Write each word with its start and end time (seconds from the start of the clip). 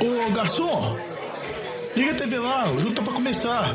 Ô 0.00 0.32
garçom, 0.32 0.96
liga 1.96 2.12
a 2.12 2.14
TV 2.14 2.38
lá, 2.38 2.70
o 2.70 2.78
jogo 2.78 2.94
tá 2.94 3.02
pra 3.02 3.12
começar. 3.12 3.74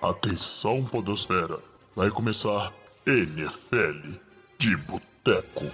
Atenção, 0.00 0.84
Podosfera, 0.84 1.58
vai 1.94 2.10
começar 2.10 2.72
NFL 3.06 4.18
de 4.58 4.76
Boteco. 4.76 5.64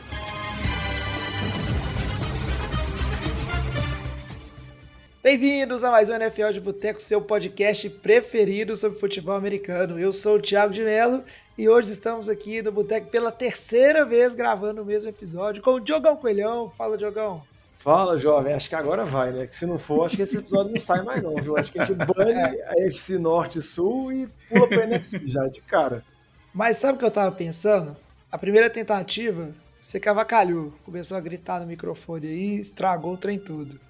Bem-vindos 5.23 5.85
a 5.85 5.91
mais 5.91 6.09
um 6.09 6.15
NFL 6.15 6.51
de 6.53 6.61
Boteco, 6.61 7.01
seu 7.01 7.21
podcast 7.21 7.89
preferido 7.91 8.77
sobre 8.77 8.99
futebol 8.99 9.35
americano. 9.35 9.99
Eu 9.99 10.13
sou 10.13 10.37
o 10.37 10.41
Thiago 10.41 10.73
de 10.73 10.83
Mello 10.83 11.23
e 11.59 11.69
hoje 11.69 11.93
estamos 11.93 12.29
aqui 12.29 12.63
no 12.63 12.73
Boteco 12.73 13.09
pela 13.09 13.31
terceira 13.31 14.05
vez 14.05 14.35
gravando 14.35 14.81
o 14.81 14.85
mesmo 14.85 15.11
episódio 15.11 15.63
com 15.63 15.73
o 15.73 15.81
Diogão 15.81 16.17
Coelhão. 16.17 16.71
Fala, 16.71 16.97
Diogão. 16.97 17.50
Fala, 17.81 18.19
jovem. 18.19 18.53
Acho 18.53 18.69
que 18.69 18.75
agora 18.75 19.07
vai, 19.07 19.33
né? 19.33 19.47
Que 19.47 19.57
se 19.57 19.65
não 19.65 19.79
for, 19.79 20.05
acho 20.05 20.15
que 20.15 20.21
esse 20.23 20.37
episódio 20.37 20.71
não 20.71 20.81
sai 20.81 21.03
mais, 21.03 21.23
não, 21.23 21.35
viu? 21.37 21.57
Acho 21.57 21.73
que 21.73 21.81
a 21.81 21.85
gente 21.87 21.97
bane 21.97 22.35
a 22.35 22.75
FC 22.87 23.19
Norte 23.19 23.59
e 23.59 23.63
Sul 23.63 24.13
e 24.13 24.29
pula 24.51 24.69
pra 24.69 24.85
NFC 24.85 25.23
já 25.25 25.47
de 25.47 25.63
cara. 25.63 26.05
Mas 26.53 26.77
sabe 26.77 26.97
o 26.97 26.99
que 26.99 27.05
eu 27.07 27.11
tava 27.11 27.35
pensando? 27.35 27.97
A 28.31 28.37
primeira 28.37 28.69
tentativa, 28.69 29.49
você 29.81 29.99
cavacalhou, 29.99 30.75
começou 30.85 31.17
a 31.17 31.21
gritar 31.21 31.59
no 31.59 31.67
microfone 31.67 32.27
aí, 32.27 32.59
estragou 32.59 33.15
o 33.15 33.17
trem 33.17 33.39
todo. 33.39 33.81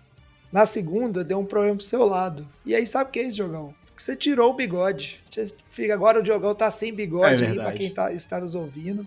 Na 0.53 0.65
segunda, 0.65 1.25
deu 1.25 1.41
um 1.41 1.45
problema 1.45 1.75
pro 1.77 1.85
seu 1.85 2.07
lado. 2.07 2.47
E 2.65 2.77
aí, 2.77 2.87
sabe 2.87 3.11
o 3.11 3.13
que 3.13 3.19
é 3.19 3.25
isso, 3.25 3.37
Diogão? 3.39 3.75
Que 3.97 4.03
você 4.03 4.15
tirou 4.15 4.53
o 4.53 4.55
bigode. 4.55 5.21
Você 5.29 5.53
fica, 5.69 5.95
agora 5.95 6.21
o 6.21 6.23
Diogão 6.23 6.55
tá 6.55 6.71
sem 6.71 6.95
bigode 6.95 7.43
É 7.43 7.49
aí 7.49 7.55
pra 7.57 7.73
quem 7.73 7.91
tá, 7.91 8.13
está 8.13 8.39
nos 8.39 8.55
ouvindo. 8.55 9.05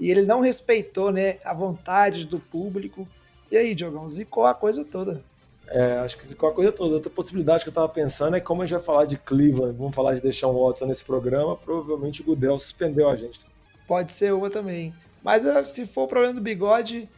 E 0.00 0.10
ele 0.10 0.22
não 0.22 0.40
respeitou, 0.40 1.12
né, 1.12 1.36
a 1.44 1.54
vontade 1.54 2.24
do 2.24 2.40
público. 2.40 3.06
E 3.50 3.56
aí, 3.56 3.74
Diogão, 3.74 4.08
zicou 4.08 4.44
a 4.46 4.54
coisa 4.54 4.84
toda. 4.84 5.22
É, 5.68 5.98
acho 5.98 6.16
que 6.16 6.34
qualquer 6.34 6.56
coisa 6.56 6.72
toda. 6.72 6.94
Outra 6.94 7.10
possibilidade 7.10 7.64
que 7.64 7.70
eu 7.70 7.74
tava 7.74 7.88
pensando 7.88 8.36
é 8.36 8.40
como 8.40 8.62
a 8.62 8.66
gente 8.66 8.76
vai 8.76 8.84
falar 8.84 9.04
de 9.04 9.16
Cleveland, 9.16 9.76
vamos 9.76 9.94
falar 9.94 10.14
de 10.14 10.20
deixar 10.20 10.48
um 10.48 10.64
Watson 10.64 10.86
nesse 10.86 11.04
programa, 11.04 11.56
provavelmente 11.56 12.22
o 12.22 12.24
Gudel 12.24 12.58
suspendeu 12.58 13.08
a 13.08 13.16
gente. 13.16 13.40
Pode 13.86 14.14
ser 14.14 14.32
uma 14.32 14.48
também. 14.50 14.94
Mas 15.22 15.44
eh, 15.44 15.64
se 15.64 15.86
for 15.86 16.02
o 16.04 16.08
problema 16.08 16.34
do 16.34 16.40
bigode, 16.40 17.08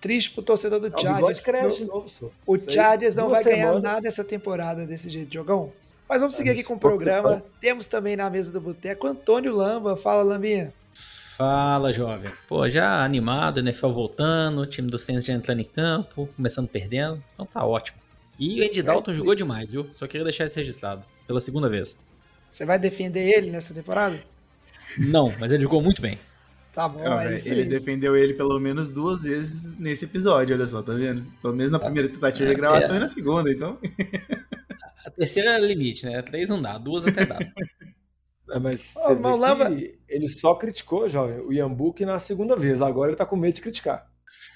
triste 0.00 0.30
pro 0.32 0.42
torcedor 0.42 0.80
do 0.80 0.88
Não, 0.88 0.96
o 0.96 1.00
Chargers. 1.00 1.16
bigode 1.18 1.42
cresce 1.42 1.76
de 1.78 1.84
novo. 1.84 2.32
O 2.46 2.58
Chargers 2.58 3.14
não 3.14 3.28
vai 3.28 3.44
ganhar 3.44 3.66
semanas. 3.66 3.82
nada 3.82 4.08
essa 4.08 4.24
temporada 4.24 4.86
desse 4.86 5.10
jeito, 5.10 5.28
Diogão. 5.30 5.70
Mas 6.08 6.20
vamos 6.22 6.34
seguir 6.34 6.50
Ah, 6.50 6.52
aqui 6.54 6.64
com 6.64 6.74
o 6.74 6.78
programa. 6.78 7.42
Temos 7.60 7.86
também 7.88 8.16
na 8.16 8.30
mesa 8.30 8.50
do 8.50 8.60
Boteco 8.60 9.06
Antônio 9.06 9.54
Lamba. 9.54 9.94
Fala, 9.96 10.22
Lambinha. 10.22 10.72
Fala, 11.38 11.92
jovem. 11.92 12.32
Pô, 12.48 12.68
já 12.68 13.04
animado, 13.04 13.60
NFL 13.60 13.90
voltando, 13.90 14.60
o 14.60 14.66
time 14.66 14.90
do 14.90 14.98
Saints 14.98 15.24
já 15.24 15.32
entrando 15.32 15.60
em 15.60 15.64
campo, 15.64 16.28
começando 16.34 16.66
perdendo, 16.66 17.22
então 17.32 17.46
tá 17.46 17.64
ótimo. 17.64 17.96
E 18.36 18.60
o 18.60 18.66
Andy 18.66 18.82
Dalton 18.82 19.12
sim. 19.12 19.18
jogou 19.18 19.36
demais, 19.36 19.70
viu? 19.70 19.88
Só 19.92 20.08
queria 20.08 20.24
deixar 20.24 20.46
isso 20.46 20.56
registrado, 20.56 21.06
pela 21.28 21.40
segunda 21.40 21.68
vez. 21.68 21.96
Você 22.50 22.66
vai 22.66 22.76
defender 22.76 23.36
ele 23.36 23.52
nessa 23.52 23.72
temporada? 23.72 24.20
Não, 25.12 25.32
mas 25.38 25.52
ele 25.52 25.62
jogou 25.62 25.80
muito 25.80 26.02
bem. 26.02 26.18
Tá 26.72 26.88
bom, 26.88 27.02
Ó, 27.04 27.20
é 27.20 27.24
velho, 27.24 27.36
isso 27.36 27.50
ele 27.50 27.62
aí. 27.62 27.68
defendeu 27.68 28.16
ele 28.16 28.34
pelo 28.34 28.58
menos 28.58 28.88
duas 28.88 29.22
vezes 29.22 29.78
nesse 29.78 30.06
episódio, 30.06 30.56
olha 30.56 30.66
só, 30.66 30.82
tá 30.82 30.92
vendo? 30.92 31.24
Pelo 31.40 31.54
menos 31.54 31.70
na 31.70 31.78
primeira 31.78 32.08
tentativa 32.08 32.48
de 32.48 32.56
gravação 32.56 32.96
e 32.96 32.98
na 32.98 33.06
segunda, 33.06 33.48
então. 33.48 33.78
A 35.06 35.10
terceira 35.12 35.50
é 35.50 35.60
limite, 35.60 36.04
né? 36.04 36.20
Três 36.20 36.48
não 36.48 36.60
dá, 36.60 36.76
duas 36.78 37.06
até 37.06 37.24
dá. 37.24 37.38
É, 38.50 38.58
mas 38.58 38.94
vê 38.94 39.14
mas 39.20 39.76
que 39.78 39.97
ele 40.18 40.28
só 40.28 40.54
criticou, 40.54 41.08
jovem, 41.08 41.38
o 41.40 41.52
Yambuki 41.52 42.04
na 42.04 42.18
segunda 42.18 42.56
vez. 42.56 42.82
Agora 42.82 43.10
ele 43.10 43.16
tá 43.16 43.24
com 43.24 43.36
medo 43.36 43.54
de 43.54 43.62
criticar. 43.62 44.06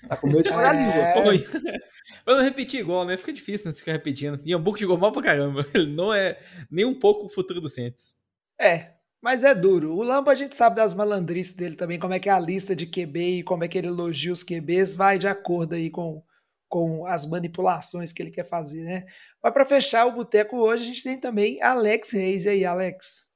Tá 0.09 0.17
com 0.17 0.27
medo 0.27 0.43
de 0.43 0.51
pagar 0.51 0.71
a 0.71 0.73
língua. 0.73 0.95
É, 0.95 1.29
Oi. 1.29 1.45
Pra 2.25 2.37
não 2.37 2.43
repetir 2.43 2.81
igual, 2.81 3.07
né? 3.07 3.17
Fica 3.17 3.33
difícil 3.33 3.67
né, 3.67 3.73
ficar 3.73 3.93
repetindo. 3.93 4.41
E 4.45 4.57
Book 4.57 4.81
jogou 4.81 4.99
mal 4.99 5.13
pra 5.13 5.23
caramba. 5.23 5.65
Ele 5.73 5.95
não 5.95 6.13
é 6.13 6.39
nem 6.71 6.85
um 6.85 6.99
pouco 6.99 7.27
o 7.27 7.29
futuro 7.29 7.61
do 7.61 7.69
Saints. 7.69 8.17
é, 8.61 8.91
mas 9.23 9.45
é 9.45 9.55
duro. 9.55 9.95
O 9.95 10.03
Lamba 10.03 10.33
a 10.33 10.35
gente 10.35 10.57
sabe 10.57 10.77
das 10.77 10.95
malandrices 10.95 11.55
dele 11.55 11.77
também, 11.77 11.99
como 11.99 12.13
é 12.13 12.19
que 12.19 12.29
é 12.29 12.33
a 12.33 12.41
lista 12.41 12.75
de 12.75 12.87
QB 12.87 13.39
e 13.39 13.43
como 13.45 13.63
é 13.63 13.69
que 13.69 13.79
ele 13.79 13.87
elogia 13.87 14.33
os 14.33 14.43
QBs, 14.43 14.95
vai 14.95 15.17
de 15.17 15.29
acordo 15.29 15.77
aí 15.77 15.89
com, 15.91 16.23
com 16.69 17.07
as 17.07 17.25
manipulações 17.25 18.13
que 18.13 18.21
ele 18.21 18.33
quer 18.33 18.45
fazer, 18.45 18.83
né? 18.83 19.05
Mas 19.43 19.53
para 19.53 19.65
fechar 19.65 20.07
o 20.07 20.13
Boteco 20.13 20.57
hoje, 20.57 20.83
a 20.83 20.87
gente 20.87 21.05
tem 21.05 21.19
também 21.19 21.63
Alex 21.63 22.11
Reis. 22.11 22.45
E 22.45 22.49
aí, 22.49 22.65
Alex? 22.65 23.32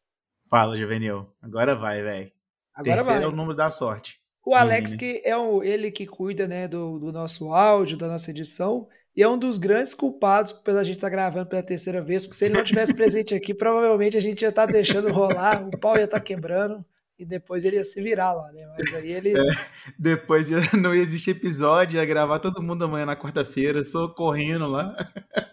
Fala, 0.50 0.76
Juvenil. 0.76 1.26
Agora 1.42 1.74
vai, 1.74 2.02
velho. 2.02 2.30
Agora 2.74 2.96
Terceiro 2.96 3.20
vai. 3.20 3.22
é 3.24 3.32
o 3.32 3.36
número 3.36 3.54
da 3.56 3.70
sorte. 3.70 4.20
O 4.44 4.54
Alex, 4.54 4.92
Uhum. 4.92 4.98
que 4.98 5.22
é 5.24 5.36
o, 5.36 5.62
ele 5.62 5.90
que 5.90 6.06
cuida 6.06 6.46
né, 6.46 6.68
do, 6.68 6.98
do 6.98 7.12
nosso 7.12 7.52
áudio, 7.52 7.96
da 7.98 8.06
nossa 8.06 8.30
edição, 8.30 8.86
e 9.16 9.22
é 9.22 9.28
um 9.28 9.36
dos 9.38 9.58
grandes 9.58 9.92
culpados 9.94 10.52
pela 10.52 10.84
gente 10.84 10.96
estar 10.96 11.08
gravando 11.08 11.46
pela 11.46 11.62
terceira 11.62 12.00
vez, 12.02 12.24
porque 12.24 12.36
se 12.36 12.44
ele 12.44 12.54
não 12.54 12.62
tivesse 12.62 12.94
presente 12.94 13.34
aqui, 13.34 13.52
provavelmente 13.52 14.16
a 14.16 14.20
gente 14.20 14.42
ia 14.42 14.50
estar 14.50 14.66
deixando 14.66 15.10
rolar, 15.10 15.66
o 15.66 15.76
pau 15.78 15.96
ia 15.96 16.04
estar 16.04 16.20
quebrando, 16.20 16.84
e 17.18 17.24
depois 17.24 17.64
ele 17.64 17.76
ia 17.76 17.82
se 17.82 18.00
virar 18.02 18.34
lá, 18.34 18.52
né? 18.52 18.68
Mas 18.78 18.92
aí 18.94 19.10
ele. 19.10 19.32
Depois 19.98 20.50
ia- 20.50 20.60
não 20.78 20.94
ia 20.94 21.02
existir 21.02 21.30
episódio, 21.30 21.96
ia 21.96 22.04
gravar 22.04 22.38
todo 22.38 22.62
mundo 22.62 22.84
amanhã 22.84 23.06
na 23.06 23.16
quarta-feira, 23.16 23.82
só 23.82 24.06
correndo 24.08 24.66
lá. 24.66 24.94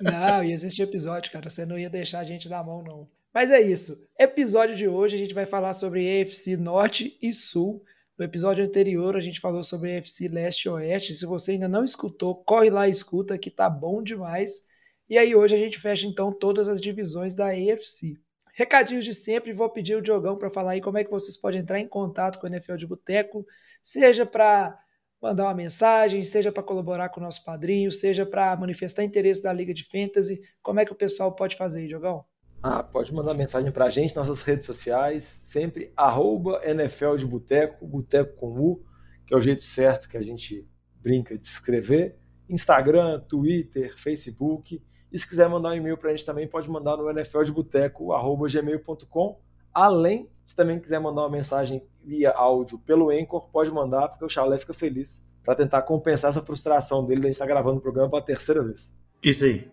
Não, 0.02 0.44
ia 0.44 0.54
existir 0.54 0.82
episódio, 0.84 1.32
cara. 1.32 1.50
Você 1.50 1.66
não 1.66 1.80
ia 1.80 1.90
deixar 1.90 2.20
a 2.20 2.24
gente 2.26 2.50
na 2.50 2.62
mão, 2.62 2.84
não. 2.84 3.08
Mas 3.34 3.50
é 3.50 3.60
isso. 3.60 4.08
Episódio 4.20 4.76
de 4.76 4.88
hoje 4.88 5.16
a 5.16 5.20
gente 5.20 5.34
vai 5.34 5.48
falar 5.48 5.74
sobre 5.74 6.06
EFC 6.06 6.56
Norte 6.56 7.18
e 7.20 7.34
Sul. 7.34 7.84
No 8.16 8.24
episódio 8.24 8.64
anterior 8.64 9.18
a 9.18 9.20
gente 9.20 9.40
falou 9.40 9.64
sobre 9.64 9.98
EFC 9.98 10.28
Leste 10.28 10.66
e 10.66 10.70
Oeste. 10.70 11.16
Se 11.16 11.26
você 11.26 11.54
ainda 11.54 11.68
não 11.68 11.84
escutou, 11.84 12.36
corre 12.44 12.70
lá 12.70 12.88
e 12.88 12.92
escuta 12.92 13.36
que 13.40 13.50
tá 13.50 13.68
bom 13.68 14.04
demais. 14.04 14.68
E 15.10 15.18
aí 15.18 15.36
hoje 15.36 15.56
a 15.56 15.58
gente 15.58 15.80
fecha 15.80 16.06
então 16.06 16.32
todas 16.32 16.70
as 16.70 16.80
divisões 16.80 17.34
da 17.34 17.58
EFC. 17.58 18.20
Recadinhos 18.54 19.04
de 19.04 19.16
sempre, 19.16 19.52
vou 19.52 19.68
pedir 19.68 19.96
o 19.96 20.02
Diogão 20.02 20.38
para 20.38 20.52
falar 20.52 20.74
aí 20.74 20.82
como 20.82 21.00
é 21.00 21.04
que 21.04 21.10
vocês 21.10 21.36
podem 21.36 21.62
entrar 21.62 21.80
em 21.80 21.88
contato 21.88 22.38
com 22.38 22.46
o 22.46 22.50
NFL 22.50 22.76
de 22.76 22.86
Boteco, 22.86 23.44
seja 23.82 24.28
para 24.28 24.80
mandar 25.20 25.46
uma 25.46 25.56
mensagem, 25.56 26.22
seja 26.22 26.52
para 26.52 26.62
colaborar 26.62 27.10
com 27.10 27.20
o 27.20 27.24
nosso 27.24 27.44
padrinho, 27.44 27.92
seja 27.92 28.28
para 28.28 28.56
manifestar 28.56 29.04
interesse 29.04 29.42
da 29.42 29.52
Liga 29.52 29.74
de 29.74 29.84
Fantasy. 29.86 30.40
Como 30.62 30.80
é 30.80 30.86
que 30.86 30.92
o 30.92 30.96
pessoal 30.96 31.36
pode 31.36 31.56
fazer, 31.56 31.80
aí, 31.80 31.88
Diogão? 31.88 32.24
Ah, 32.66 32.82
pode 32.82 33.14
mandar 33.14 33.34
mensagem 33.34 33.70
pra 33.74 33.90
gente 33.90 34.16
nas 34.16 34.30
nossas 34.30 34.46
redes 34.46 34.66
sociais, 34.66 35.26
sempre 35.26 35.92
arroba 35.98 36.62
NFL 36.64 37.18
de 37.18 37.26
Boteco, 37.26 37.86
Boteco 37.86 38.38
com 38.38 38.58
U, 38.58 38.82
que 39.28 39.34
é 39.34 39.38
o 39.38 39.42
jeito 39.42 39.62
certo 39.62 40.08
que 40.08 40.16
a 40.16 40.22
gente 40.22 40.66
brinca 40.96 41.38
de 41.38 41.46
escrever. 41.46 42.18
Instagram, 42.48 43.20
Twitter, 43.28 43.94
Facebook. 43.98 44.82
E 45.12 45.20
se 45.20 45.28
quiser 45.28 45.50
mandar 45.50 45.72
um 45.72 45.76
e-mail 45.76 45.98
pra 45.98 46.12
gente 46.12 46.26
também, 46.26 46.48
pode 46.48 46.70
mandar 46.70 46.96
no 46.96 47.10
nfldeboteco.gmail.com. 47.10 49.42
Além, 49.74 50.30
se 50.46 50.56
também 50.56 50.80
quiser 50.80 51.02
mandar 51.02 51.24
uma 51.24 51.30
mensagem 51.30 51.86
via 52.02 52.32
áudio 52.32 52.80
pelo 52.80 53.10
Anchor, 53.10 53.50
pode 53.50 53.70
mandar, 53.72 54.08
porque 54.08 54.24
o 54.24 54.30
Chalé 54.30 54.58
fica 54.58 54.74
feliz 54.74 55.28
para 55.44 55.56
tentar 55.56 55.82
compensar 55.82 56.30
essa 56.30 56.42
frustração 56.42 57.06
dele 57.06 57.20
de 57.20 57.28
a 57.28 57.30
gente 57.30 57.36
estar 57.36 57.46
gravando 57.46 57.80
o 57.80 57.82
programa 57.82 58.10
pela 58.10 58.22
terceira 58.22 58.64
vez. 58.64 58.96
Isso 59.22 59.44
aí. 59.44 59.70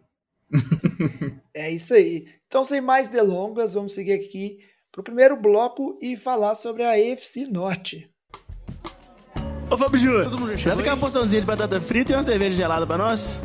É 1.52 1.68
isso 1.70 1.94
aí. 1.94 2.39
Então, 2.50 2.64
sem 2.64 2.80
mais 2.80 3.08
delongas, 3.08 3.74
vamos 3.74 3.94
seguir 3.94 4.12
aqui 4.12 4.58
para 4.90 5.00
o 5.00 5.04
primeiro 5.04 5.40
bloco 5.40 5.96
e 6.02 6.16
falar 6.16 6.56
sobre 6.56 6.82
a 6.82 6.98
EFC 6.98 7.46
Norte. 7.46 8.12
Ô 9.70 9.78
Fábio 9.78 10.00
Júnior, 10.00 10.28
traz 10.60 10.80
aqui 10.80 10.88
uma 10.88 10.96
porçãozinha 10.96 11.40
de 11.40 11.46
batata 11.46 11.80
frita 11.80 12.10
e 12.10 12.16
uma 12.16 12.24
cerveja 12.24 12.56
gelada 12.56 12.84
pra 12.84 12.98
nós. 12.98 13.38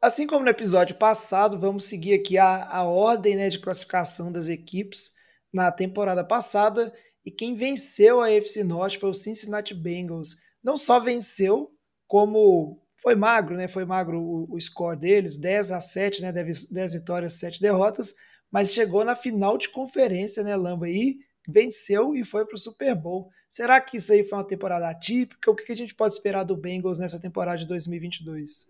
Assim 0.00 0.26
como 0.26 0.46
no 0.46 0.50
episódio 0.50 0.96
passado, 0.96 1.60
vamos 1.60 1.84
seguir 1.84 2.14
aqui 2.14 2.38
a, 2.38 2.66
a 2.70 2.84
ordem 2.84 3.36
né, 3.36 3.50
de 3.50 3.58
classificação 3.58 4.32
das 4.32 4.48
equipes 4.48 5.10
na 5.52 5.70
temporada 5.70 6.24
passada. 6.24 6.90
E 7.22 7.30
quem 7.30 7.54
venceu 7.54 8.22
a 8.22 8.28
AFC 8.28 8.64
Norte 8.64 8.98
foi 8.98 9.10
o 9.10 9.14
Cincinnati 9.14 9.74
Bengals. 9.74 10.36
Não 10.62 10.78
só 10.78 10.98
venceu, 10.98 11.70
como 12.08 12.82
foi 13.04 13.14
magro, 13.14 13.54
né? 13.54 13.68
Foi 13.68 13.84
magro 13.84 14.18
o, 14.18 14.54
o 14.54 14.58
score 14.58 14.98
deles, 14.98 15.36
10 15.36 15.72
a 15.72 15.80
7, 15.80 16.22
né? 16.22 16.32
10, 16.32 16.70
10 16.70 16.92
vitórias, 16.94 17.34
7 17.34 17.60
derrotas, 17.60 18.14
mas 18.50 18.72
chegou 18.72 19.04
na 19.04 19.14
final 19.14 19.58
de 19.58 19.68
conferência, 19.68 20.42
né, 20.42 20.56
Lamba? 20.56 20.88
E 20.88 21.18
venceu 21.46 22.14
e 22.14 22.24
foi 22.24 22.46
para 22.46 22.54
o 22.54 22.58
Super 22.58 22.94
Bowl. 22.94 23.28
Será 23.46 23.78
que 23.78 23.98
isso 23.98 24.10
aí 24.10 24.24
foi 24.24 24.38
uma 24.38 24.46
temporada 24.46 24.88
atípica? 24.88 25.50
O 25.50 25.54
que 25.54 25.70
a 25.70 25.76
gente 25.76 25.94
pode 25.94 26.14
esperar 26.14 26.44
do 26.44 26.56
Bengals 26.56 26.98
nessa 26.98 27.20
temporada 27.20 27.58
de 27.58 27.66
2022? 27.66 28.68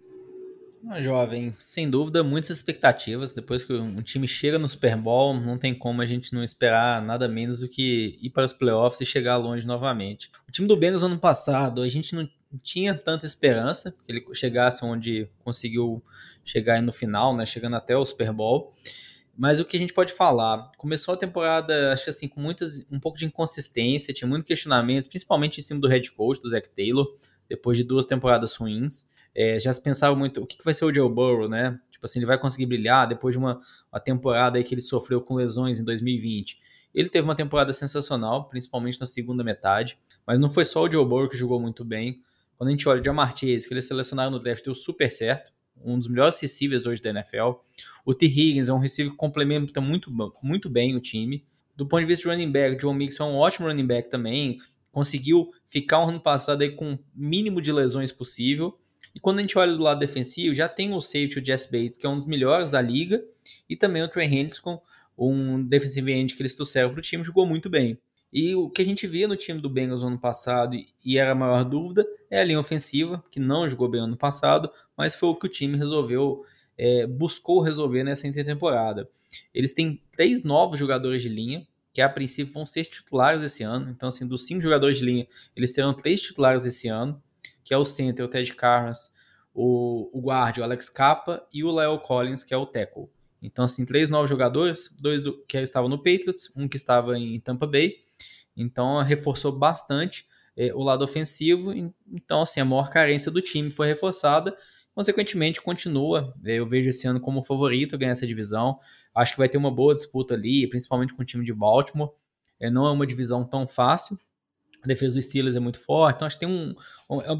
Ah, 0.86 1.00
Jovem, 1.00 1.54
sem 1.58 1.88
dúvida, 1.88 2.22
muitas 2.22 2.50
expectativas. 2.50 3.32
Depois 3.32 3.64
que 3.64 3.72
um 3.72 4.02
time 4.02 4.28
chega 4.28 4.58
no 4.58 4.68
Super 4.68 4.96
Bowl, 4.96 5.32
não 5.32 5.56
tem 5.56 5.74
como 5.74 6.02
a 6.02 6.06
gente 6.06 6.34
não 6.34 6.44
esperar 6.44 7.00
nada 7.00 7.26
menos 7.26 7.60
do 7.60 7.68
que 7.68 8.18
ir 8.20 8.30
para 8.30 8.44
os 8.44 8.52
playoffs 8.52 9.00
e 9.00 9.06
chegar 9.06 9.36
longe 9.38 9.66
novamente. 9.66 10.30
O 10.46 10.52
time 10.52 10.68
do 10.68 10.76
Bengals 10.76 11.02
ano 11.02 11.18
passado, 11.18 11.80
a 11.80 11.88
gente 11.88 12.14
não 12.14 12.28
tinha 12.62 12.94
tanta 12.94 13.24
esperança 13.24 13.92
que 13.92 14.12
ele 14.12 14.24
chegasse 14.34 14.84
onde 14.84 15.28
conseguiu 15.42 16.02
chegar 16.44 16.80
no 16.82 16.92
final, 16.92 17.34
né, 17.34 17.46
chegando 17.46 17.76
até 17.76 17.96
o 17.96 18.04
Super 18.04 18.32
Bowl. 18.32 18.72
Mas 19.36 19.58
o 19.58 19.64
que 19.64 19.76
a 19.76 19.80
gente 19.80 19.92
pode 19.92 20.12
falar? 20.12 20.70
Começou 20.76 21.14
a 21.14 21.16
temporada, 21.16 21.92
acho 21.92 22.10
assim, 22.10 22.28
com 22.28 22.40
muitas, 22.40 22.84
um 22.90 23.00
pouco 23.00 23.18
de 23.18 23.24
inconsistência, 23.24 24.14
tinha 24.14 24.28
muito 24.28 24.44
questionamento, 24.44 25.08
principalmente 25.08 25.58
em 25.58 25.62
cima 25.62 25.80
do 25.80 25.88
head 25.88 26.12
coach, 26.12 26.40
do 26.40 26.48
Zach 26.48 26.68
Taylor, 26.68 27.06
depois 27.48 27.76
de 27.76 27.82
duas 27.82 28.06
temporadas 28.06 28.54
ruins. 28.54 29.06
É, 29.34 29.58
já 29.58 29.72
se 29.72 29.82
pensava 29.82 30.14
muito 30.14 30.42
o 30.42 30.46
que, 30.46 30.56
que 30.56 30.64
vai 30.64 30.72
ser 30.72 30.84
o 30.84 30.94
Joe 30.94 31.08
Burrow, 31.08 31.48
né? 31.48 31.78
Tipo 31.90 32.06
assim, 32.06 32.18
ele 32.18 32.26
vai 32.26 32.38
conseguir 32.38 32.66
brilhar 32.66 33.08
depois 33.08 33.34
de 33.34 33.38
uma, 33.38 33.60
uma 33.92 34.00
temporada 34.00 34.58
aí 34.58 34.64
que 34.64 34.74
ele 34.74 34.82
sofreu 34.82 35.20
com 35.20 35.34
lesões 35.34 35.80
em 35.80 35.84
2020. 35.84 36.58
Ele 36.94 37.08
teve 37.08 37.24
uma 37.24 37.34
temporada 37.34 37.72
sensacional, 37.72 38.48
principalmente 38.48 39.00
na 39.00 39.06
segunda 39.06 39.42
metade, 39.42 39.98
mas 40.26 40.38
não 40.38 40.48
foi 40.48 40.64
só 40.64 40.84
o 40.84 40.90
Joe 40.90 41.04
Burrow 41.04 41.28
que 41.28 41.36
jogou 41.36 41.60
muito 41.60 41.84
bem. 41.84 42.20
Quando 42.56 42.68
a 42.68 42.70
gente 42.70 42.88
olha 42.88 43.00
o 43.00 43.04
Jamar 43.04 43.36
Chase, 43.36 43.66
que 43.66 43.74
ele 43.74 43.82
selecionaram 43.82 44.30
no 44.30 44.38
draft, 44.38 44.64
deu 44.64 44.74
super 44.74 45.10
certo, 45.10 45.52
um 45.82 45.98
dos 45.98 46.06
melhores 46.06 46.40
receivers 46.40 46.86
hoje 46.86 47.02
da 47.02 47.10
NFL. 47.10 47.58
O 48.04 48.14
T. 48.14 48.26
Higgins 48.26 48.68
é 48.68 48.72
um 48.72 48.78
receiver 48.78 49.12
que 49.12 49.18
complementa 49.18 49.80
muito, 49.80 50.10
muito 50.42 50.70
bem 50.70 50.94
o 50.94 51.00
time. 51.00 51.44
Do 51.76 51.86
ponto 51.86 52.00
de 52.00 52.06
vista 52.06 52.28
de 52.28 52.34
running 52.34 52.52
back, 52.52 52.76
o 52.76 52.78
John 52.78 52.94
Mixon 52.94 53.24
é 53.24 53.32
um 53.32 53.36
ótimo 53.36 53.66
running 53.66 53.86
back 53.86 54.08
também. 54.08 54.58
Conseguiu 54.92 55.50
ficar 55.66 56.04
um 56.04 56.10
ano 56.10 56.20
passado 56.20 56.62
aí 56.62 56.70
com 56.70 56.94
o 56.94 56.98
mínimo 57.14 57.60
de 57.60 57.72
lesões 57.72 58.12
possível. 58.12 58.78
E 59.14 59.20
quando 59.20 59.38
a 59.38 59.42
gente 59.42 59.56
olha 59.56 59.72
do 59.72 59.82
lado 59.82 60.00
defensivo, 60.00 60.54
já 60.54 60.68
tem 60.68 60.92
o 60.92 61.00
safety, 61.00 61.38
o 61.38 61.44
Jess 61.44 61.66
Bates, 61.66 61.96
que 61.96 62.06
é 62.06 62.08
um 62.08 62.16
dos 62.16 62.26
melhores 62.26 62.68
da 62.68 62.80
liga, 62.80 63.24
e 63.68 63.76
também 63.76 64.02
o 64.02 64.08
Trey 64.08 64.26
Hendrickson, 64.26 64.80
um 65.16 65.62
defensive 65.62 66.12
end 66.12 66.34
que 66.34 66.42
eles 66.42 66.56
trouxeram 66.56 66.90
para 66.90 66.98
o 66.98 67.02
time, 67.02 67.22
jogou 67.22 67.46
muito 67.46 67.70
bem. 67.70 67.98
E 68.32 68.52
o 68.56 68.68
que 68.68 68.82
a 68.82 68.84
gente 68.84 69.06
via 69.06 69.28
no 69.28 69.36
time 69.36 69.60
do 69.60 69.70
Bengals 69.70 70.02
no 70.02 70.08
ano 70.08 70.18
passado, 70.18 70.76
e 71.04 71.18
era 71.18 71.30
a 71.30 71.34
maior 71.36 71.64
dúvida, 71.64 72.04
é 72.28 72.40
a 72.40 72.44
linha 72.44 72.58
ofensiva, 72.58 73.22
que 73.30 73.38
não 73.38 73.68
jogou 73.68 73.88
bem 73.88 74.00
no 74.00 74.08
ano 74.08 74.16
passado, 74.16 74.68
mas 74.96 75.14
foi 75.14 75.28
o 75.28 75.36
que 75.36 75.46
o 75.46 75.48
time 75.48 75.78
resolveu, 75.78 76.44
é, 76.76 77.06
buscou 77.06 77.60
resolver 77.60 78.02
nessa 78.02 78.26
intertemporada. 78.26 79.08
Eles 79.54 79.72
têm 79.72 80.02
três 80.10 80.42
novos 80.42 80.80
jogadores 80.80 81.22
de 81.22 81.28
linha, 81.28 81.64
que 81.92 82.00
a 82.00 82.08
princípio 82.08 82.52
vão 82.52 82.66
ser 82.66 82.86
titulares 82.86 83.40
esse 83.40 83.62
ano. 83.62 83.88
Então, 83.88 84.08
assim, 84.08 84.26
dos 84.26 84.44
cinco 84.44 84.60
jogadores 84.60 84.98
de 84.98 85.04
linha, 85.04 85.28
eles 85.54 85.70
terão 85.72 85.94
três 85.94 86.20
titulares 86.20 86.66
esse 86.66 86.88
ano, 86.88 87.22
que 87.64 87.72
é 87.72 87.78
o 87.78 87.84
center, 87.84 88.24
o 88.24 88.28
Ted 88.28 88.54
Carras, 88.54 89.12
o, 89.52 90.10
o 90.12 90.20
guard, 90.20 90.58
o 90.58 90.62
Alex 90.62 90.88
Capa, 90.88 91.46
e 91.52 91.64
o 91.64 91.72
Leo 91.72 91.98
Collins, 91.98 92.44
que 92.44 92.52
é 92.52 92.56
o 92.56 92.66
tackle. 92.66 93.08
Então, 93.40 93.64
assim, 93.64 93.84
três 93.84 94.08
novos 94.08 94.28
jogadores, 94.28 94.94
dois 94.98 95.22
do, 95.22 95.44
que 95.46 95.58
estavam 95.58 95.88
no 95.88 95.98
Patriots, 95.98 96.50
um 96.56 96.66
que 96.66 96.76
estava 96.76 97.18
em 97.18 97.38
Tampa 97.40 97.66
Bay. 97.66 97.96
Então, 98.56 99.02
reforçou 99.02 99.52
bastante 99.52 100.26
é, 100.56 100.72
o 100.74 100.82
lado 100.82 101.04
ofensivo. 101.04 101.72
Então, 102.10 102.42
assim, 102.42 102.60
a 102.60 102.64
maior 102.64 102.90
carência 102.90 103.30
do 103.30 103.42
time 103.42 103.70
foi 103.70 103.86
reforçada. 103.86 104.56
Consequentemente, 104.94 105.60
continua. 105.60 106.34
É, 106.44 106.54
eu 106.54 106.66
vejo 106.66 106.88
esse 106.88 107.06
ano 107.06 107.20
como 107.20 107.42
favorito 107.42 107.98
ganhar 107.98 108.12
essa 108.12 108.26
divisão. 108.26 108.78
Acho 109.14 109.32
que 109.32 109.38
vai 109.38 109.48
ter 109.48 109.58
uma 109.58 109.70
boa 109.70 109.92
disputa 109.92 110.34
ali, 110.34 110.66
principalmente 110.66 111.12
com 111.12 111.22
o 111.22 111.24
time 111.24 111.44
de 111.44 111.52
Baltimore. 111.52 112.10
É, 112.58 112.70
não 112.70 112.86
é 112.86 112.92
uma 112.92 113.06
divisão 113.06 113.44
tão 113.44 113.66
fácil. 113.66 114.18
A 114.84 114.86
defesa 114.86 115.14
do 115.14 115.22
Steelers 115.22 115.56
é 115.56 115.60
muito 115.60 115.80
forte. 115.80 116.16
Então, 116.16 116.26
acho 116.26 116.38
que 116.38 116.46
tem 116.46 116.54
um, 116.54 116.74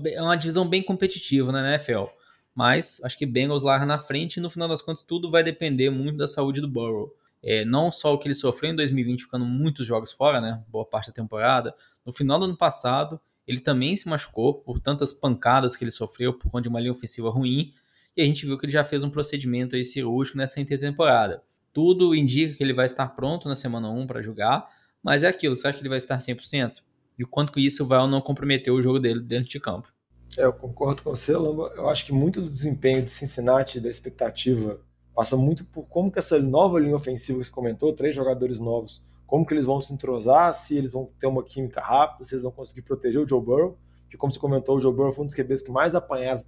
é 0.06 0.22
uma 0.22 0.36
divisão 0.36 0.66
bem 0.66 0.82
competitiva 0.82 1.52
na 1.52 1.74
NFL. 1.74 2.06
Mas 2.54 3.00
acho 3.04 3.18
que 3.18 3.26
Bengals 3.26 3.62
larga 3.62 3.84
na 3.84 3.98
frente 3.98 4.36
e 4.36 4.40
no 4.40 4.48
final 4.48 4.68
das 4.68 4.80
contas 4.80 5.02
tudo 5.02 5.30
vai 5.30 5.42
depender 5.42 5.90
muito 5.90 6.16
da 6.16 6.26
saúde 6.26 6.60
do 6.60 6.68
Burrow. 6.68 7.12
É, 7.42 7.64
não 7.64 7.90
só 7.90 8.14
o 8.14 8.18
que 8.18 8.26
ele 8.26 8.34
sofreu 8.34 8.70
em 8.70 8.76
2020, 8.76 9.24
ficando 9.24 9.44
muitos 9.44 9.86
jogos 9.86 10.10
fora, 10.12 10.40
né? 10.40 10.62
Boa 10.68 10.86
parte 10.86 11.08
da 11.08 11.12
temporada. 11.12 11.74
No 12.06 12.12
final 12.12 12.38
do 12.38 12.46
ano 12.46 12.56
passado, 12.56 13.20
ele 13.46 13.60
também 13.60 13.94
se 13.96 14.08
machucou 14.08 14.54
por 14.54 14.80
tantas 14.80 15.12
pancadas 15.12 15.76
que 15.76 15.84
ele 15.84 15.90
sofreu 15.90 16.32
por 16.32 16.50
conta 16.50 16.62
de 16.62 16.68
uma 16.68 16.80
linha 16.80 16.92
ofensiva 16.92 17.28
ruim. 17.28 17.74
E 18.16 18.22
a 18.22 18.24
gente 18.24 18.46
viu 18.46 18.56
que 18.56 18.64
ele 18.64 18.72
já 18.72 18.84
fez 18.84 19.04
um 19.04 19.10
procedimento 19.10 19.76
aí 19.76 19.84
cirúrgico 19.84 20.38
nessa 20.38 20.60
intertemporada. 20.60 21.42
Tudo 21.72 22.14
indica 22.14 22.54
que 22.54 22.62
ele 22.62 22.72
vai 22.72 22.86
estar 22.86 23.08
pronto 23.08 23.48
na 23.48 23.56
semana 23.56 23.90
1 23.90 24.06
para 24.06 24.22
jogar, 24.22 24.66
mas 25.02 25.24
é 25.24 25.28
aquilo, 25.28 25.56
será 25.56 25.72
que 25.72 25.80
ele 25.80 25.88
vai 25.88 25.98
estar 25.98 26.16
100%? 26.16 26.76
E 27.18 27.24
o 27.24 27.28
quanto 27.28 27.52
que 27.52 27.64
isso 27.64 27.86
vai 27.86 27.98
ou 28.00 28.08
não 28.08 28.20
comprometer 28.20 28.72
o 28.72 28.82
jogo 28.82 28.98
dele 28.98 29.20
dentro 29.20 29.48
de 29.48 29.60
campo? 29.60 29.92
É, 30.36 30.44
eu 30.44 30.52
concordo 30.52 31.02
com 31.02 31.10
você, 31.10 31.36
Lamba. 31.36 31.72
Eu 31.76 31.88
acho 31.88 32.04
que 32.04 32.12
muito 32.12 32.40
do 32.40 32.50
desempenho 32.50 33.02
de 33.02 33.10
Cincinnati, 33.10 33.78
da 33.78 33.88
expectativa, 33.88 34.80
passa 35.14 35.36
muito 35.36 35.64
por 35.64 35.86
como 35.86 36.10
que 36.10 36.18
essa 36.18 36.38
nova 36.40 36.80
linha 36.80 36.96
ofensiva 36.96 37.38
que 37.38 37.44
você 37.44 37.50
comentou, 37.50 37.92
três 37.92 38.14
jogadores 38.16 38.58
novos, 38.58 39.04
como 39.26 39.46
que 39.46 39.54
eles 39.54 39.66
vão 39.66 39.80
se 39.80 39.92
entrosar, 39.92 40.52
se 40.54 40.76
eles 40.76 40.92
vão 40.92 41.08
ter 41.18 41.26
uma 41.26 41.42
química 41.42 41.80
rápida, 41.80 42.24
se 42.24 42.34
eles 42.34 42.42
vão 42.42 42.52
conseguir 42.52 42.82
proteger 42.82 43.20
o 43.20 43.28
Joe 43.28 43.40
Burrow, 43.40 43.78
que 44.10 44.16
como 44.16 44.32
você 44.32 44.38
comentou, 44.38 44.76
o 44.76 44.80
Joe 44.80 44.92
Burrow 44.92 45.12
foi 45.12 45.24
um 45.24 45.26
dos 45.26 45.34
QBs 45.34 45.62
que 45.62 45.70
mais 45.70 45.94
apanharam, 45.94 46.42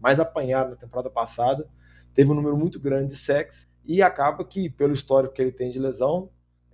mais 0.00 0.20
apanhado 0.20 0.70
na 0.70 0.76
temporada 0.76 1.10
passada, 1.10 1.68
teve 2.14 2.30
um 2.30 2.34
número 2.34 2.56
muito 2.56 2.78
grande 2.78 3.08
de 3.08 3.16
sacks, 3.16 3.68
e 3.84 4.00
acaba 4.00 4.44
que, 4.44 4.70
pelo 4.70 4.94
histórico 4.94 5.34
que 5.34 5.42
ele 5.42 5.52
tem 5.52 5.70
de 5.70 5.78
lesão, 5.78 6.30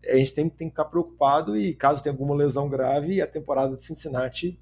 a 0.07 0.17
gente 0.17 0.35
tem, 0.35 0.49
tem 0.49 0.69
que 0.69 0.73
ficar 0.73 0.87
preocupado 0.87 1.57
e 1.57 1.75
caso 1.75 2.03
tenha 2.03 2.13
alguma 2.13 2.35
lesão 2.35 2.69
grave, 2.69 3.21
a 3.21 3.27
temporada 3.27 3.75
de 3.75 3.83
Cincinnati 3.83 4.59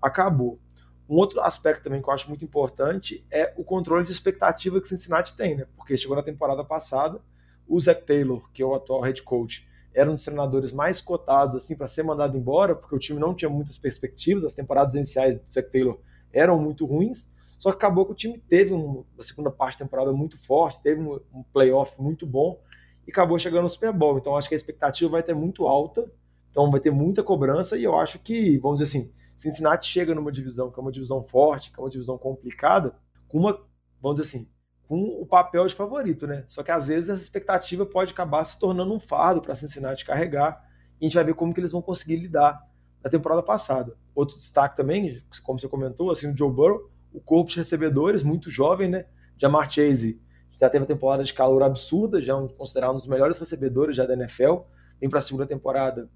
acabou. 0.00 0.60
Um 1.08 1.16
outro 1.16 1.40
aspecto 1.40 1.84
também 1.84 2.00
que 2.00 2.08
eu 2.08 2.12
acho 2.12 2.28
muito 2.28 2.44
importante 2.44 3.26
é 3.30 3.52
o 3.56 3.64
controle 3.64 4.04
de 4.04 4.12
expectativa 4.12 4.80
que 4.80 4.88
Cincinnati 4.88 5.36
tem, 5.36 5.56
né? 5.56 5.66
Porque 5.76 5.96
chegou 5.96 6.16
na 6.16 6.22
temporada 6.22 6.64
passada, 6.64 7.20
o 7.66 7.78
Zach 7.78 8.04
Taylor, 8.04 8.50
que 8.52 8.62
é 8.62 8.66
o 8.66 8.74
atual 8.74 9.00
head 9.02 9.22
coach, 9.22 9.68
era 9.94 10.10
um 10.10 10.14
dos 10.14 10.24
treinadores 10.24 10.72
mais 10.72 11.00
cotados 11.00 11.56
assim 11.56 11.76
para 11.76 11.86
ser 11.86 12.02
mandado 12.02 12.36
embora, 12.36 12.74
porque 12.74 12.94
o 12.94 12.98
time 12.98 13.20
não 13.20 13.34
tinha 13.34 13.50
muitas 13.50 13.78
perspectivas, 13.78 14.44
as 14.44 14.54
temporadas 14.54 14.94
iniciais 14.94 15.38
do 15.38 15.50
Zach 15.50 15.70
Taylor 15.70 16.00
eram 16.32 16.58
muito 16.58 16.86
ruins, 16.86 17.30
só 17.58 17.70
que 17.70 17.76
acabou 17.76 18.06
que 18.06 18.12
o 18.12 18.16
time 18.16 18.38
teve 18.38 18.72
uma 18.72 19.04
segunda 19.20 19.50
parte 19.50 19.78
da 19.78 19.84
temporada 19.84 20.12
muito 20.12 20.38
forte, 20.38 20.82
teve 20.82 21.00
um, 21.00 21.20
um 21.32 21.42
playoff 21.52 22.00
muito 22.00 22.26
bom 22.26 22.58
e 23.06 23.10
acabou 23.10 23.38
chegando 23.38 23.62
no 23.62 23.68
Super 23.68 23.92
Bowl. 23.92 24.18
Então 24.18 24.36
acho 24.36 24.48
que 24.48 24.54
a 24.54 24.56
expectativa 24.56 25.10
vai 25.10 25.22
ter 25.22 25.34
muito 25.34 25.66
alta, 25.66 26.10
então 26.50 26.70
vai 26.70 26.80
ter 26.80 26.90
muita 26.90 27.22
cobrança 27.22 27.76
e 27.76 27.84
eu 27.84 27.96
acho 27.98 28.18
que, 28.18 28.58
vamos 28.58 28.80
dizer 28.80 28.98
assim, 28.98 29.12
Cincinnati 29.36 29.88
chega 29.88 30.14
numa 30.14 30.30
divisão 30.30 30.70
que 30.70 30.78
é 30.78 30.82
uma 30.82 30.92
divisão 30.92 31.22
forte, 31.24 31.72
que 31.72 31.80
é 31.80 31.82
uma 31.82 31.90
divisão 31.90 32.16
complicada, 32.16 32.94
com 33.28 33.38
uma, 33.38 33.58
vamos 34.00 34.20
dizer 34.20 34.36
assim, 34.36 34.48
com 34.86 35.02
o 35.20 35.26
papel 35.26 35.66
de 35.66 35.74
favorito, 35.74 36.26
né? 36.26 36.44
Só 36.46 36.62
que 36.62 36.70
às 36.70 36.88
vezes 36.88 37.08
essa 37.08 37.22
expectativa 37.22 37.86
pode 37.86 38.12
acabar 38.12 38.44
se 38.44 38.58
tornando 38.58 38.92
um 38.92 39.00
fardo 39.00 39.40
para 39.40 39.54
Cincinnati 39.54 40.04
carregar, 40.04 40.62
e 41.00 41.04
a 41.04 41.08
gente 41.08 41.14
vai 41.14 41.24
ver 41.24 41.34
como 41.34 41.52
que 41.52 41.60
eles 41.60 41.72
vão 41.72 41.82
conseguir 41.82 42.16
lidar 42.16 42.62
na 43.02 43.10
temporada 43.10 43.42
passada. 43.42 43.96
Outro 44.14 44.36
destaque 44.36 44.76
também, 44.76 45.20
como 45.42 45.58
você 45.58 45.66
comentou, 45.66 46.10
assim, 46.10 46.30
o 46.30 46.36
Joe 46.36 46.52
Burrow, 46.52 46.90
o 47.12 47.20
corpo 47.20 47.50
de 47.50 47.56
recebedores, 47.56 48.22
muito 48.22 48.50
jovem, 48.50 48.88
né? 48.88 49.06
Jamar 49.36 49.70
Chase 49.70 50.20
já 50.62 50.70
teve 50.70 50.82
uma 50.82 50.86
temporada 50.86 51.24
de 51.24 51.34
calor 51.34 51.60
absurda, 51.64 52.22
já 52.22 52.38
é 52.38 52.48
considerado 52.56 52.92
um 52.92 52.96
dos 52.96 53.08
melhores 53.08 53.36
recebedores 53.36 53.96
já 53.96 54.06
da 54.06 54.14
NFL, 54.14 54.58
vem 55.00 55.10
para 55.10 55.18
a 55.18 55.22
segunda 55.22 55.44
temporada 55.44 56.08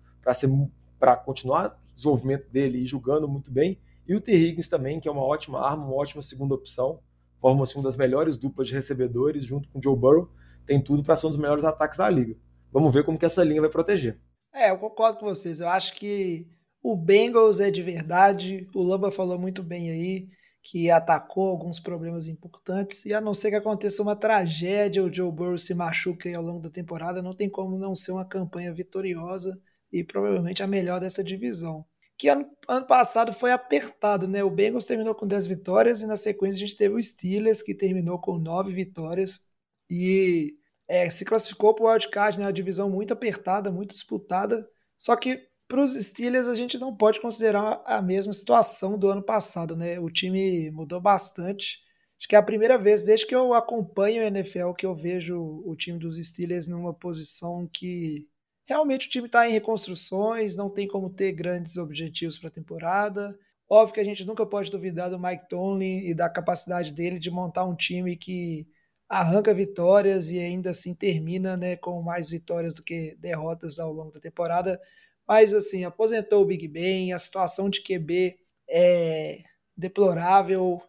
para 1.00 1.16
continuar 1.16 1.76
o 1.90 1.94
desenvolvimento 1.96 2.48
dele 2.48 2.78
e 2.78 2.86
jogando 2.86 3.26
muito 3.26 3.50
bem. 3.50 3.76
E 4.06 4.14
o 4.14 4.20
T. 4.20 4.32
Higgins 4.32 4.68
também, 4.68 5.00
que 5.00 5.08
é 5.08 5.10
uma 5.10 5.24
ótima 5.24 5.60
arma, 5.60 5.84
uma 5.84 5.96
ótima 5.96 6.22
segunda 6.22 6.54
opção. 6.54 7.00
Forma-se 7.40 7.74
uma 7.74 7.82
das 7.82 7.96
melhores 7.96 8.36
duplas 8.36 8.68
de 8.68 8.74
recebedores, 8.74 9.44
junto 9.44 9.68
com 9.68 9.80
o 9.80 9.82
Joe 9.82 9.96
Burrow. 9.96 10.30
Tem 10.64 10.80
tudo 10.80 11.02
para 11.02 11.16
ser 11.16 11.26
um 11.26 11.30
dos 11.30 11.38
melhores 11.40 11.64
ataques 11.64 11.98
da 11.98 12.08
liga. 12.08 12.36
Vamos 12.72 12.94
ver 12.94 13.04
como 13.04 13.18
que 13.18 13.26
essa 13.26 13.42
linha 13.42 13.60
vai 13.60 13.70
proteger. 13.70 14.16
É, 14.54 14.70
eu 14.70 14.78
concordo 14.78 15.18
com 15.18 15.26
vocês. 15.26 15.60
Eu 15.60 15.68
acho 15.68 15.92
que 15.96 16.46
o 16.80 16.96
Bengals 16.96 17.58
é 17.58 17.68
de 17.68 17.82
verdade. 17.82 18.68
O 18.76 18.84
Lamba 18.84 19.10
falou 19.10 19.40
muito 19.40 19.60
bem 19.60 19.90
aí 19.90 20.28
que 20.68 20.90
atacou 20.90 21.46
alguns 21.46 21.78
problemas 21.78 22.26
importantes. 22.26 23.06
E 23.06 23.14
a 23.14 23.20
não 23.20 23.32
ser 23.32 23.50
que 23.50 23.56
aconteça 23.56 24.02
uma 24.02 24.16
tragédia, 24.16 25.04
o 25.04 25.12
Joe 25.12 25.30
Burrow 25.30 25.56
se 25.56 25.72
machuque 25.74 26.34
ao 26.34 26.42
longo 26.42 26.58
da 26.58 26.68
temporada, 26.68 27.22
não 27.22 27.32
tem 27.32 27.48
como 27.48 27.78
não 27.78 27.94
ser 27.94 28.10
uma 28.10 28.24
campanha 28.24 28.74
vitoriosa 28.74 29.56
e 29.92 30.02
provavelmente 30.02 30.64
a 30.64 30.66
melhor 30.66 30.98
dessa 30.98 31.22
divisão. 31.22 31.86
Que 32.18 32.28
ano, 32.28 32.50
ano 32.66 32.84
passado 32.84 33.32
foi 33.32 33.52
apertado, 33.52 34.26
né? 34.26 34.42
O 34.42 34.50
Bengals 34.50 34.86
terminou 34.86 35.14
com 35.14 35.24
10 35.24 35.46
vitórias 35.46 36.02
e 36.02 36.06
na 36.06 36.16
sequência 36.16 36.56
a 36.56 36.66
gente 36.66 36.76
teve 36.76 36.96
o 36.96 37.02
Steelers, 37.02 37.62
que 37.62 37.72
terminou 37.72 38.18
com 38.18 38.36
9 38.36 38.72
vitórias 38.72 39.42
e 39.88 40.56
é, 40.88 41.08
se 41.08 41.24
classificou 41.24 41.74
para 41.74 41.84
o 41.84 41.88
wildcard, 41.88 42.40
né? 42.40 42.46
Uma 42.46 42.52
divisão 42.52 42.90
muito 42.90 43.12
apertada, 43.12 43.70
muito 43.70 43.90
disputada. 43.92 44.68
Só 44.98 45.14
que 45.14 45.46
para 45.68 45.82
os 45.82 45.92
Steelers 45.92 46.48
a 46.48 46.54
gente 46.54 46.78
não 46.78 46.94
pode 46.96 47.20
considerar 47.20 47.82
a 47.84 48.00
mesma 48.02 48.32
situação 48.32 48.98
do 48.98 49.08
ano 49.08 49.22
passado, 49.22 49.76
né? 49.76 49.98
O 49.98 50.10
time 50.10 50.70
mudou 50.70 51.00
bastante. 51.00 51.80
Acho 52.18 52.28
que 52.28 52.36
é 52.36 52.38
a 52.38 52.42
primeira 52.42 52.78
vez 52.78 53.04
desde 53.04 53.26
que 53.26 53.34
eu 53.34 53.52
acompanho 53.54 54.22
o 54.22 54.26
NFL 54.26 54.72
que 54.72 54.86
eu 54.86 54.94
vejo 54.94 55.38
o 55.64 55.76
time 55.76 55.98
dos 55.98 56.16
Steelers 56.16 56.66
numa 56.66 56.94
posição 56.94 57.68
que 57.72 58.28
Realmente 58.68 59.06
o 59.06 59.10
time 59.10 59.26
está 59.26 59.48
em 59.48 59.52
reconstruções, 59.52 60.56
não 60.56 60.68
tem 60.68 60.88
como 60.88 61.08
ter 61.08 61.32
grandes 61.32 61.76
objetivos 61.76 62.36
para 62.36 62.48
a 62.48 62.52
temporada. 62.52 63.38
Óbvio 63.68 63.94
que 63.94 64.00
a 64.00 64.04
gente 64.04 64.24
nunca 64.24 64.44
pode 64.44 64.70
duvidar 64.70 65.08
do 65.08 65.18
Mike 65.18 65.48
Tomlin 65.48 65.98
e 66.00 66.12
da 66.14 66.28
capacidade 66.28 66.92
dele 66.92 67.18
de 67.20 67.30
montar 67.30 67.64
um 67.64 67.76
time 67.76 68.16
que 68.16 68.66
arranca 69.08 69.54
vitórias 69.54 70.30
e 70.30 70.40
ainda 70.40 70.70
assim 70.70 70.94
termina 70.94 71.56
né, 71.56 71.76
com 71.76 72.02
mais 72.02 72.28
vitórias 72.30 72.74
do 72.74 72.82
que 72.82 73.16
derrotas 73.20 73.78
ao 73.78 73.92
longo 73.92 74.10
da 74.10 74.20
temporada. 74.20 74.80
Mas 75.26 75.54
assim, 75.54 75.84
aposentou 75.84 76.42
o 76.42 76.46
Big 76.46 76.68
Ben, 76.68 77.12
a 77.12 77.18
situação 77.18 77.68
de 77.68 77.82
QB 77.82 78.38
é 78.68 79.42
deplorável. 79.76 80.80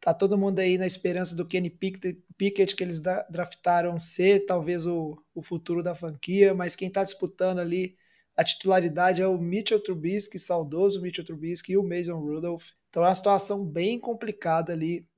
Tá 0.00 0.14
todo 0.14 0.38
mundo 0.38 0.58
aí 0.60 0.78
na 0.78 0.86
esperança 0.86 1.34
do 1.34 1.46
Kenny 1.46 1.70
Pickett, 1.70 2.76
que 2.76 2.84
eles 2.84 3.00
draftaram 3.30 3.98
ser 3.98 4.44
talvez 4.46 4.86
o, 4.86 5.16
o 5.34 5.42
futuro 5.42 5.82
da 5.82 5.94
franquia, 5.94 6.54
mas 6.54 6.76
quem 6.76 6.88
está 6.88 7.02
disputando 7.02 7.58
ali 7.58 7.96
a 8.36 8.44
titularidade 8.44 9.22
é 9.22 9.26
o 9.26 9.38
Mitchell 9.38 9.82
Trubisky, 9.82 10.38
saudoso 10.38 11.00
Mitchell 11.00 11.24
Trubisky 11.24 11.72
e 11.72 11.78
o 11.78 11.82
Mason 11.82 12.18
Rudolph. 12.18 12.68
Então 12.90 13.02
é 13.02 13.06
uma 13.08 13.14
situação 13.14 13.64
bem 13.64 13.98
complicada 13.98 14.72
ali 14.72 15.08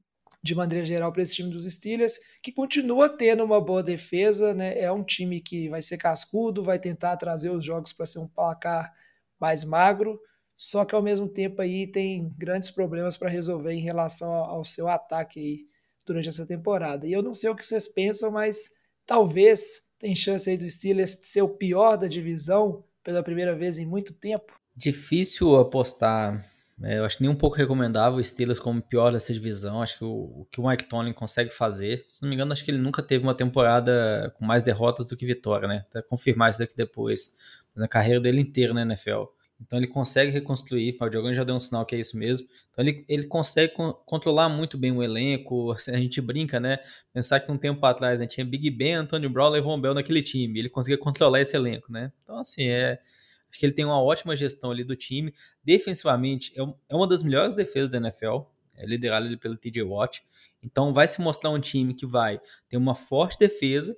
de 0.43 0.55
maneira 0.55 0.85
geral 0.85 1.13
para 1.13 1.23
esse 1.23 1.35
time 1.35 1.51
dos 1.51 1.65
Steelers, 1.65 2.19
que 2.43 2.53
continua 2.53 3.09
tendo 3.09 3.45
uma 3.45 3.61
boa 3.61 3.83
defesa, 3.83 4.55
né? 4.55 4.79
É 4.79 4.91
um 4.91 5.03
time 5.03 5.41
que 5.41 5.69
vai 5.69 5.83
ser 5.83 5.99
cascudo, 5.99 6.63
vai 6.63 6.79
tentar 6.79 7.17
trazer 7.17 7.51
os 7.51 7.65
jogos 7.65 7.93
para 7.93 8.07
ser 8.07 8.21
um 8.21 8.29
placar 8.29 8.95
mais 9.39 9.65
magro, 9.65 10.21
só 10.57 10.85
que 10.85 10.95
ao 10.95 11.03
mesmo 11.03 11.29
tempo 11.29 11.61
aí 11.63 11.87
tem 11.87 12.33
grandes 12.37 12.71
problemas 12.71 13.17
para 13.17 13.29
resolver 13.29 13.73
em 13.73 13.81
relação 13.81 14.33
ao 14.33 14.65
seu 14.65 14.89
ataque 14.89 15.41
aí 15.41 15.67
durante 16.05 16.29
essa 16.29 16.47
temporada. 16.47 17.07
E 17.07 17.13
eu 17.13 17.23
não 17.23 17.35
sei 17.35 17.51
o 17.51 17.55
que 17.55 17.65
vocês 17.65 17.87
pensam, 17.87 18.31
mas 18.31 18.71
talvez 19.07 19.89
tem 19.99 20.15
chance 20.15 20.49
aí 20.49 20.57
do 20.57 20.69
Steelers 20.69 21.21
ser 21.23 21.43
o 21.43 21.49
pior 21.49 21.97
da 21.97 22.09
divisão 22.09 22.85
pela 23.05 23.23
primeira 23.23 23.55
vez 23.55 23.79
em 23.79 23.87
muito 23.87 24.15
tempo. 24.15 24.53
Difícil 24.77 25.57
apostar 25.57 26.45
eu 26.83 27.05
acho 27.05 27.21
nem 27.21 27.31
um 27.31 27.35
pouco 27.35 27.57
recomendável 27.57 28.19
o 28.19 28.25
Steelers 28.25 28.61
como 28.61 28.81
pior 28.81 29.13
dessa 29.13 29.33
divisão. 29.33 29.83
Acho 29.83 29.99
que 29.99 30.05
o, 30.05 30.09
o, 30.09 30.49
que 30.51 30.61
o 30.61 30.69
Mike 30.69 30.85
Tomlin 30.85 31.13
consegue 31.13 31.51
fazer, 31.51 32.05
se 32.09 32.23
não 32.23 32.29
me 32.29 32.37
engano, 32.37 32.53
acho 32.53 32.65
que 32.65 32.71
ele 32.71 32.79
nunca 32.79 33.03
teve 33.03 33.25
uma 33.25 33.35
temporada 33.35 34.33
com 34.39 34.45
mais 34.45 34.63
derrotas 34.63 35.09
do 35.09 35.17
que 35.17 35.27
vitória, 35.27 35.67
né? 35.67 35.85
Até 35.89 36.03
confirmar 36.03 36.51
isso 36.51 36.63
aqui 36.63 36.77
depois. 36.77 37.35
Na 37.75 37.89
carreira 37.89 38.21
dele 38.21 38.41
inteira 38.41 38.73
na 38.75 38.83
NFL. 38.83 39.25
Então 39.61 39.79
ele 39.79 39.89
consegue 39.89 40.31
reconstruir. 40.31 40.97
O 41.01 41.09
Diogo 41.09 41.35
já 41.35 41.43
deu 41.43 41.55
um 41.55 41.61
sinal 41.61 41.85
que 41.85 41.97
é 41.97 41.99
isso 41.99 42.17
mesmo. 42.17 42.47
Então 42.71 42.85
ele, 42.85 43.05
ele 43.09 43.25
consegue 43.27 43.73
con 43.75 43.93
controlar 43.93 44.49
muito 44.49 44.79
bem 44.79 44.93
o 44.93 45.03
elenco. 45.03 45.73
A 45.89 45.97
gente 45.97 46.21
brinca, 46.21 46.61
né? 46.61 46.79
Pensar 47.13 47.41
que 47.41 47.51
um 47.51 47.59
tempo 47.59 47.85
atrás 47.85 48.21
né, 48.21 48.27
tinha 48.27 48.47
Big 48.47 48.71
Ben, 48.71 48.95
Antonio 48.95 49.29
Brown, 49.29 49.51
Levon 49.51 49.81
Bell 49.81 49.95
naquele 49.95 50.23
time. 50.23 50.59
Ele 50.59 50.69
conseguia 50.69 50.99
controlar 50.99 51.41
esse 51.41 51.57
elenco, 51.57 51.91
né? 51.93 52.13
Então, 52.23 52.39
assim, 52.39 52.69
é 52.69 53.01
Acho 53.51 53.59
que 53.59 53.67
ele 53.67 53.73
tem 53.73 53.85
uma 53.85 54.03
ótima 54.03 54.37
gestão 54.37 54.71
ali 54.71 54.85
do 54.85 54.95
time. 54.95 55.33
Defensivamente, 55.65 56.53
é, 56.57 56.63
é 56.89 56.95
uma 56.95 57.07
das 57.07 57.23
melhores 57.23 57.55
defesas 57.55 57.91
da 57.91 57.99
NFL, 57.99 58.41
é 58.75 58.87
liderado 58.87 59.27
ali 59.27 59.37
pelo 59.37 59.57
TJ 59.57 59.83
Watt. 59.83 60.23
Então 60.63 60.93
vai 60.93 61.09
se 61.09 61.21
mostrar 61.21 61.51
um 61.51 61.61
time 61.61 61.95
que 61.95 62.07
vai 62.07 62.41
ter 62.69 62.77
uma 62.77 62.95
forte 62.95 63.39
defesa, 63.39 63.97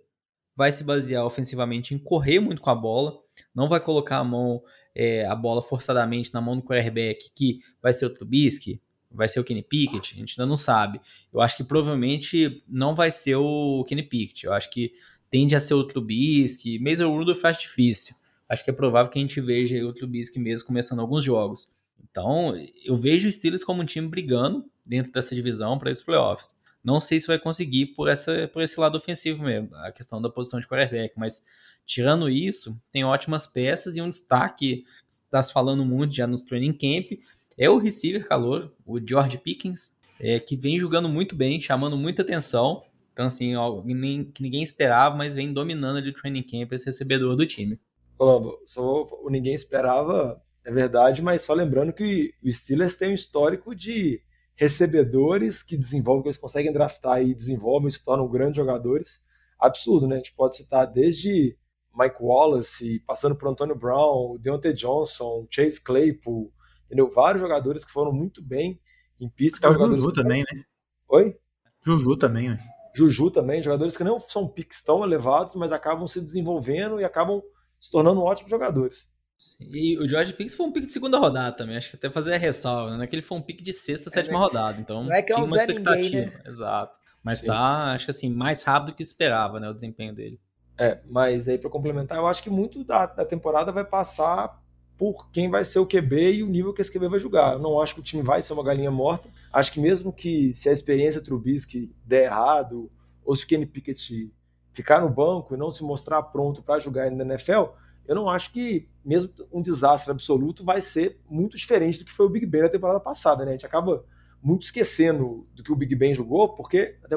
vai 0.56 0.72
se 0.72 0.84
basear 0.84 1.24
ofensivamente 1.24 1.94
em 1.94 1.98
correr 1.98 2.40
muito 2.40 2.60
com 2.60 2.70
a 2.70 2.74
bola, 2.74 3.18
não 3.54 3.68
vai 3.68 3.80
colocar 3.80 4.18
a 4.18 4.24
mão, 4.24 4.62
é, 4.94 5.24
a 5.26 5.34
bola 5.34 5.62
forçadamente 5.62 6.32
na 6.34 6.40
mão 6.40 6.56
do 6.56 6.62
quarterback, 6.62 7.30
que 7.34 7.60
vai 7.82 7.92
ser 7.92 8.06
o 8.06 8.10
Trubisky, 8.10 8.80
vai 9.10 9.26
ser 9.26 9.40
o 9.40 9.44
Kenny 9.44 9.62
Pickett, 9.62 10.14
a 10.14 10.18
gente 10.18 10.38
ainda 10.38 10.48
não 10.48 10.56
sabe. 10.56 11.00
Eu 11.32 11.40
acho 11.40 11.56
que 11.56 11.64
provavelmente 11.64 12.62
não 12.68 12.94
vai 12.94 13.10
ser 13.10 13.36
o 13.36 13.84
Kenny 13.88 14.02
Pickett, 14.02 14.46
eu 14.46 14.52
acho 14.52 14.70
que 14.70 14.92
tende 15.30 15.56
a 15.56 15.60
ser 15.60 15.74
o 15.74 15.84
Trubisky, 15.84 16.78
mesmo 16.78 17.08
o 17.08 17.16
Rudolph 17.16 17.40
faz 17.40 17.58
difícil 17.58 18.14
acho 18.50 18.64
que 18.64 18.70
é 18.70 18.72
provável 18.72 19.10
que 19.10 19.18
a 19.18 19.22
gente 19.22 19.40
veja 19.40 19.82
o 19.86 19.92
Trubisky 19.92 20.40
mesmo 20.40 20.66
começando 20.66 20.98
alguns 20.98 21.24
jogos. 21.24 21.72
Então, 22.10 22.52
eu 22.84 22.96
vejo 22.96 23.28
o 23.28 23.32
Steelers 23.32 23.62
como 23.62 23.80
um 23.80 23.86
time 23.86 24.08
brigando 24.08 24.64
dentro 24.84 25.12
dessa 25.12 25.34
divisão 25.34 25.78
para 25.78 25.92
os 25.92 26.02
playoffs. 26.02 26.58
Não 26.82 26.98
sei 26.98 27.20
se 27.20 27.28
vai 27.28 27.38
conseguir 27.38 27.86
por, 27.94 28.08
essa, 28.08 28.48
por 28.48 28.62
esse 28.62 28.80
lado 28.80 28.96
ofensivo 28.96 29.44
mesmo, 29.44 29.74
a 29.76 29.92
questão 29.92 30.20
da 30.20 30.28
posição 30.28 30.58
de 30.58 30.66
quarterback, 30.66 31.14
mas 31.16 31.44
tirando 31.86 32.28
isso, 32.28 32.80
tem 32.90 33.04
ótimas 33.04 33.46
peças 33.46 33.96
e 33.96 34.02
um 34.02 34.08
destaque 34.08 34.78
que 34.78 34.84
está 35.06 35.42
se 35.42 35.52
falando 35.52 35.84
muito 35.84 36.14
já 36.14 36.26
no 36.26 36.42
training 36.42 36.72
camp 36.72 37.20
é 37.56 37.68
o 37.68 37.78
receiver 37.78 38.26
calor, 38.26 38.72
o 38.86 38.98
George 38.98 39.38
Pickens, 39.38 39.94
é, 40.18 40.40
que 40.40 40.56
vem 40.56 40.78
jogando 40.78 41.08
muito 41.08 41.36
bem, 41.36 41.60
chamando 41.60 41.96
muita 41.96 42.22
atenção. 42.22 42.82
Então, 43.12 43.26
assim, 43.26 43.54
algo 43.54 43.86
que 44.32 44.42
ninguém 44.42 44.62
esperava, 44.62 45.14
mas 45.14 45.34
vem 45.34 45.52
dominando 45.52 45.98
ali 45.98 46.08
o 46.08 46.14
training 46.14 46.42
camp 46.42 46.72
esse 46.72 46.86
recebedor 46.86 47.36
do 47.36 47.46
time. 47.46 47.78
Colombo, 48.20 48.60
só 48.66 49.06
o 49.22 49.30
ninguém 49.30 49.54
esperava, 49.54 50.42
é 50.62 50.70
verdade, 50.70 51.22
mas 51.22 51.40
só 51.40 51.54
lembrando 51.54 51.90
que 51.90 52.34
o 52.44 52.52
Steelers 52.52 52.94
tem 52.94 53.12
um 53.12 53.14
histórico 53.14 53.74
de 53.74 54.22
recebedores 54.54 55.62
que 55.62 55.74
desenvolvem, 55.74 56.24
que 56.24 56.28
eles 56.28 56.36
conseguem 56.36 56.70
draftar 56.70 57.22
e 57.22 57.34
desenvolvem, 57.34 57.90
se 57.90 58.04
tornam 58.04 58.28
grandes 58.28 58.58
jogadores. 58.58 59.24
Absurdo, 59.58 60.06
né? 60.06 60.16
A 60.16 60.18
gente 60.18 60.34
pode 60.34 60.54
citar 60.58 60.86
desde 60.86 61.56
Mike 61.98 62.16
Wallace, 62.20 63.02
passando 63.06 63.34
por 63.34 63.48
Antonio 63.48 63.74
Brown, 63.74 64.36
Deontay 64.38 64.74
Johnson, 64.74 65.46
Chase 65.48 65.82
Claypool, 65.82 66.52
entendeu? 66.84 67.08
Vários 67.08 67.40
jogadores 67.40 67.86
que 67.86 67.90
foram 67.90 68.12
muito 68.12 68.42
bem 68.42 68.78
em 69.18 69.30
Pittsburgh. 69.30 69.80
O 69.80 69.94
Juju 69.94 70.12
também, 70.12 70.40
né? 70.40 70.64
Oi? 71.08 71.38
Juju 71.82 72.18
também, 72.18 72.50
né? 72.50 72.58
Juju 72.94 73.30
também, 73.30 73.62
jogadores 73.62 73.96
que 73.96 74.04
não 74.04 74.20
são 74.20 74.46
piques 74.46 74.84
tão 74.84 75.02
elevados, 75.02 75.54
mas 75.54 75.72
acabam 75.72 76.06
se 76.06 76.20
desenvolvendo 76.20 77.00
e 77.00 77.04
acabam 77.04 77.42
se 77.80 77.90
tornando 77.90 78.22
ótimos 78.22 78.50
jogadores. 78.50 79.08
Sim. 79.38 79.64
E 79.70 79.98
o 79.98 80.06
George 80.06 80.34
Pickens 80.34 80.54
foi 80.54 80.66
um 80.66 80.72
pique 80.72 80.86
de 80.86 80.92
segunda 80.92 81.18
rodada 81.18 81.56
também, 81.56 81.76
acho 81.76 81.88
que 81.88 81.96
até 81.96 82.10
fazer 82.10 82.34
a 82.34 82.38
ressalva, 82.38 82.96
né? 82.98 83.06
Que 83.06 83.14
ele 83.14 83.22
foi 83.22 83.38
um 83.38 83.42
pique 83.42 83.62
de 83.62 83.72
sexta, 83.72 84.10
é, 84.10 84.12
sétima 84.12 84.38
é, 84.38 84.42
rodada, 84.42 84.78
então 84.78 85.02
não 85.02 85.12
é 85.12 85.22
que 85.22 85.32
é 85.32 85.36
um 85.36 85.44
uma 85.44 85.56
expectativa. 85.56 85.96
Ninguém, 85.96 86.26
né? 86.26 86.42
Exato. 86.44 87.00
Mas 87.22 87.38
Sim. 87.38 87.46
tá, 87.46 87.92
acho 87.92 88.04
que 88.04 88.10
assim, 88.10 88.28
mais 88.28 88.62
rápido 88.62 88.92
do 88.92 88.94
que 88.94 89.02
esperava, 89.02 89.58
né, 89.58 89.68
o 89.68 89.74
desempenho 89.74 90.14
dele. 90.14 90.38
É, 90.76 90.98
mas 91.08 91.48
aí 91.48 91.58
para 91.58 91.70
complementar, 91.70 92.18
eu 92.18 92.26
acho 92.26 92.42
que 92.42 92.50
muito 92.50 92.84
da, 92.84 93.06
da 93.06 93.24
temporada 93.24 93.72
vai 93.72 93.84
passar 93.84 94.60
por 94.96 95.30
quem 95.30 95.48
vai 95.48 95.64
ser 95.64 95.78
o 95.78 95.86
QB 95.86 96.34
e 96.34 96.42
o 96.42 96.46
nível 96.46 96.74
que 96.74 96.82
esse 96.82 96.92
QB 96.92 97.08
vai 97.08 97.18
jogar. 97.18 97.54
Eu 97.54 97.58
não 97.58 97.80
acho 97.80 97.94
que 97.94 98.00
o 98.00 98.04
time 98.04 98.22
vai 98.22 98.42
ser 98.42 98.52
uma 98.52 98.62
galinha 98.62 98.90
morta. 98.90 99.30
Acho 99.50 99.72
que 99.72 99.80
mesmo 99.80 100.12
que 100.12 100.54
se 100.54 100.68
a 100.68 100.72
experiência 100.72 101.22
Trubisky 101.22 101.90
der 102.04 102.24
errado, 102.24 102.90
ou 103.24 103.34
se 103.34 103.44
o 103.44 103.46
Kenny 103.46 103.64
Pickett 103.64 104.30
ficar 104.72 105.00
no 105.00 105.08
banco 105.08 105.54
e 105.54 105.56
não 105.56 105.70
se 105.70 105.82
mostrar 105.82 106.22
pronto 106.22 106.62
para 106.62 106.78
jogar 106.78 107.10
na 107.10 107.24
NFL, 107.24 107.72
eu 108.06 108.14
não 108.14 108.28
acho 108.28 108.52
que, 108.52 108.88
mesmo 109.04 109.30
um 109.52 109.62
desastre 109.62 110.10
absoluto, 110.10 110.64
vai 110.64 110.80
ser 110.80 111.20
muito 111.28 111.56
diferente 111.56 111.98
do 111.98 112.04
que 112.04 112.12
foi 112.12 112.26
o 112.26 112.28
Big 112.28 112.46
Ben 112.46 112.62
na 112.62 112.68
temporada 112.68 113.00
passada. 113.00 113.44
Né? 113.44 113.52
A 113.52 113.54
gente 113.54 113.66
acaba 113.66 114.04
muito 114.42 114.62
esquecendo 114.62 115.46
do 115.54 115.62
que 115.62 115.72
o 115.72 115.76
Big 115.76 115.94
Ben 115.94 116.14
jogou, 116.14 116.48
porque 116.54 116.96
a, 117.04 117.08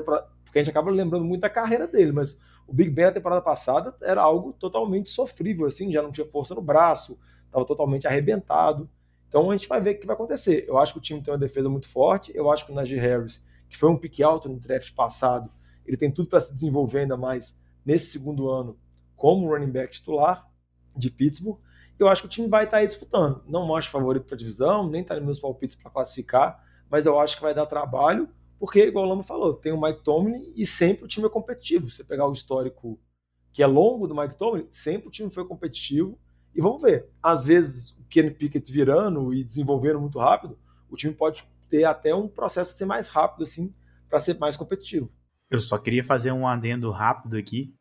porque 0.44 0.60
a 0.60 0.64
gente 0.64 0.70
acaba 0.70 0.92
lembrando 0.92 1.26
muito 1.26 1.42
da 1.42 1.50
carreira 1.50 1.88
dele, 1.88 2.12
mas 2.12 2.40
o 2.68 2.74
Big 2.74 2.92
Ben 2.92 3.06
na 3.06 3.12
temporada 3.12 3.42
passada 3.42 3.96
era 4.04 4.22
algo 4.22 4.54
totalmente 4.54 5.10
sofrível, 5.10 5.66
assim, 5.66 5.92
já 5.92 6.02
não 6.02 6.12
tinha 6.12 6.28
força 6.28 6.54
no 6.54 6.62
braço, 6.62 7.18
estava 7.46 7.66
totalmente 7.66 8.06
arrebentado. 8.06 8.88
Então 9.28 9.50
a 9.50 9.58
gente 9.58 9.68
vai 9.68 9.82
ver 9.82 9.96
o 9.96 10.00
que 10.00 10.06
vai 10.06 10.16
acontecer. 10.16 10.64
Eu 10.68 10.78
acho 10.78 10.94
que 10.94 11.00
o 11.00 11.02
time 11.02 11.24
tem 11.24 11.34
uma 11.34 11.40
defesa 11.40 11.68
muito 11.70 11.90
forte, 11.90 12.32
eu 12.36 12.52
acho 12.52 12.68
que 12.68 12.72
o 12.72 12.76
Najee 12.76 13.00
Harris, 13.00 13.44
que 13.68 13.76
foi 13.76 13.90
um 13.90 13.98
pique 13.98 14.22
alto 14.22 14.48
no 14.48 14.60
draft 14.60 14.94
passado, 14.94 15.50
ele 15.86 15.98
tem 15.98 16.12
tudo 16.12 16.30
para 16.30 16.42
se 16.42 16.54
desenvolver 16.54 17.00
ainda 17.00 17.18
mais 17.18 17.60
nesse 17.86 18.12
segundo 18.12 18.50
ano 18.50 18.78
como 19.16 19.48
running 19.48 19.72
back 19.72 19.94
titular 19.94 20.50
de 20.96 21.10
Pittsburgh. 21.10 21.60
Eu 21.98 22.08
acho 22.08 22.24
que 22.24 22.28
o 22.28 22.32
time 22.32 22.48
vai 22.48 22.64
estar 22.64 22.78
tá 22.78 22.82
aí 22.82 22.88
disputando. 22.88 23.44
Não 23.48 23.76
acho 23.76 23.90
favorito 23.90 24.26
para 24.26 24.36
a 24.36 24.38
divisão, 24.38 24.90
nem 24.90 25.02
está 25.02 25.16
nos 25.16 25.26
meus 25.26 25.40
palpites 25.40 25.76
para 25.76 25.92
classificar, 25.92 26.64
mas 26.90 27.06
eu 27.06 27.20
acho 27.20 27.38
que 27.38 27.42
vai 27.42 27.54
dar 27.54 27.66
trabalho, 27.66 28.28
porque, 28.60 28.86
igual 28.86 29.06
o 29.06 29.10
Lama 29.10 29.24
falou, 29.24 29.54
tem 29.56 29.74
o 29.74 29.82
Mike 29.82 30.04
Tomlin 30.04 30.54
e 30.56 30.66
sempre 30.66 31.04
o 31.04 31.08
time 31.08 31.26
é 31.26 31.30
competitivo. 31.30 31.90
Você 31.90 32.04
pegar 32.04 32.28
o 32.28 32.34
histórico 32.34 33.00
que 33.52 33.62
é 33.62 33.68
longo 33.68 34.08
do 34.08 34.16
Mike 34.16 34.36
Tomlin, 34.36 34.68
sempre 34.72 35.08
o 35.08 35.12
time 35.12 35.30
foi 35.30 35.46
competitivo. 35.46 36.18
E 36.56 36.62
vamos 36.62 36.82
ver. 36.82 37.10
Às 37.22 37.46
vezes, 37.46 37.92
o 37.98 38.04
Kenny 38.10 38.32
Pickett 38.32 38.72
virando 38.72 39.34
e 39.34 39.44
desenvolvendo 39.44 40.00
muito 40.00 40.18
rápido, 40.18 40.58
o 40.90 40.96
time 40.96 41.14
pode 41.14 41.44
ter 41.70 41.84
até 41.84 42.14
um 42.16 42.28
processo 42.28 42.72
de 42.72 42.78
ser 42.78 42.86
mais 42.86 43.10
rápido, 43.10 43.44
assim, 43.44 43.74
para 44.10 44.20
ser 44.20 44.38
mais 44.38 44.56
competitivo. 44.56 45.12
Eu 45.54 45.60
só 45.60 45.78
queria 45.78 46.04
fazer 46.04 46.32
um 46.32 46.48
adendo 46.48 46.90
rápido 46.90 47.38
aqui, 47.38 47.76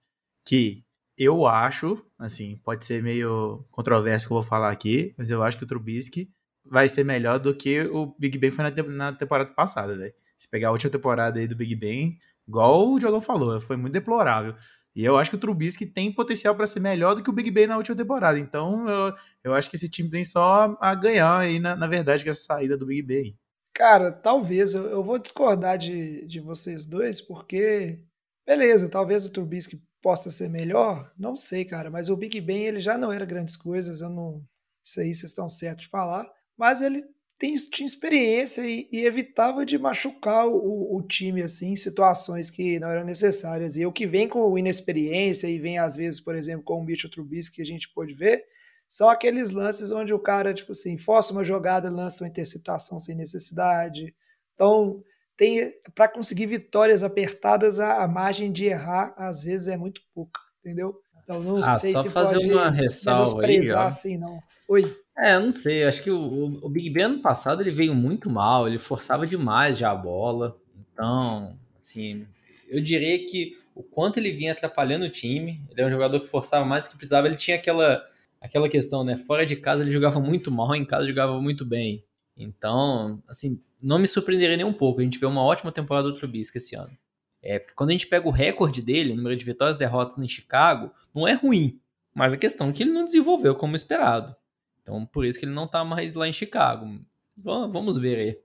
que 0.46 0.84
eu 1.16 1.46
acho, 1.46 2.04
assim, 2.18 2.60
pode 2.62 2.84
ser 2.84 3.02
meio 3.02 3.64
controverso 3.70 4.26
que 4.26 4.32
eu 4.34 4.36
vou 4.36 4.42
falar 4.42 4.70
aqui, 4.70 5.14
mas 5.16 5.30
eu 5.30 5.42
acho 5.42 5.56
que 5.56 5.64
o 5.64 5.66
Trubisky 5.66 6.30
vai 6.66 6.86
ser 6.86 7.02
melhor 7.02 7.38
do 7.38 7.54
que 7.54 7.80
o 7.80 8.14
Big 8.18 8.36
Ben 8.36 8.50
foi 8.50 8.64
na, 8.64 8.70
te 8.70 8.82
na 8.82 9.14
temporada 9.14 9.54
passada, 9.54 9.96
velho. 9.96 10.12
Se 10.36 10.50
pegar 10.50 10.68
a 10.68 10.72
última 10.72 10.90
temporada 10.90 11.40
aí 11.40 11.48
do 11.48 11.56
Big 11.56 11.74
Ben, 11.74 12.18
igual 12.46 12.92
o 12.92 12.98
Diogão 12.98 13.22
falou, 13.22 13.58
foi 13.58 13.78
muito 13.78 13.94
deplorável. 13.94 14.54
E 14.94 15.02
eu 15.02 15.16
acho 15.16 15.30
que 15.30 15.36
o 15.36 15.40
Trubisky 15.40 15.86
tem 15.86 16.12
potencial 16.12 16.54
para 16.54 16.66
ser 16.66 16.80
melhor 16.80 17.14
do 17.14 17.22
que 17.22 17.30
o 17.30 17.32
Big 17.32 17.50
Ben 17.50 17.66
na 17.66 17.78
última 17.78 17.96
temporada. 17.96 18.38
Então, 18.38 18.86
eu, 18.86 19.14
eu 19.44 19.54
acho 19.54 19.70
que 19.70 19.76
esse 19.76 19.88
time 19.88 20.10
tem 20.10 20.26
só 20.26 20.76
a 20.78 20.94
ganhar 20.94 21.38
aí, 21.38 21.58
na, 21.58 21.74
na 21.74 21.86
verdade, 21.86 22.22
com 22.22 22.28
essa 22.28 22.44
saída 22.44 22.76
do 22.76 22.84
Big 22.84 23.00
Ben. 23.00 23.38
Cara, 23.74 24.12
talvez. 24.12 24.74
Eu, 24.74 24.86
eu 24.86 25.02
vou 25.02 25.18
discordar 25.18 25.78
de, 25.78 26.26
de 26.26 26.40
vocês 26.40 26.84
dois, 26.84 27.20
porque. 27.20 28.00
Beleza, 28.46 28.88
talvez 28.88 29.24
o 29.24 29.30
Trubisky 29.30 29.80
possa 30.02 30.30
ser 30.30 30.48
melhor. 30.50 31.12
Não 31.18 31.36
sei, 31.36 31.64
cara. 31.64 31.90
Mas 31.90 32.08
o 32.08 32.16
Big 32.16 32.40
Ben, 32.40 32.64
ele 32.64 32.80
já 32.80 32.98
não 32.98 33.12
era 33.12 33.24
grandes 33.24 33.56
coisas. 33.56 34.00
Eu 34.00 34.10
não. 34.10 34.44
Isso 34.84 35.00
aí 35.00 35.14
vocês 35.14 35.30
estão 35.30 35.48
certos 35.48 35.84
de 35.84 35.90
falar. 35.90 36.28
Mas 36.56 36.82
ele 36.82 37.04
tem, 37.42 37.54
tinha 37.54 37.86
experiência 37.86 38.62
e, 38.62 38.88
e 38.92 39.04
evitava 39.04 39.66
de 39.66 39.76
machucar 39.76 40.46
o, 40.46 40.96
o, 40.96 41.02
time 41.02 41.42
assim 41.42 41.72
em 41.72 41.76
situações 41.76 42.48
que 42.50 42.78
não 42.78 42.88
eram 42.88 43.04
necessárias. 43.04 43.76
E 43.76 43.84
o 43.84 43.92
que 43.92 44.06
vem 44.06 44.28
com 44.28 44.56
inexperiência 44.56 45.48
e 45.48 45.58
vem 45.58 45.76
às 45.76 45.96
vezes, 45.96 46.20
por 46.20 46.36
exemplo, 46.36 46.64
com 46.64 46.78
o 46.78 46.84
Mitchell 46.84 47.10
Trubisky 47.10 47.56
que 47.56 47.62
a 47.62 47.66
gente 47.66 47.92
pode 47.92 48.14
ver, 48.14 48.44
são 48.92 49.08
aqueles 49.08 49.52
lances 49.52 49.90
onde 49.90 50.12
o 50.12 50.18
cara, 50.18 50.52
tipo 50.52 50.72
assim, 50.72 50.98
força 50.98 51.32
uma 51.32 51.42
jogada, 51.42 51.88
lança 51.88 52.22
uma 52.22 52.28
interceptação 52.28 53.00
sem 53.00 53.16
necessidade. 53.16 54.14
Então, 54.54 55.02
tem 55.34 55.72
para 55.94 56.08
conseguir 56.08 56.44
vitórias 56.44 57.02
apertadas, 57.02 57.80
a, 57.80 58.02
a, 58.02 58.06
margem 58.06 58.52
de 58.52 58.66
errar 58.66 59.14
às 59.16 59.42
vezes 59.42 59.68
é 59.68 59.78
muito 59.78 60.02
pouca, 60.14 60.38
entendeu? 60.60 60.94
Então 61.24 61.42
não 61.42 61.56
ah, 61.56 61.62
sei 61.62 61.94
só 61.94 62.02
se 62.02 62.10
fazer 62.10 62.34
pode 62.34 62.52
uma 62.52 62.68
ressalva 62.68 63.46
aí, 63.46 63.72
ó. 63.72 63.80
assim, 63.80 64.18
não. 64.18 64.38
Oi. 64.68 64.94
É, 65.16 65.38
não 65.38 65.54
sei, 65.54 65.84
acho 65.84 66.02
que 66.02 66.10
o, 66.10 66.60
o 66.62 66.68
Big 66.68 66.90
Ben 66.90 67.04
ano 67.04 67.22
passado 67.22 67.62
ele 67.62 67.70
veio 67.70 67.94
muito 67.94 68.28
mal, 68.28 68.68
ele 68.68 68.78
forçava 68.78 69.26
demais 69.26 69.78
já 69.78 69.90
a 69.90 69.96
bola. 69.96 70.54
Então, 70.92 71.56
assim, 71.78 72.26
eu 72.68 72.82
diria 72.82 73.18
que 73.26 73.56
o 73.74 73.82
quanto 73.82 74.18
ele 74.18 74.30
vinha 74.30 74.52
atrapalhando 74.52 75.06
o 75.06 75.10
time, 75.10 75.62
ele 75.70 75.80
é 75.80 75.86
um 75.86 75.90
jogador 75.90 76.20
que 76.20 76.28
forçava 76.28 76.62
mais 76.66 76.84
do 76.84 76.90
que 76.90 76.98
precisava, 76.98 77.26
ele 77.26 77.36
tinha 77.36 77.56
aquela, 77.56 78.04
aquela 78.42 78.68
questão, 78.68 79.04
né? 79.04 79.16
Fora 79.16 79.46
de 79.46 79.56
casa 79.56 79.82
ele 79.82 79.90
jogava 79.90 80.20
muito 80.20 80.50
mal, 80.50 80.74
em 80.74 80.84
casa 80.84 81.06
jogava 81.06 81.40
muito 81.40 81.64
bem. 81.64 82.04
Então, 82.36 83.22
assim, 83.28 83.62
não 83.82 83.98
me 83.98 84.06
surpreenderia 84.06 84.56
nem 84.56 84.66
um 84.66 84.72
pouco. 84.72 85.00
A 85.00 85.04
gente 85.04 85.18
vê 85.18 85.26
uma 85.26 85.42
ótima 85.42 85.70
temporada 85.70 86.08
do 86.08 86.16
Trubisky 86.16 86.58
esse 86.58 86.74
ano. 86.74 86.96
É, 87.42 87.58
porque 87.58 87.74
quando 87.74 87.90
a 87.90 87.92
gente 87.92 88.06
pega 88.06 88.28
o 88.28 88.32
recorde 88.32 88.82
dele, 88.82 89.12
o 89.12 89.16
número 89.16 89.36
de 89.36 89.44
vitórias 89.44 89.76
e 89.76 89.78
derrotas 89.78 90.18
em 90.18 90.28
Chicago, 90.28 90.92
não 91.14 91.26
é 91.26 91.32
ruim. 91.32 91.80
Mas 92.14 92.32
a 92.32 92.36
questão 92.36 92.68
é 92.68 92.72
que 92.72 92.82
ele 92.82 92.92
não 92.92 93.04
desenvolveu 93.04 93.54
como 93.54 93.76
esperado. 93.76 94.34
Então, 94.80 95.06
por 95.06 95.24
isso 95.24 95.38
que 95.38 95.44
ele 95.44 95.54
não 95.54 95.66
tá 95.66 95.84
mais 95.84 96.14
lá 96.14 96.28
em 96.28 96.32
Chicago. 96.32 97.00
Vamos 97.36 97.96
ver 97.96 98.18
aí. 98.18 98.38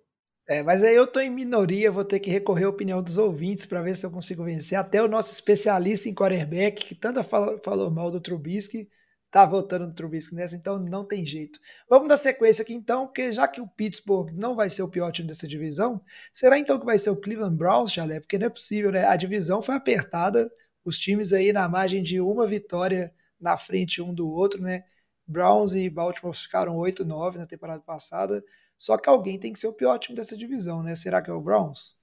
É, 0.47 0.63
mas 0.63 0.81
aí 0.81 0.95
eu 0.95 1.05
tô 1.05 1.19
em 1.19 1.29
minoria, 1.29 1.91
vou 1.91 2.05
ter 2.05 2.21
que 2.21 2.29
recorrer 2.29 2.65
à 2.65 2.69
opinião 2.69 3.03
dos 3.03 3.17
ouvintes 3.17 3.65
para 3.65 3.81
ver 3.81 3.95
se 3.95 4.05
eu 4.05 4.11
consigo 4.11 4.45
vencer. 4.45 4.77
Até 4.77 5.03
o 5.03 5.07
nosso 5.07 5.31
especialista 5.31 6.07
em 6.07 6.15
quarterback, 6.15 6.85
que 6.85 6.95
tanto 6.95 7.21
falou, 7.23 7.59
falou 7.59 7.91
mal 7.91 8.09
do 8.09 8.21
Trubisky, 8.21 8.89
tá 9.29 9.45
votando 9.45 9.87
no 9.87 9.93
Trubisky 9.93 10.35
nessa, 10.35 10.55
então 10.55 10.79
não 10.79 11.05
tem 11.05 11.25
jeito. 11.25 11.59
Vamos 11.89 12.07
dar 12.07 12.17
sequência 12.17 12.61
aqui 12.61 12.73
então, 12.73 13.05
porque 13.05 13.31
já 13.31 13.47
que 13.47 13.59
o 13.59 13.67
Pittsburgh 13.67 14.31
não 14.33 14.55
vai 14.55 14.69
ser 14.69 14.83
o 14.83 14.89
pior 14.89 15.11
time 15.11 15.27
dessa 15.27 15.47
divisão, 15.47 16.01
será 16.33 16.57
então 16.57 16.79
que 16.79 16.85
vai 16.85 16.97
ser 16.97 17.09
o 17.09 17.19
Cleveland 17.19 17.55
Browns, 17.55 17.91
Chalé? 17.91 18.19
Porque 18.19 18.37
não 18.37 18.47
é 18.47 18.49
possível, 18.49 18.91
né? 18.91 19.05
A 19.05 19.15
divisão 19.15 19.61
foi 19.61 19.75
apertada, 19.75 20.49
os 20.83 20.97
times 20.97 21.33
aí 21.33 21.51
na 21.51 21.67
margem 21.67 22.01
de 22.01 22.21
uma 22.21 22.47
vitória 22.47 23.13
na 23.39 23.57
frente 23.57 24.01
um 24.01 24.13
do 24.13 24.29
outro, 24.29 24.61
né? 24.61 24.83
Browns 25.27 25.73
e 25.73 25.89
Baltimore 25.89 26.33
ficaram 26.33 26.77
8-9 26.77 27.35
na 27.35 27.45
temporada 27.45 27.81
passada. 27.81 28.43
Só 28.77 28.97
que 28.97 29.09
alguém 29.09 29.39
tem 29.39 29.51
que 29.51 29.59
ser 29.59 29.67
o 29.67 29.73
pior 29.73 29.97
time 29.99 30.15
dessa 30.15 30.37
divisão, 30.37 30.81
né? 30.81 30.95
Será 30.95 31.21
que 31.21 31.29
é 31.29 31.33
o 31.33 31.41
Browns? 31.41 31.97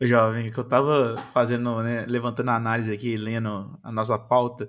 Jovem, 0.00 0.50
que 0.50 0.58
eu 0.58 0.64
tava 0.64 1.18
fazendo, 1.32 1.82
né, 1.82 2.06
levantando 2.08 2.50
a 2.50 2.56
análise 2.56 2.90
aqui, 2.90 3.18
lendo 3.18 3.78
a 3.82 3.92
nossa 3.92 4.18
pauta, 4.18 4.66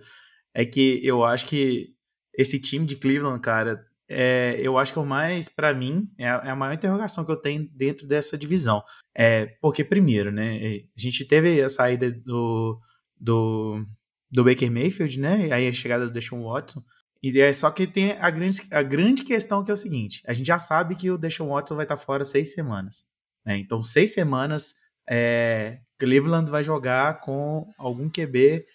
é 0.53 0.65
que 0.65 0.99
eu 1.05 1.23
acho 1.23 1.47
que 1.47 1.95
esse 2.33 2.59
time 2.59 2.85
de 2.85 2.95
Cleveland, 2.95 3.41
cara, 3.41 3.85
é, 4.09 4.59
eu 4.59 4.77
acho 4.77 4.91
que 4.93 4.99
é 4.99 5.01
o 5.01 5.05
mais, 5.05 5.47
para 5.47 5.73
mim, 5.73 6.09
é 6.17 6.29
a, 6.29 6.41
é 6.45 6.49
a, 6.49 6.55
maior 6.55 6.73
interrogação 6.73 7.23
que 7.23 7.31
eu 7.31 7.37
tenho 7.37 7.69
dentro 7.73 8.07
dessa 8.07 8.37
divisão. 8.37 8.83
É, 9.15 9.45
porque, 9.61 9.83
primeiro, 9.83 10.31
né, 10.31 10.57
a 10.97 11.01
gente 11.01 11.25
teve 11.25 11.61
a 11.61 11.69
saída 11.69 12.11
do, 12.11 12.79
do, 13.19 13.85
do 14.29 14.43
Baker 14.43 14.71
Mayfield, 14.71 15.19
né, 15.19 15.47
e 15.47 15.51
aí 15.51 15.67
a 15.67 15.73
chegada 15.73 16.05
do 16.05 16.13
Deshaun 16.13 16.43
Watson, 16.43 16.83
e 17.23 17.39
é 17.39 17.53
só 17.53 17.69
que 17.69 17.85
tem 17.85 18.13
a 18.13 18.29
grande, 18.29 18.61
a 18.71 18.81
grande 18.81 19.23
questão 19.23 19.63
que 19.63 19.69
é 19.69 19.73
o 19.73 19.77
seguinte: 19.77 20.23
a 20.25 20.33
gente 20.33 20.47
já 20.47 20.57
sabe 20.57 20.95
que 20.95 21.11
o 21.11 21.17
Deshaun 21.17 21.49
Watson 21.49 21.75
vai 21.75 21.85
estar 21.85 21.97
fora 21.97 22.25
seis 22.25 22.53
semanas. 22.53 23.05
Né? 23.45 23.57
Então, 23.57 23.83
seis 23.83 24.13
semanas, 24.13 24.73
é, 25.07 25.79
Cleveland 25.99 26.49
vai 26.49 26.63
jogar 26.63 27.19
com 27.21 27.71
algum 27.77 28.09
QB, 28.09 28.65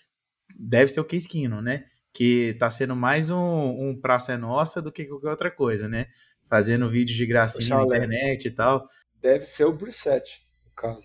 deve 0.57 0.89
ser 0.89 1.01
o 1.01 1.05
Case 1.05 1.29
Keenum, 1.29 1.61
né? 1.61 1.85
Que 2.17 2.49
está 2.49 2.71
sendo 2.71 2.97
mais 2.97 3.29
um, 3.29 3.37
um 3.37 3.95
Praça 3.95 4.33
é 4.33 4.39
Nossa 4.39 4.81
do 4.81 4.91
que 4.91 5.05
qualquer 5.05 5.29
outra 5.29 5.51
coisa, 5.51 5.87
né? 5.87 6.07
Fazendo 6.49 6.89
vídeos 6.89 7.15
de 7.15 7.27
gracinha 7.27 7.77
na 7.77 7.85
internet 7.85 8.49
e 8.49 8.51
tal. 8.51 8.89
Deve 9.21 9.45
ser 9.45 9.67
o 9.67 9.73
Brissette, 9.75 10.41
no 10.65 10.73
caso. 10.75 11.03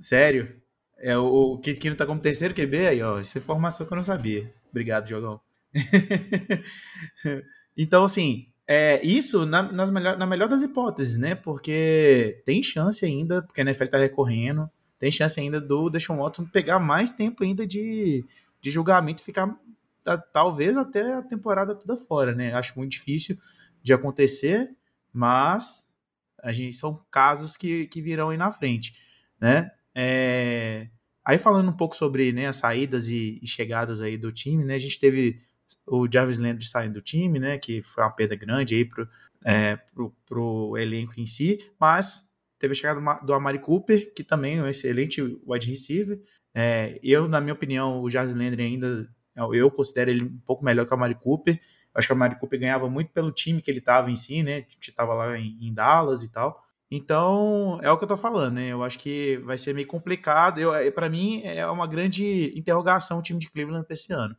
Sério? 0.00 0.60
É, 0.98 1.16
o, 1.16 1.52
o 1.52 1.60
Case 1.60 1.78
Keenum 1.78 1.96
tá 1.96 2.04
como 2.04 2.20
terceiro 2.20 2.54
QB 2.54 2.88
aí, 2.88 3.00
ó. 3.00 3.20
Essa 3.20 3.38
informação 3.38 3.86
que 3.86 3.92
eu 3.92 3.96
não 3.96 4.02
sabia. 4.02 4.52
Obrigado, 4.68 5.08
Jogão. 5.08 5.40
então, 7.78 8.02
assim, 8.02 8.48
é, 8.66 9.00
isso 9.06 9.46
na, 9.46 9.62
nas 9.62 9.92
melhor, 9.92 10.18
na 10.18 10.26
melhor 10.26 10.48
das 10.48 10.62
hipóteses, 10.62 11.18
né? 11.18 11.36
Porque 11.36 12.42
tem 12.44 12.64
chance 12.64 13.04
ainda, 13.04 13.42
porque 13.42 13.60
a 13.60 13.64
NFL 13.64 13.84
tá 13.84 13.98
recorrendo, 13.98 14.68
tem 14.98 15.12
chance 15.12 15.38
ainda 15.38 15.60
do 15.60 15.88
Deshaun 15.88 16.16
Watson 16.16 16.46
pegar 16.46 16.80
mais 16.80 17.12
tempo 17.12 17.44
ainda 17.44 17.64
de, 17.64 18.24
de 18.60 18.70
julgamento 18.72 19.22
e 19.22 19.24
ficar 19.24 19.56
talvez 20.16 20.76
até 20.76 21.14
a 21.14 21.22
temporada 21.22 21.74
toda 21.74 21.96
fora, 21.96 22.34
né? 22.34 22.54
Acho 22.54 22.78
muito 22.78 22.92
difícil 22.92 23.36
de 23.82 23.92
acontecer, 23.92 24.70
mas 25.12 25.86
a 26.42 26.52
gente 26.52 26.76
são 26.76 27.04
casos 27.10 27.56
que, 27.56 27.86
que 27.88 28.00
virão 28.00 28.30
aí 28.30 28.36
na 28.36 28.50
frente, 28.50 28.94
né? 29.40 29.70
É, 29.94 30.88
aí 31.24 31.38
falando 31.38 31.68
um 31.68 31.76
pouco 31.76 31.96
sobre 31.96 32.32
né, 32.32 32.46
as 32.46 32.56
saídas 32.56 33.08
e, 33.08 33.40
e, 33.42 33.46
chegadas 33.46 34.00
aí 34.00 34.16
do 34.16 34.32
time, 34.32 34.64
né? 34.64 34.74
A 34.74 34.78
gente 34.78 34.98
teve 34.98 35.40
o 35.86 36.06
Jarvis 36.10 36.38
Landry 36.38 36.64
saindo 36.64 36.94
do 36.94 37.02
time, 37.02 37.38
né, 37.38 37.58
que 37.58 37.82
foi 37.82 38.02
uma 38.02 38.10
perda 38.10 38.34
grande 38.34 38.74
aí 38.74 38.84
pro, 38.84 39.08
é, 39.44 39.76
pro, 39.76 40.14
pro 40.24 40.76
elenco 40.76 41.14
em 41.18 41.26
si, 41.26 41.58
mas 41.78 42.28
teve 42.58 42.72
a 42.72 42.74
chegada 42.74 43.00
do 43.24 43.34
Amari 43.34 43.58
Cooper, 43.58 44.12
que 44.14 44.24
também 44.24 44.58
é 44.58 44.62
um 44.62 44.68
excelente 44.68 45.20
wide 45.46 45.68
receiver. 45.68 46.20
É, 46.54 46.98
eu, 47.02 47.28
na 47.28 47.40
minha 47.40 47.54
opinião, 47.54 48.00
o 48.02 48.10
Jarvis 48.10 48.34
Landry 48.34 48.62
ainda, 48.62 49.08
eu 49.52 49.70
considero 49.70 50.10
ele 50.10 50.24
um 50.24 50.40
pouco 50.44 50.64
melhor 50.64 50.84
que 50.84 50.90
o 50.92 50.94
Amari 50.94 51.14
Cooper. 51.14 51.60
Acho 51.94 52.08
que 52.08 52.12
o 52.12 52.16
Amari 52.16 52.38
Cooper 52.38 52.60
ganhava 52.60 52.88
muito 52.88 53.10
pelo 53.10 53.32
time 53.32 53.60
que 53.60 53.70
ele 53.70 53.78
estava 53.78 54.10
em 54.10 54.16
si, 54.16 54.42
né, 54.42 54.62
que 54.62 54.90
estava 54.90 55.14
lá 55.14 55.38
em, 55.38 55.58
em 55.60 55.72
Dallas 55.72 56.22
e 56.22 56.30
tal. 56.30 56.62
Então, 56.90 57.78
é 57.82 57.90
o 57.90 57.98
que 57.98 58.04
eu 58.04 58.08
tô 58.08 58.16
falando, 58.16 58.54
né? 58.54 58.68
Eu 58.68 58.82
acho 58.82 58.98
que 58.98 59.36
vai 59.44 59.58
ser 59.58 59.74
meio 59.74 59.86
complicado. 59.86 60.62
Para 60.94 61.10
mim, 61.10 61.42
é 61.44 61.66
uma 61.66 61.86
grande 61.86 62.50
interrogação 62.56 63.18
o 63.18 63.22
time 63.22 63.38
de 63.38 63.50
Cleveland 63.50 63.84
para 63.84 63.94
esse 63.94 64.10
ano 64.12 64.34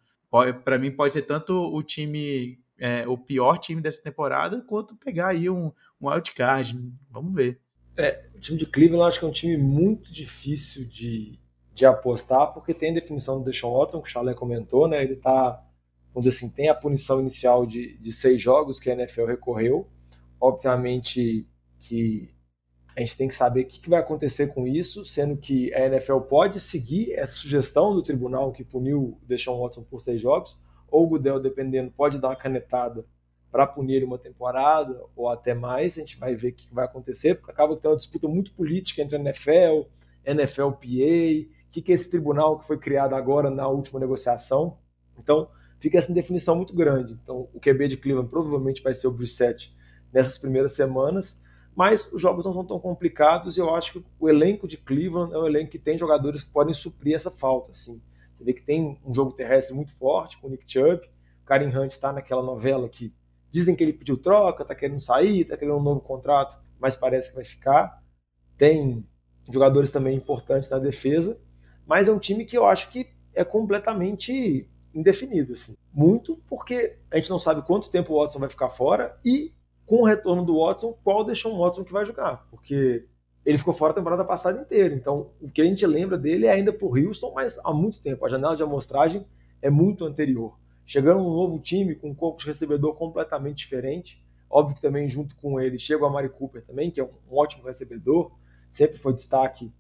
para 0.63 0.77
mim 0.77 0.91
pode 0.91 1.13
ser 1.13 1.23
tanto 1.23 1.53
o 1.53 1.81
time, 1.81 2.59
é, 2.77 3.07
o 3.07 3.17
pior 3.17 3.57
time 3.57 3.81
dessa 3.81 4.01
temporada, 4.01 4.62
quanto 4.62 4.95
pegar 4.95 5.29
aí 5.29 5.49
um, 5.49 5.71
um 5.99 6.09
wildcard. 6.09 6.79
Vamos 7.09 7.33
ver. 7.33 7.59
É, 7.97 8.27
o 8.35 8.39
time 8.39 8.57
de 8.57 8.65
Cleveland 8.65 9.09
acho 9.09 9.19
que 9.19 9.25
é 9.25 9.27
um 9.27 9.33
time 9.33 9.57
muito 9.57 10.13
difícil 10.13 10.85
de, 10.85 11.39
de 11.80 11.86
apostar, 11.86 12.54
porque 12.54 12.74
tem 12.74 12.94
definição 12.94 13.39
do 13.39 13.46
Deshaun 13.46 13.78
Watson, 13.78 14.02
que 14.02 14.10
o 14.10 14.12
Charlie 14.12 14.36
comentou, 14.36 14.86
né? 14.86 15.02
Ele 15.02 15.15
tá, 15.15 15.65
vamos 16.13 16.28
dizer 16.28 16.36
assim, 16.36 16.54
tem 16.54 16.68
a 16.68 16.76
punição 16.76 17.22
inicial 17.22 17.65
de, 17.65 17.98
de 17.98 18.12
seis 18.12 18.42
jogos 18.42 18.82
que 18.82 18.92
a 18.92 18.94
NFL 18.94 19.24
recorreu. 19.24 19.88
Obviamente 20.42 21.48
que 21.80 22.36
a 22.98 23.00
gente 23.00 23.18
tem 23.18 23.30
que 23.30 23.36
saber 23.36 23.62
o 23.62 23.65
que 23.65 23.89
vai 23.89 24.02
acontecer 24.02 24.48
com 24.48 24.68
isso, 24.68 25.06
sendo 25.06 25.38
que 25.38 25.74
a 25.74 25.86
NFL 25.86 26.20
pode 26.20 26.60
seguir 26.60 27.13
essa 27.13 27.36
sugestão 27.36 27.96
do 27.96 28.04
tribunal 28.04 28.52
que 28.52 28.62
puniu 28.62 29.18
o 29.22 29.26
Deshaun 29.26 29.62
Watson 29.62 29.84
por 29.84 30.02
seis 30.02 30.22
jogos, 30.22 30.60
ou 30.92 31.06
o 31.06 31.08
Goodell, 31.08 31.39
dependendo, 31.39 31.94
pode 31.96 32.20
dar 32.20 32.28
uma 32.28 32.36
canetada 32.36 33.06
para 33.50 33.65
punir 33.65 34.04
uma 34.04 34.18
temporada 34.18 35.02
ou 35.15 35.30
até 35.30 35.54
mais. 35.54 35.98
A 35.98 36.02
gente 36.02 36.18
vai 36.18 36.36
ver 36.36 36.50
o 36.50 36.54
que 36.54 36.74
vai 36.74 36.84
acontecer, 36.84 37.36
porque 37.36 37.52
acaba 37.52 37.74
que 37.74 37.82
tem 37.82 37.89
uma 37.89 37.96
disputa 37.96 38.28
muito 38.28 38.52
política 38.52 39.02
entre 39.02 39.15
a 39.15 39.20
NFL, 39.20 39.88
NFLPA, 40.26 41.59
o 41.69 41.71
que 41.71 41.91
é 41.91 41.95
esse 41.95 42.10
tribunal 42.10 42.60
que 42.60 42.67
foi 42.67 42.77
criado 42.77 43.13
agora 43.13 43.49
na 43.49 43.67
última 43.67 43.99
negociação. 43.99 44.77
Então, 45.17 45.49
fica 45.79 45.97
essa 45.97 46.12
indefinição 46.12 46.55
muito 46.55 46.75
grande. 46.75 47.13
Então, 47.23 47.47
o 47.53 47.60
QB 47.60 47.88
de 47.88 47.97
Cleveland 47.97 48.29
provavelmente 48.29 48.82
vai 48.82 48.93
ser 48.95 49.08
o 49.08 49.12
Brissett 49.12 49.75
nessas 50.12 50.38
primeiras 50.38 50.73
semanas 50.73 51.39
mas 51.79 52.12
os 52.12 52.21
jogos 52.21 52.43
não 52.43 52.51
são 52.51 52.65
tão 52.65 52.77
complicados 52.77 53.55
e 53.55 53.62
eu 53.62 53.73
acho 53.73 53.93
que 53.93 54.05
o 54.19 54.27
elenco 54.27 54.67
de 54.67 54.75
Cleveland 54.75 55.34
é 55.34 55.38
um 55.38 55.47
elenco 55.47 55.71
que 55.71 55.79
tem 55.79 55.97
jogadores 55.97 56.43
que 56.43 56.51
podem 56.51 56.73
suprir 56.73 57.15
essa 57.15 57.32
falta. 57.32 57.71
Assim. 57.71 58.01
Você 58.36 58.43
vê 58.43 58.51
que 58.51 58.62
tem 58.62 58.99
um 59.05 59.13
jogo 59.13 59.32
terrestre 59.32 59.73
muito 59.73 59.93
forte 59.93 60.38
com 60.38 60.47
o 60.47 60.49
Nick 60.49 60.65
Chubb, 60.67 61.10
o 61.49 61.79
Hunt 61.82 61.91
está 61.91 62.12
naquela 62.12 62.43
novela 62.43 62.89
que 62.89 63.13
dizem 63.49 63.77
que 63.77 63.84
ele 63.84 63.93
pediu 63.93 64.17
troca, 64.17 64.63
está 64.63 64.75
querendo 64.75 64.99
sair, 64.99 65.43
está 65.43 65.55
querendo 65.55 65.77
um 65.77 65.82
novo 65.82 66.01
contrato, 66.01 66.60
mas 66.77 66.97
parece 66.97 67.29
que 67.29 67.36
vai 67.36 67.45
ficar. 67.45 68.03
Tem 68.58 69.08
jogadores 69.49 69.89
também 69.89 70.17
importantes 70.17 70.69
na 70.69 70.79
defesa, 70.79 71.39
mas 71.89 72.08
é 72.08 72.12
um 72.12 72.19
time 72.19 72.45
que 72.45 72.56
eu 72.56 72.67
acho 72.67 72.91
que 72.91 73.08
é 73.34 73.43
completamente 73.43 74.69
indefinido. 74.93 75.54
Assim. 75.54 75.75
Muito 75.91 76.39
porque 76.47 76.97
a 77.10 77.17
gente 77.17 77.32
não 77.32 77.39
sabe 77.39 77.63
quanto 77.63 77.89
tempo 77.89 78.13
o 78.13 78.21
Watson 78.21 78.38
vai 78.38 78.47
ficar 78.47 78.69
fora 78.69 79.17
e 79.25 79.52
com 79.88 80.04
o 80.04 80.06
retorno 80.06 80.45
do 80.45 80.60
Watson, 80.60 80.95
qual 81.04 81.23
deixou 81.23 81.56
o 81.56 81.63
Watson 81.63 81.84
que 81.84 81.91
vai 81.91 82.06
jogar? 82.06 82.47
Porque 82.52 83.08
ele 83.43 83.58
ficou 83.58 83.73
fora 83.73 83.91
a 83.91 83.95
temporada 83.95 84.23
passada 84.23 84.62
inteira. 84.62 84.93
Então, 84.93 85.32
o 85.41 85.49
que 85.49 85.63
a 85.63 85.65
gente 85.65 85.84
lembra 85.88 86.15
dele 86.15 86.45
é 86.45 86.52
ainda 86.52 86.71
por 86.71 86.95
Houston, 86.95 87.32
mas 87.34 87.58
há 87.65 87.73
muito 87.73 87.99
tempo. 87.99 88.23
A 88.23 88.30
janela 88.30 88.56
de 88.56 88.62
amostragem 88.62 89.25
é 89.60 89.71
muito 89.71 90.06
anterior. 90.06 90.60
Chegando 90.86 91.21
um 91.21 91.34
novo 91.34 91.58
time 91.58 91.95
com 91.95 92.12
um 92.12 92.15
corpo 92.15 92.39
de 92.39 92.45
recebedor 92.45 92.93
completamente 92.93 93.58
diferente. 93.58 94.23
Óbvio 94.47 94.75
que 94.75 94.82
também 94.82 95.10
junto 95.10 95.36
com 95.38 95.60
ele 95.60 95.80
chega 95.80 96.04
o 96.04 96.06
Amari 96.06 96.30
Cooper 96.30 96.63
também, 96.63 96.91
que 96.91 97.02
é 97.02 97.04
um 97.04 97.36
ótimo 97.36 97.65
recebedor. 97.65 98.32
Sempre 98.69 98.99
foi 98.99 99.13
destaque 99.13 99.73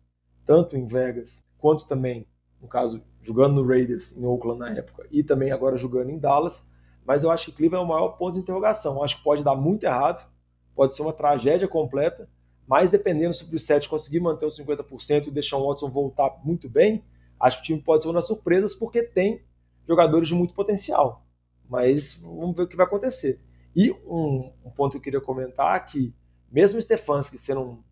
tanto 0.43 0.75
em 0.75 0.87
Vegas 0.87 1.47
quanto 1.59 1.85
também, 1.85 2.25
no 2.61 2.67
caso, 2.67 3.01
jogando 3.21 3.55
no 3.55 3.67
Raiders 3.67 4.17
em 4.17 4.25
Oakland 4.25 4.59
na 4.59 4.71
época 4.71 5.05
e 5.11 5.23
também 5.23 5.51
agora 5.51 5.77
jogando 5.77 6.09
em 6.09 6.17
Dallas 6.17 6.67
mas 7.09 7.23
eu 7.23 7.31
acho 7.31 7.45
que 7.45 7.53
Cleveland 7.53 7.81
é 7.81 7.85
o 7.85 7.89
maior 7.89 8.09
ponto 8.09 8.35
de 8.35 8.39
interrogação. 8.41 8.97
Eu 8.97 9.03
acho 9.03 9.17
que 9.17 9.23
pode 9.23 9.43
dar 9.43 9.55
muito 9.55 9.83
errado, 9.83 10.31
pode 10.75 10.95
ser 10.95 11.01
uma 11.01 11.11
tragédia 11.11 11.67
completa, 11.67 12.29
mas 12.67 12.91
dependendo 12.91 13.33
se 13.33 13.43
o 13.43 13.47
Brissett 13.47 13.89
conseguir 13.89 14.19
manter 14.19 14.45
os 14.45 14.55
50% 14.55 15.25
e 15.25 15.31
deixar 15.31 15.57
o 15.57 15.67
Watson 15.67 15.89
voltar 15.89 16.39
muito 16.43 16.69
bem, 16.69 17.03
acho 17.39 17.57
que 17.57 17.63
o 17.63 17.65
time 17.65 17.81
pode 17.81 18.03
ser 18.03 18.09
uma 18.09 18.13
das 18.13 18.27
surpresas, 18.27 18.75
porque 18.75 19.01
tem 19.01 19.41
jogadores 19.87 20.27
de 20.27 20.35
muito 20.35 20.53
potencial. 20.53 21.25
Mas 21.67 22.17
vamos 22.21 22.55
ver 22.55 22.61
o 22.61 22.67
que 22.67 22.75
vai 22.75 22.85
acontecer. 22.85 23.41
E 23.75 23.89
um, 24.05 24.51
um 24.63 24.69
ponto 24.69 24.91
que 24.91 24.97
eu 24.97 25.01
queria 25.01 25.21
comentar 25.21 25.77
é 25.77 25.79
que, 25.79 26.13
mesmo 26.51 26.77
o 26.77 26.81
Stefanski 26.83 27.39
sendo 27.39 27.61
um 27.61 27.83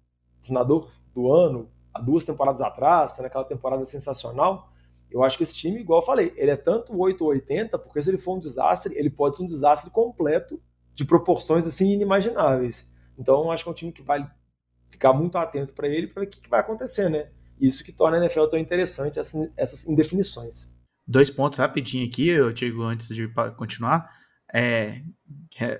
treinador 0.43 0.91
do 1.11 1.33
ano, 1.33 1.71
há 1.97 2.01
duas 2.01 2.23
temporadas 2.23 2.61
atrás, 2.61 3.15
tá 3.15 3.23
naquela 3.23 3.43
temporada 3.43 3.83
sensacional. 3.85 4.71
Eu 5.09 5.23
acho 5.23 5.37
que 5.37 5.43
esse 5.43 5.55
time, 5.55 5.79
igual 5.79 6.01
eu 6.01 6.05
falei, 6.05 6.33
ele 6.35 6.51
é 6.51 6.57
tanto 6.57 6.97
8 6.97 7.23
ou 7.23 7.29
80, 7.31 7.79
porque 7.79 8.01
se 8.01 8.09
ele 8.09 8.17
for 8.17 8.35
um 8.35 8.39
desastre, 8.39 8.93
ele 8.95 9.09
pode 9.09 9.37
ser 9.37 9.43
um 9.43 9.47
desastre 9.47 9.89
completo 9.89 10.61
de 10.93 11.05
proporções 11.05 11.65
assim 11.65 11.93
inimagináveis. 11.93 12.91
Então, 13.17 13.43
eu 13.43 13.51
acho 13.51 13.63
que 13.63 13.69
é 13.69 13.71
um 13.71 13.75
time 13.75 13.91
que 13.91 14.01
vai 14.01 14.29
ficar 14.89 15.13
muito 15.13 15.37
atento 15.37 15.73
para 15.73 15.87
ele 15.87 16.07
para 16.07 16.21
ver 16.21 16.27
o 16.27 16.29
que, 16.29 16.41
que, 16.41 16.49
vai 16.49 16.59
acontecer, 16.59 17.09
né? 17.09 17.29
Isso 17.59 17.83
que 17.83 17.91
torna 17.91 18.17
a 18.17 18.19
NFL 18.19 18.45
tão 18.45 18.59
interessante, 18.59 19.17
essas, 19.17 19.87
indefinições. 19.87 20.69
Dois 21.07 21.29
pontos 21.29 21.59
rapidinho 21.59 22.05
aqui, 22.05 22.27
eu 22.27 22.51
digo 22.51 22.83
antes 22.83 23.07
de 23.07 23.27
continuar. 23.55 24.11
É, 24.53 25.01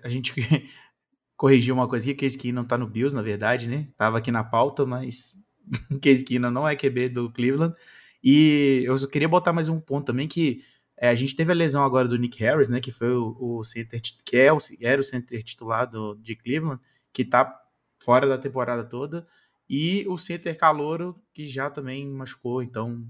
a 0.04 0.10
gente 0.10 0.34
corrigiu 1.36 1.76
uma 1.76 1.88
coisa 1.88 2.06
aqui, 2.06 2.16
que 2.16 2.26
Case 2.26 2.38
Keenum 2.38 2.64
tá 2.64 2.78
no 2.78 2.88
Bills, 2.88 3.16
na 3.16 3.22
verdade, 3.22 3.70
né? 3.70 3.88
Tava 3.98 4.18
aqui 4.18 4.32
na 4.32 4.44
pauta, 4.44 4.86
mas 4.86 5.36
Case 6.02 6.24
Keenum 6.24 6.52
não 6.52 6.68
é 6.68 6.76
QB 6.76 7.10
do 7.10 7.32
Cleveland. 7.32 7.76
E 8.24 8.84
eu 8.86 8.98
só 8.98 9.08
queria 9.08 9.28
botar 9.28 9.54
mais 9.54 9.70
um 9.70 9.80
ponto 9.80 10.06
também, 10.06 10.28
que 10.28 10.64
é, 10.98 11.10
a 11.10 11.16
gente 11.16 11.36
teve 11.36 11.52
a 11.52 11.56
lesão 11.56 11.84
agora 11.84 12.08
do 12.08 12.18
Nick 12.18 12.40
Harris, 12.40 12.70
né? 12.70 12.80
Que 12.80 12.92
foi 12.92 13.14
o, 13.14 13.36
o 13.40 13.64
center, 13.64 14.02
que 14.26 14.38
é 14.38 14.52
o, 14.52 14.58
era 14.82 15.00
o 15.00 15.04
center 15.04 15.42
titular 15.44 15.90
do, 15.90 16.16
de 16.16 16.36
Cleveland, 16.36 16.82
que 17.14 17.24
tá 17.24 17.62
fora 18.02 18.28
da 18.28 18.38
temporada 18.38 18.84
toda. 18.84 19.28
E 19.70 20.06
o 20.08 20.18
center 20.18 20.58
calouro, 20.58 21.22
que 21.34 21.46
já 21.46 21.70
também 21.70 22.08
machucou, 22.08 22.64
então 22.64 23.06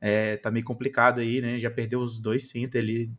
é, 0.00 0.36
tá 0.36 0.50
meio 0.50 0.64
complicado 0.64 1.20
aí, 1.20 1.40
né? 1.40 1.58
Já 1.58 1.70
perdeu 1.70 2.00
os 2.00 2.18
dois 2.18 2.48
center 2.48 2.82
ali. 2.82 3.12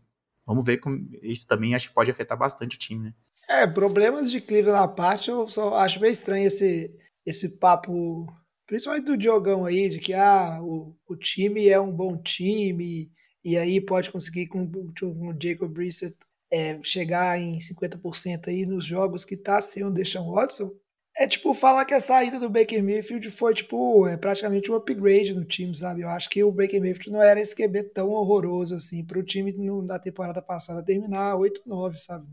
Vamos 0.46 0.66
ver 0.66 0.78
como 0.78 1.08
isso 1.22 1.48
também 1.48 1.76
acho 1.76 1.90
que 1.90 1.94
pode 1.96 2.12
afetar 2.12 2.38
bastante 2.38 2.76
o 2.76 2.80
time, 2.80 3.06
né? 3.06 3.14
É, 3.48 3.66
problemas 3.66 4.30
de 4.30 4.42
Cleveland 4.42 4.84
à 4.84 4.88
parte, 4.88 5.30
eu 5.32 5.48
só 5.48 5.76
acho 5.78 6.00
meio 6.00 6.12
estranho 6.12 6.46
esse, 6.46 6.96
esse 7.26 7.58
papo, 7.58 8.28
principalmente 8.70 9.06
do 9.06 9.18
Diogão 9.18 9.66
aí, 9.66 9.90
de 9.90 9.98
que 9.98 10.14
ah, 10.14 10.60
o, 10.62 10.96
o 11.08 11.16
time 11.16 11.68
é 11.68 11.80
um 11.80 11.92
bom 11.92 12.16
time, 12.16 13.12
e 13.44 13.58
aí 13.58 13.82
pode 13.82 14.12
conseguir 14.12 14.46
com, 14.46 14.70
com 14.72 15.28
o 15.28 15.36
Jacob 15.42 15.74
Brissett 15.74 16.16
é, 16.52 16.80
chegar 16.84 17.40
em 17.40 17.58
50% 17.58 18.48
aí 18.48 18.68
nos 18.68 18.86
jogos 18.86 19.26
que 19.26 19.36
tá 19.36 19.60
sem 19.60 19.84
o 19.84 19.90
Deshaun 19.90 20.32
Watson. 20.32 20.72
É 21.18 21.28
tipo 21.28 21.52
falar 21.56 21.84
que 21.84 21.96
a 21.96 22.00
saída 22.00 22.40
do 22.40 22.48
Baker 22.48 22.84
Mayfield 22.84 23.32
foi 23.32 23.56
tipo 23.56 24.08
é 24.08 24.16
praticamente 24.16 24.72
um 24.72 24.76
upgrade 24.76 25.34
no 25.34 25.44
time, 25.44 25.76
sabe? 25.76 26.02
Eu 26.02 26.10
acho 26.10 26.30
que 26.30 26.44
o 26.44 26.52
Baker 26.52 26.80
Mayfield 26.80 27.10
não 27.10 27.24
era 27.24 27.42
esse 27.42 27.56
QB 27.56 27.86
tão 27.86 28.12
horroroso 28.12 28.76
assim 28.76 29.04
para 29.04 29.18
o 29.18 29.24
time 29.24 29.52
no, 29.52 29.86
temporada 30.00 30.44
passada 30.44 30.84
terminar 30.84 31.36
8-9, 31.36 31.98
sabe? 31.98 32.28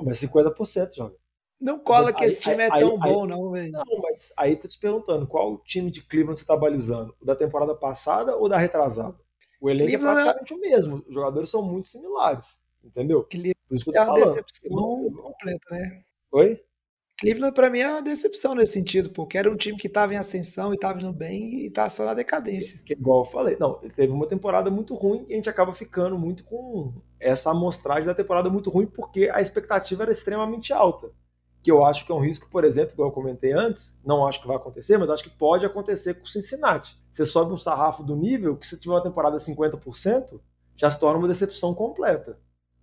Mas 0.00 0.18
50%, 0.18 0.94
joga. 0.96 1.14
Não 1.60 1.78
cola 1.78 2.12
que 2.12 2.24
esse 2.24 2.40
time 2.40 2.62
aí, 2.62 2.70
é 2.70 2.78
tão 2.78 3.02
aí, 3.02 3.12
bom, 3.12 3.26
não, 3.26 3.50
velho. 3.50 3.72
Não, 3.72 3.84
mas 4.00 4.32
aí 4.36 4.54
tô 4.54 4.68
te 4.68 4.78
perguntando, 4.78 5.26
qual 5.26 5.58
time 5.58 5.90
de 5.90 6.02
Cleveland 6.02 6.38
você 6.38 6.46
tá 6.46 6.56
balizando? 6.56 7.14
O 7.20 7.24
da 7.24 7.34
temporada 7.34 7.74
passada 7.74 8.36
ou 8.36 8.48
da 8.48 8.56
retrasada? 8.56 9.16
O 9.60 9.68
elenco 9.68 9.90
é 9.90 9.98
Cleveland 9.98 10.20
é 10.20 10.24
praticamente 10.24 10.52
é... 10.52 10.56
o 10.56 10.60
mesmo. 10.60 11.04
Os 11.08 11.14
jogadores 11.14 11.50
são 11.50 11.62
muito 11.62 11.88
similares, 11.88 12.58
entendeu? 12.84 13.24
Cleveland 13.24 13.56
Por 13.68 13.76
isso 13.76 13.84
que 13.84 13.90
eu 13.90 13.94
tô 13.94 14.00
é 14.00 14.04
uma 14.04 14.14
decepção 14.14 15.12
completa, 15.12 15.64
né? 15.72 16.02
Oi? 16.30 16.62
Cleveland, 17.20 17.52
para 17.52 17.68
mim, 17.68 17.80
é 17.80 17.90
uma 17.90 18.02
decepção 18.02 18.54
nesse 18.54 18.74
sentido, 18.74 19.10
porque 19.10 19.36
era 19.36 19.50
um 19.50 19.56
time 19.56 19.76
que 19.76 19.88
estava 19.88 20.14
em 20.14 20.16
ascensão 20.16 20.70
e 20.70 20.76
estava 20.76 21.00
indo 21.00 21.12
bem 21.12 21.66
e 21.66 21.70
tá 21.70 21.88
só 21.88 22.04
na 22.04 22.14
decadência. 22.14 22.80
Que, 22.86 22.92
igual 22.92 23.24
eu 23.24 23.24
falei, 23.24 23.56
não, 23.58 23.74
teve 23.96 24.12
uma 24.12 24.28
temporada 24.28 24.70
muito 24.70 24.94
ruim 24.94 25.26
e 25.28 25.32
a 25.32 25.36
gente 25.36 25.50
acaba 25.50 25.74
ficando 25.74 26.16
muito 26.16 26.44
com 26.44 26.94
essa 27.18 27.50
amostragem 27.50 28.04
da 28.04 28.14
temporada 28.14 28.48
muito 28.48 28.70
ruim 28.70 28.86
porque 28.86 29.28
a 29.32 29.40
expectativa 29.40 30.04
era 30.04 30.12
extremamente 30.12 30.72
alta. 30.72 31.10
Que 31.62 31.70
eu 31.70 31.84
acho 31.84 32.06
que 32.06 32.12
é 32.12 32.14
um 32.14 32.20
risco, 32.20 32.48
por 32.50 32.64
exemplo, 32.64 32.92
igual 32.94 33.08
eu 33.08 33.14
comentei 33.14 33.52
antes, 33.52 33.98
não 34.04 34.26
acho 34.26 34.40
que 34.40 34.46
vai 34.46 34.56
acontecer, 34.56 34.96
mas 34.96 35.10
acho 35.10 35.24
que 35.24 35.30
pode 35.30 35.66
acontecer 35.66 36.14
com 36.14 36.24
o 36.24 36.28
Cincinnati. 36.28 36.98
Você 37.10 37.26
sobe 37.26 37.52
um 37.52 37.58
sarrafo 37.58 38.02
do 38.02 38.14
nível 38.14 38.56
que 38.56 38.66
se 38.66 38.78
tiver 38.78 38.94
uma 38.94 39.02
temporada 39.02 39.36
50%, 39.36 40.40
já 40.76 40.90
se 40.90 41.00
torna 41.00 41.18
uma 41.18 41.28
decepção 41.28 41.74
completa 41.74 42.38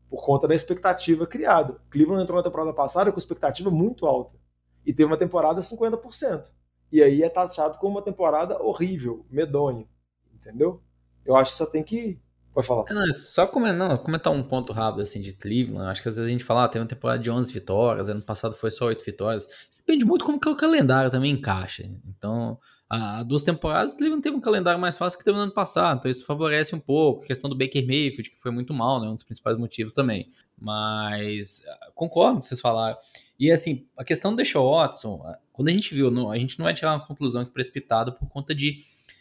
por 0.10 0.24
conta 0.24 0.48
da 0.48 0.56
expectativa 0.56 1.26
criada. 1.26 1.80
Cleveland 1.90 2.24
entrou 2.24 2.38
na 2.38 2.44
temporada 2.44 2.74
passada 2.74 3.12
com 3.12 3.18
expectativa 3.18 3.70
muito 3.72 4.06
alta 4.06 4.38
e 4.86 4.94
teve 4.94 5.08
uma 5.08 5.18
temporada 5.18 5.62
50%. 5.62 6.46
E 6.92 7.02
aí 7.02 7.24
é 7.24 7.30
taxado 7.30 7.78
como 7.80 7.96
uma 7.96 8.02
temporada 8.02 8.62
horrível, 8.62 9.26
medonha, 9.30 9.88
entendeu? 10.34 10.82
Eu 11.26 11.36
acho 11.36 11.54
que 11.54 11.58
só 11.58 11.66
tem 11.66 11.84
que 11.84 12.22
Pode 12.56 12.68
falar. 12.68 12.86
Não, 12.90 13.06
é 13.06 13.12
só 13.12 13.46
comentar, 13.46 13.90
não, 13.90 13.98
comentar 13.98 14.32
um 14.32 14.42
ponto 14.42 14.72
rápido 14.72 15.02
assim 15.02 15.20
de 15.20 15.34
Cleveland. 15.34 15.92
Acho 15.92 16.02
que 16.02 16.08
às 16.08 16.16
vezes 16.16 16.30
a 16.30 16.32
gente 16.32 16.46
fala, 16.46 16.64
ah, 16.64 16.70
tem 16.70 16.82
uma 16.82 16.88
temporada 16.88 17.20
de 17.22 17.30
11 17.30 17.52
vitórias, 17.52 18.08
ano 18.08 18.22
passado 18.22 18.56
foi 18.56 18.72
só 18.72 18.86
8 18.86 19.04
vitórias. 19.04 19.46
Depende 19.78 20.06
muito 20.06 20.24
como 20.24 20.40
que 20.40 20.48
o 20.48 20.56
calendário 20.56 21.12
também 21.12 21.34
encaixa. 21.34 21.84
Então, 22.08 22.58
há 22.90 23.24
duas 23.24 23.44
temporadas, 23.44 23.94
Cleveland 23.94 24.24
teve 24.24 24.38
um 24.38 24.40
calendário 24.40 24.80
mais 24.80 24.98
fácil 24.98 25.20
que 25.20 25.26
teve 25.26 25.36
no 25.36 25.44
ano 25.44 25.52
passado, 25.52 26.00
então 26.00 26.10
isso 26.10 26.26
favorece 26.26 26.74
um 26.74 26.80
pouco. 26.80 27.26
A 27.26 27.28
questão 27.28 27.50
do 27.50 27.58
Baker 27.58 27.86
Mayfield, 27.86 28.30
que 28.30 28.40
foi 28.40 28.52
muito 28.52 28.74
mal, 28.74 29.02
né? 29.02 29.10
Um 29.10 29.16
dos 29.16 29.26
principais 29.26 29.58
motivos 29.58 29.94
também. 29.94 30.32
Mas 30.58 31.62
concordo 31.94 32.36
com 32.36 32.42
vocês 32.42 32.62
falaram. 32.62 32.98
E 33.38 33.52
assim, 33.52 33.86
a 33.98 34.06
questão 34.06 34.32
do 34.32 34.38
Deshaun 34.38 34.72
Watson, 34.72 35.22
quando 35.52 35.68
a 35.68 35.72
gente 35.72 35.94
viu, 35.94 36.10
não, 36.10 36.32
a 36.32 36.38
gente 36.38 36.58
não 36.58 36.64
vai 36.64 36.74
tirar 36.74 36.94
uma 36.94 37.06
conclusão 37.06 37.44
precipitada 37.44 38.14
por 38.14 38.30
conta 38.30 38.56
de 38.56 38.80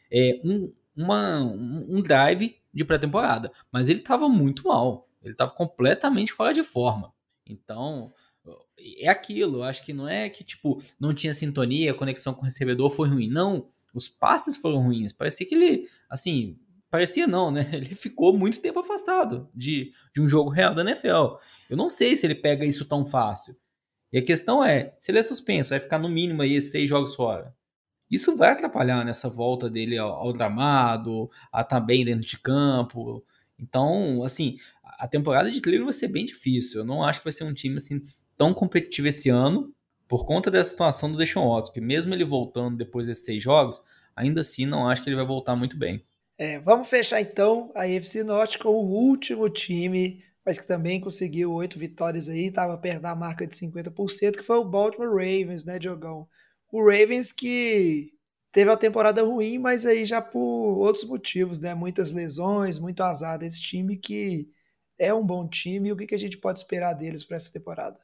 é, 0.08 0.40
um, 0.44 0.72
uma, 0.96 1.40
um 1.40 2.00
drive 2.00 2.54
de 2.74 2.84
pré-temporada, 2.84 3.52
mas 3.70 3.88
ele 3.88 4.00
estava 4.00 4.28
muito 4.28 4.66
mal, 4.66 5.08
ele 5.22 5.32
estava 5.32 5.52
completamente 5.52 6.32
fora 6.32 6.52
de 6.52 6.62
forma. 6.62 7.12
Então, 7.46 8.12
é 8.98 9.08
aquilo, 9.08 9.62
acho 9.62 9.84
que 9.84 9.92
não 9.92 10.08
é 10.08 10.28
que 10.28 10.42
tipo, 10.42 10.82
não 10.98 11.14
tinha 11.14 11.32
sintonia, 11.32 11.92
a 11.92 11.94
conexão 11.94 12.34
com 12.34 12.42
o 12.42 12.44
recebedor 12.44 12.90
foi 12.90 13.08
ruim, 13.08 13.28
não, 13.28 13.68
os 13.94 14.08
passes 14.08 14.56
foram 14.56 14.82
ruins, 14.82 15.12
parecia 15.12 15.46
que 15.46 15.54
ele, 15.54 15.88
assim, 16.10 16.58
parecia 16.90 17.26
não, 17.26 17.50
né? 17.50 17.68
Ele 17.74 17.94
ficou 17.94 18.36
muito 18.36 18.60
tempo 18.60 18.78
afastado 18.78 19.48
de, 19.52 19.92
de 20.14 20.20
um 20.20 20.28
jogo 20.28 20.48
real 20.48 20.72
da 20.72 20.82
NFL. 20.82 21.38
Eu 21.68 21.76
não 21.76 21.88
sei 21.88 22.16
se 22.16 22.24
ele 22.24 22.36
pega 22.36 22.64
isso 22.64 22.84
tão 22.84 23.04
fácil. 23.04 23.56
E 24.12 24.18
a 24.18 24.24
questão 24.24 24.64
é, 24.64 24.94
se 25.00 25.10
ele 25.10 25.18
é 25.18 25.22
suspenso, 25.24 25.70
vai 25.70 25.80
ficar 25.80 25.98
no 25.98 26.08
mínimo 26.08 26.40
aí 26.40 26.60
seis 26.60 26.88
jogos 26.88 27.16
fora. 27.16 27.52
Isso 28.10 28.36
vai 28.36 28.50
atrapalhar 28.50 29.04
nessa 29.04 29.28
volta 29.28 29.68
dele 29.68 29.98
ao, 29.98 30.10
ao 30.10 30.32
gramado, 30.32 31.30
a 31.52 31.62
estar 31.62 31.80
tá 31.80 31.80
bem 31.80 32.04
dentro 32.04 32.26
de 32.26 32.38
campo. 32.38 33.24
Então, 33.58 34.22
assim, 34.22 34.56
a 34.98 35.08
temporada 35.08 35.50
de 35.50 35.60
Cleveland 35.60 35.86
vai 35.86 35.92
ser 35.92 36.08
bem 36.08 36.24
difícil. 36.24 36.80
Eu 36.80 36.84
não 36.84 37.02
acho 37.02 37.20
que 37.20 37.24
vai 37.24 37.32
ser 37.32 37.44
um 37.44 37.54
time 37.54 37.76
assim 37.76 38.04
tão 38.36 38.52
competitivo 38.52 39.08
esse 39.08 39.28
ano, 39.28 39.72
por 40.08 40.26
conta 40.26 40.50
da 40.50 40.62
situação 40.62 41.10
do 41.10 41.16
Deshaun 41.16 41.48
Watson, 41.48 41.72
que 41.72 41.80
mesmo 41.80 42.12
ele 42.12 42.24
voltando 42.24 42.76
depois 42.76 43.06
desses 43.06 43.24
seis 43.24 43.42
jogos, 43.42 43.80
ainda 44.14 44.40
assim 44.40 44.66
não 44.66 44.88
acho 44.88 45.02
que 45.02 45.08
ele 45.08 45.16
vai 45.16 45.26
voltar 45.26 45.56
muito 45.56 45.76
bem. 45.78 46.04
É, 46.36 46.58
vamos 46.58 46.88
fechar 46.88 47.20
então 47.20 47.70
a 47.76 47.82
UFC 47.82 48.24
Norte 48.24 48.58
com 48.58 48.70
o 48.70 48.90
último 48.90 49.48
time 49.48 50.22
mas 50.44 50.58
que 50.60 50.66
também 50.66 51.00
conseguiu 51.00 51.52
oito 51.54 51.78
vitórias 51.78 52.28
aí, 52.28 52.46
estava 52.46 52.76
perto 52.76 53.00
da 53.00 53.14
marca 53.14 53.46
de 53.46 53.54
50%, 53.54 54.36
que 54.36 54.42
foi 54.42 54.58
o 54.58 54.64
Baltimore 54.64 55.08
Ravens, 55.08 55.64
né, 55.64 55.78
Diogão? 55.78 56.28
O 56.74 56.82
Ravens 56.82 57.30
que 57.30 58.10
teve 58.50 58.68
a 58.68 58.76
temporada 58.76 59.22
ruim, 59.22 59.58
mas 59.58 59.86
aí 59.86 60.04
já 60.04 60.20
por 60.20 60.40
outros 60.40 61.04
motivos, 61.04 61.60
né? 61.60 61.72
Muitas 61.72 62.12
lesões, 62.12 62.80
muito 62.80 63.00
azar 63.00 63.38
desse 63.38 63.62
time 63.62 63.96
que 63.96 64.50
é 64.98 65.14
um 65.14 65.24
bom 65.24 65.46
time. 65.46 65.88
E 65.88 65.92
o 65.92 65.96
que, 65.96 66.04
que 66.04 66.16
a 66.16 66.18
gente 66.18 66.36
pode 66.36 66.58
esperar 66.58 66.92
deles 66.92 67.22
para 67.22 67.36
essa 67.36 67.52
temporada? 67.52 67.96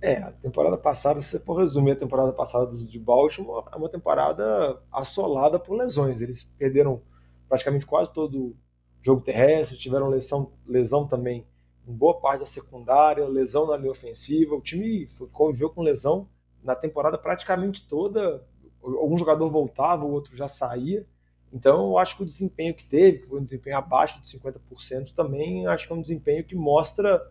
É, 0.00 0.22
a 0.22 0.32
temporada 0.32 0.78
passada, 0.78 1.20
se 1.20 1.32
você 1.32 1.38
for 1.38 1.60
resumir 1.60 1.90
a 1.90 1.96
temporada 1.96 2.32
passada 2.32 2.74
de 2.74 2.98
Baltimore, 2.98 3.62
é 3.70 3.76
uma 3.76 3.90
temporada 3.90 4.82
assolada 4.90 5.58
por 5.58 5.76
lesões. 5.76 6.22
Eles 6.22 6.44
perderam 6.44 7.02
praticamente 7.46 7.84
quase 7.84 8.10
todo 8.10 8.38
o 8.38 8.56
jogo 9.02 9.20
terrestre, 9.20 9.76
tiveram 9.76 10.08
lesão, 10.08 10.50
lesão 10.66 11.06
também 11.06 11.46
em 11.86 11.92
boa 11.92 12.18
parte 12.18 12.40
da 12.40 12.46
secundária, 12.46 13.28
lesão 13.28 13.66
na 13.66 13.76
linha 13.76 13.90
ofensiva. 13.90 14.54
O 14.54 14.62
time 14.62 15.10
conviveu 15.30 15.68
com 15.68 15.82
lesão 15.82 16.26
na 16.64 16.74
temporada 16.74 17.18
praticamente 17.18 17.86
toda. 17.86 18.42
Algum 18.82 19.16
jogador 19.16 19.48
voltava, 19.50 20.04
o 20.04 20.10
outro 20.10 20.36
já 20.36 20.48
saía. 20.48 21.06
Então, 21.52 21.90
eu 21.90 21.98
acho 21.98 22.16
que 22.16 22.22
o 22.24 22.26
desempenho 22.26 22.74
que 22.74 22.84
teve, 22.84 23.18
que 23.18 23.28
foi 23.28 23.38
um 23.38 23.44
desempenho 23.44 23.76
abaixo 23.76 24.20
de 24.20 24.26
50%, 24.26 25.14
também 25.14 25.66
acho 25.68 25.86
que 25.86 25.92
é 25.92 25.96
um 25.96 26.02
desempenho 26.02 26.42
que 26.42 26.56
mostra, 26.56 27.22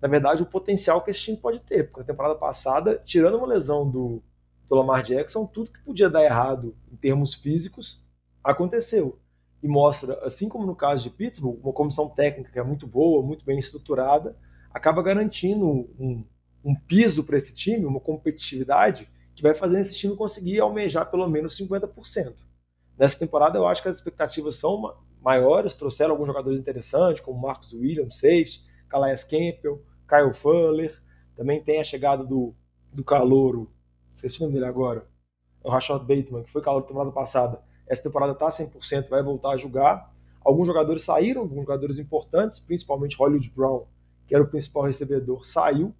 na 0.00 0.06
verdade, 0.06 0.42
o 0.42 0.46
potencial 0.46 1.02
que 1.02 1.10
esse 1.10 1.20
time 1.20 1.36
pode 1.36 1.60
ter. 1.60 1.84
Porque 1.84 2.00
na 2.00 2.06
temporada 2.06 2.36
passada, 2.36 3.02
tirando 3.04 3.38
uma 3.38 3.46
lesão 3.46 3.90
do, 3.90 4.22
do 4.68 4.74
Lamar 4.76 5.02
Jackson, 5.02 5.46
tudo 5.46 5.72
que 5.72 5.82
podia 5.82 6.08
dar 6.08 6.22
errado 6.22 6.76
em 6.92 6.96
termos 6.96 7.34
físicos 7.34 8.00
aconteceu 8.44 9.18
e 9.62 9.68
mostra, 9.68 10.24
assim 10.24 10.48
como 10.48 10.64
no 10.64 10.76
caso 10.76 11.02
de 11.02 11.10
Pittsburgh, 11.10 11.58
uma 11.60 11.72
comissão 11.72 12.08
técnica 12.08 12.52
que 12.52 12.58
é 12.58 12.62
muito 12.62 12.86
boa, 12.86 13.20
muito 13.20 13.44
bem 13.44 13.58
estruturada, 13.58 14.36
acaba 14.72 15.02
garantindo 15.02 15.66
um, 15.98 16.24
um 16.66 16.74
piso 16.74 17.22
para 17.22 17.38
esse 17.38 17.54
time, 17.54 17.86
uma 17.86 18.00
competitividade 18.00 19.08
que 19.36 19.42
vai 19.42 19.54
fazer 19.54 19.80
esse 19.80 19.96
time 19.96 20.16
conseguir 20.16 20.58
almejar 20.58 21.08
pelo 21.08 21.28
menos 21.28 21.56
50%. 21.56 22.34
Nessa 22.98 23.18
temporada 23.18 23.56
eu 23.56 23.66
acho 23.68 23.80
que 23.80 23.88
as 23.88 23.96
expectativas 23.96 24.56
são 24.56 24.92
maiores, 25.22 25.74
trouxeram 25.74 26.10
alguns 26.10 26.26
jogadores 26.26 26.58
interessantes, 26.58 27.22
como 27.22 27.40
Marcus 27.40 27.72
Williams, 27.72 28.18
safety, 28.18 28.64
Calais 28.88 29.22
Campbell, 29.22 29.80
Kyle 30.08 30.34
Fuller, 30.34 31.00
também 31.36 31.62
tem 31.62 31.78
a 31.78 31.84
chegada 31.84 32.24
do, 32.24 32.52
do 32.92 33.04
calouro, 33.04 33.70
esqueci 34.14 34.40
o 34.40 34.42
nome 34.42 34.54
dele 34.54 34.66
agora, 34.66 35.06
o 35.62 35.70
Rashad 35.70 36.00
Bateman, 36.00 36.42
que 36.42 36.50
foi 36.50 36.62
calor 36.62 36.80
da 36.80 36.88
temporada 36.88 37.12
passada, 37.12 37.62
essa 37.86 38.02
temporada 38.02 38.32
está 38.32 38.48
100%, 38.48 39.08
vai 39.08 39.22
voltar 39.22 39.50
a 39.50 39.56
jogar. 39.56 40.12
Alguns 40.44 40.66
jogadores 40.66 41.02
saíram, 41.02 41.42
alguns 41.42 41.60
jogadores 41.60 41.98
importantes, 42.00 42.58
principalmente 42.58 43.16
Hollywood 43.16 43.50
Brown, 43.50 43.84
que 44.26 44.34
era 44.34 44.42
o 44.42 44.48
principal 44.48 44.82
recebedor, 44.82 45.46
saiu. 45.46 45.94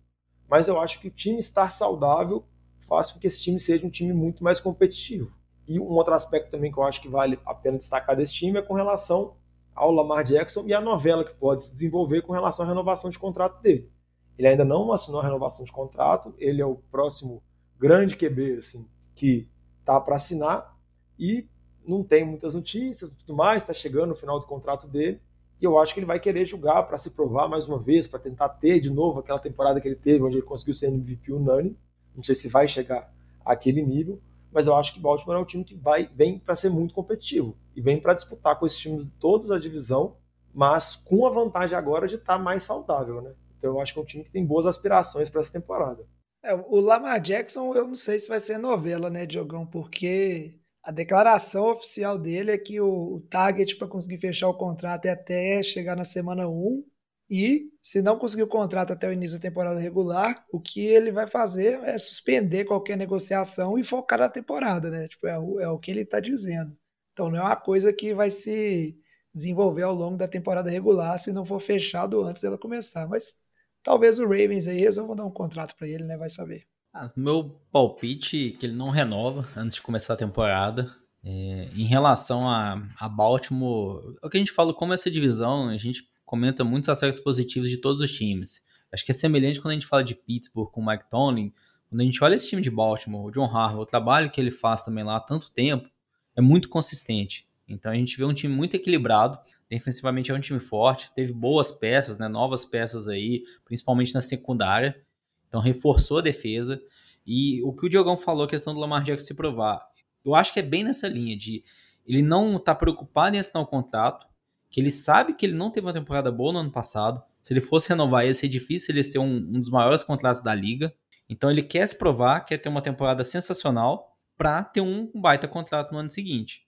Mas 0.48 0.68
eu 0.68 0.80
acho 0.80 1.00
que 1.00 1.08
o 1.08 1.10
time 1.10 1.38
estar 1.38 1.70
saudável 1.70 2.44
faz 2.88 3.12
com 3.12 3.18
que 3.18 3.26
esse 3.26 3.40
time 3.40 3.58
seja 3.58 3.86
um 3.86 3.90
time 3.90 4.12
muito 4.12 4.42
mais 4.42 4.60
competitivo. 4.60 5.32
E 5.66 5.80
um 5.80 5.90
outro 5.92 6.14
aspecto 6.14 6.50
também 6.50 6.70
que 6.70 6.78
eu 6.78 6.84
acho 6.84 7.00
que 7.00 7.08
vale 7.08 7.38
a 7.44 7.54
pena 7.54 7.78
destacar 7.78 8.16
desse 8.16 8.32
time 8.32 8.58
é 8.58 8.62
com 8.62 8.74
relação 8.74 9.34
ao 9.74 9.90
Lamar 9.90 10.24
Jackson 10.24 10.64
e 10.66 10.72
a 10.72 10.80
novela 10.80 11.24
que 11.24 11.34
pode 11.34 11.64
se 11.64 11.72
desenvolver 11.72 12.22
com 12.22 12.32
relação 12.32 12.64
à 12.64 12.68
renovação 12.68 13.10
de 13.10 13.18
contrato 13.18 13.60
dele. 13.60 13.90
Ele 14.38 14.48
ainda 14.48 14.64
não 14.64 14.92
assinou 14.92 15.20
a 15.20 15.24
renovação 15.24 15.64
de 15.64 15.72
contrato, 15.72 16.34
ele 16.38 16.62
é 16.62 16.66
o 16.66 16.76
próximo 16.90 17.42
grande 17.78 18.16
QB 18.16 18.58
assim, 18.58 18.88
que 19.14 19.48
tá 19.84 20.00
para 20.00 20.16
assinar 20.16 20.76
e 21.18 21.48
não 21.86 22.02
tem 22.02 22.24
muitas 22.24 22.54
notícias 22.54 23.10
tudo 23.10 23.34
mais, 23.34 23.62
está 23.62 23.74
chegando 23.74 24.10
no 24.10 24.16
final 24.16 24.40
do 24.40 24.46
contrato 24.46 24.88
dele. 24.88 25.20
E 25.60 25.64
eu 25.64 25.78
acho 25.78 25.94
que 25.94 26.00
ele 26.00 26.06
vai 26.06 26.20
querer 26.20 26.44
jogar 26.44 26.82
para 26.82 26.98
se 26.98 27.10
provar 27.10 27.48
mais 27.48 27.66
uma 27.66 27.78
vez, 27.78 28.06
para 28.06 28.18
tentar 28.18 28.48
ter 28.48 28.78
de 28.80 28.90
novo 28.90 29.20
aquela 29.20 29.38
temporada 29.38 29.80
que 29.80 29.88
ele 29.88 29.96
teve, 29.96 30.22
onde 30.22 30.36
ele 30.36 30.46
conseguiu 30.46 30.74
ser 30.74 30.88
MVP 30.88 31.32
unânime. 31.32 31.76
Não 32.14 32.22
sei 32.22 32.34
se 32.34 32.48
vai 32.48 32.68
chegar 32.68 33.12
àquele 33.44 33.82
nível, 33.82 34.20
mas 34.52 34.66
eu 34.66 34.74
acho 34.74 34.92
que 34.94 35.00
Baltimore 35.00 35.36
é 35.36 35.40
um 35.40 35.44
time 35.44 35.64
que 35.64 35.74
vai, 35.74 36.08
vem 36.14 36.38
para 36.38 36.56
ser 36.56 36.70
muito 36.70 36.94
competitivo 36.94 37.56
e 37.74 37.80
vem 37.80 38.00
para 38.00 38.14
disputar 38.14 38.58
com 38.58 38.66
esses 38.66 38.78
times 38.78 39.04
de 39.04 39.10
todos 39.12 39.50
a 39.50 39.58
divisão, 39.58 40.16
mas 40.52 40.96
com 40.96 41.26
a 41.26 41.30
vantagem 41.30 41.76
agora 41.76 42.08
de 42.08 42.14
estar 42.16 42.36
tá 42.36 42.42
mais 42.42 42.62
saudável, 42.62 43.20
né? 43.20 43.32
Então 43.58 43.74
eu 43.74 43.80
acho 43.80 43.92
que 43.92 43.98
é 43.98 44.02
um 44.02 44.06
time 44.06 44.24
que 44.24 44.30
tem 44.30 44.44
boas 44.44 44.66
aspirações 44.66 45.30
para 45.30 45.40
essa 45.40 45.52
temporada. 45.52 46.06
É, 46.42 46.54
o 46.54 46.80
Lamar 46.80 47.20
Jackson, 47.20 47.74
eu 47.74 47.86
não 47.86 47.96
sei 47.96 48.20
se 48.20 48.28
vai 48.28 48.40
ser 48.40 48.58
novela, 48.58 49.10
né, 49.10 49.26
Diogão? 49.26 49.66
Porque 49.66 50.54
a 50.86 50.92
declaração 50.92 51.68
oficial 51.68 52.16
dele 52.16 52.52
é 52.52 52.56
que 52.56 52.80
o, 52.80 53.16
o 53.16 53.20
target 53.22 53.74
para 53.74 53.88
conseguir 53.88 54.18
fechar 54.18 54.48
o 54.48 54.54
contrato 54.54 55.06
é 55.06 55.10
até 55.10 55.60
chegar 55.60 55.96
na 55.96 56.04
semana 56.04 56.48
1. 56.48 56.84
E 57.28 57.72
se 57.82 58.00
não 58.00 58.16
conseguir 58.16 58.44
o 58.44 58.46
contrato 58.46 58.92
até 58.92 59.08
o 59.08 59.12
início 59.12 59.36
da 59.36 59.42
temporada 59.42 59.80
regular, 59.80 60.46
o 60.48 60.60
que 60.60 60.86
ele 60.86 61.10
vai 61.10 61.26
fazer 61.26 61.80
é 61.82 61.98
suspender 61.98 62.66
qualquer 62.66 62.96
negociação 62.96 63.76
e 63.76 63.82
focar 63.82 64.20
na 64.20 64.28
temporada, 64.28 64.88
né? 64.88 65.08
Tipo, 65.08 65.26
é, 65.26 65.36
o, 65.36 65.58
é 65.58 65.68
o 65.68 65.76
que 65.76 65.90
ele 65.90 66.02
está 66.02 66.20
dizendo. 66.20 66.78
Então 67.12 67.28
não 67.30 67.40
é 67.40 67.42
uma 67.42 67.56
coisa 67.56 67.92
que 67.92 68.14
vai 68.14 68.30
se 68.30 68.96
desenvolver 69.34 69.82
ao 69.82 69.94
longo 69.94 70.16
da 70.16 70.28
temporada 70.28 70.70
regular 70.70 71.18
se 71.18 71.32
não 71.32 71.44
for 71.44 71.58
fechado 71.58 72.22
antes 72.22 72.42
dela 72.42 72.56
começar. 72.56 73.08
Mas 73.08 73.40
talvez 73.82 74.20
o 74.20 74.24
Ravens 74.24 74.68
aí 74.68 74.78
resolvam 74.78 75.16
dar 75.16 75.24
um 75.24 75.32
contrato 75.32 75.74
para 75.76 75.88
ele, 75.88 76.04
né? 76.04 76.16
Vai 76.16 76.30
saber. 76.30 76.64
Ah, 76.98 77.08
meu 77.14 77.60
palpite 77.70 78.54
é 78.54 78.58
que 78.58 78.64
ele 78.64 78.74
não 78.74 78.88
renova 78.88 79.46
antes 79.54 79.76
de 79.76 79.82
começar 79.82 80.14
a 80.14 80.16
temporada. 80.16 80.90
É, 81.22 81.68
em 81.74 81.84
relação 81.84 82.48
a, 82.48 82.82
a 82.98 83.06
Baltimore, 83.06 84.16
é 84.22 84.26
o 84.26 84.30
que 84.30 84.38
a 84.38 84.40
gente 84.40 84.50
fala, 84.50 84.72
como 84.72 84.94
essa 84.94 85.10
divisão, 85.10 85.68
a 85.68 85.76
gente 85.76 86.08
comenta 86.24 86.64
muitos 86.64 86.88
aspectos 86.88 87.22
positivos 87.22 87.68
de 87.68 87.76
todos 87.76 88.00
os 88.00 88.10
times. 88.10 88.64
Acho 88.90 89.04
que 89.04 89.10
é 89.10 89.14
semelhante 89.14 89.60
quando 89.60 89.72
a 89.72 89.74
gente 89.74 89.86
fala 89.86 90.02
de 90.02 90.14
Pittsburgh 90.14 90.70
com 90.70 90.80
o 90.80 90.86
Mike 90.86 91.10
Tomlin. 91.10 91.52
Quando 91.86 92.00
a 92.00 92.04
gente 92.04 92.24
olha 92.24 92.34
esse 92.34 92.48
time 92.48 92.62
de 92.62 92.70
Baltimore, 92.70 93.26
o 93.26 93.30
John 93.30 93.44
Harbaugh, 93.44 93.82
o 93.82 93.86
trabalho 93.86 94.30
que 94.30 94.40
ele 94.40 94.50
faz 94.50 94.80
também 94.80 95.04
lá 95.04 95.16
há 95.16 95.20
tanto 95.20 95.50
tempo, 95.50 95.90
é 96.34 96.40
muito 96.40 96.66
consistente. 96.66 97.46
Então 97.68 97.92
a 97.92 97.94
gente 97.94 98.16
vê 98.16 98.24
um 98.24 98.32
time 98.32 98.54
muito 98.54 98.74
equilibrado. 98.74 99.38
Defensivamente 99.68 100.30
é 100.30 100.34
um 100.34 100.40
time 100.40 100.60
forte, 100.60 101.12
teve 101.12 101.34
boas 101.34 101.70
peças, 101.70 102.16
né, 102.16 102.26
novas 102.26 102.64
peças 102.64 103.06
aí, 103.06 103.42
principalmente 103.66 104.14
na 104.14 104.22
secundária. 104.22 105.04
Então 105.48 105.60
reforçou 105.60 106.18
a 106.18 106.22
defesa. 106.22 106.80
E 107.26 107.62
o 107.62 107.72
que 107.72 107.86
o 107.86 107.88
Diogão 107.88 108.16
falou, 108.16 108.44
a 108.44 108.48
questão 108.48 108.72
do 108.72 108.80
Lamar 108.80 109.02
Jackson 109.02 109.26
se 109.26 109.34
provar, 109.34 109.86
eu 110.24 110.34
acho 110.34 110.52
que 110.52 110.60
é 110.60 110.62
bem 110.62 110.84
nessa 110.84 111.08
linha 111.08 111.36
de 111.36 111.62
ele 112.06 112.22
não 112.22 112.58
tá 112.58 112.74
preocupado 112.74 113.36
em 113.36 113.38
assinar 113.38 113.62
o 113.62 113.66
contrato, 113.66 114.26
que 114.70 114.80
ele 114.80 114.90
sabe 114.90 115.34
que 115.34 115.44
ele 115.44 115.54
não 115.54 115.70
teve 115.70 115.86
uma 115.86 115.92
temporada 115.92 116.30
boa 116.30 116.52
no 116.52 116.58
ano 116.60 116.70
passado. 116.70 117.22
Se 117.42 117.52
ele 117.52 117.60
fosse 117.60 117.88
renovar, 117.88 118.26
ia 118.26 118.34
ser 118.34 118.48
difícil 118.48 118.94
ele 118.94 119.02
ser 119.02 119.18
um, 119.18 119.36
um 119.36 119.60
dos 119.60 119.70
maiores 119.70 120.02
contratos 120.02 120.42
da 120.42 120.54
liga. 120.54 120.94
Então 121.28 121.50
ele 121.50 121.62
quer 121.62 121.86
se 121.86 121.98
provar, 121.98 122.40
quer 122.40 122.58
ter 122.58 122.68
uma 122.68 122.82
temporada 122.82 123.24
sensacional 123.24 124.16
para 124.36 124.62
ter 124.62 124.80
um 124.80 125.10
baita 125.14 125.48
contrato 125.48 125.92
no 125.92 125.98
ano 125.98 126.10
seguinte. 126.10 126.66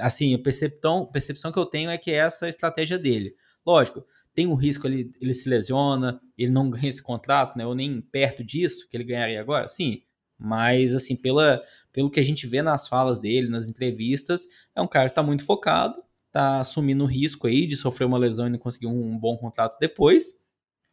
Assim, 0.00 0.34
a 0.34 0.38
percepção, 0.38 1.06
percepção 1.06 1.52
que 1.52 1.58
eu 1.58 1.66
tenho 1.66 1.90
é 1.90 1.98
que 1.98 2.10
essa 2.10 2.46
é 2.46 2.48
a 2.48 2.50
estratégia 2.50 2.98
dele. 2.98 3.34
Lógico, 3.64 4.04
tem 4.40 4.46
um 4.46 4.54
risco 4.54 4.86
ele, 4.86 5.12
ele 5.20 5.34
se 5.34 5.50
lesiona, 5.50 6.18
ele 6.38 6.50
não 6.50 6.70
ganha 6.70 6.88
esse 6.88 7.02
contrato, 7.02 7.58
né? 7.58 7.66
Ou 7.66 7.74
nem 7.74 8.00
perto 8.00 8.42
disso 8.42 8.88
que 8.88 8.96
ele 8.96 9.04
ganharia 9.04 9.38
agora, 9.38 9.68
sim. 9.68 10.02
Mas 10.38 10.94
assim, 10.94 11.14
pela, 11.14 11.62
pelo 11.92 12.10
que 12.10 12.18
a 12.18 12.22
gente 12.22 12.46
vê 12.46 12.62
nas 12.62 12.88
falas 12.88 13.18
dele, 13.18 13.50
nas 13.50 13.68
entrevistas, 13.68 14.46
é 14.74 14.80
um 14.80 14.88
cara 14.88 15.10
que 15.10 15.12
está 15.12 15.22
muito 15.22 15.44
focado, 15.44 16.02
está 16.28 16.58
assumindo 16.58 17.04
o 17.04 17.06
risco 17.06 17.46
aí 17.46 17.66
de 17.66 17.76
sofrer 17.76 18.06
uma 18.06 18.16
lesão 18.16 18.46
e 18.46 18.50
não 18.50 18.58
conseguir 18.58 18.86
um, 18.86 19.12
um, 19.12 19.18
bom 19.18 19.36
contrato 19.36 19.78
depois, 19.78 20.32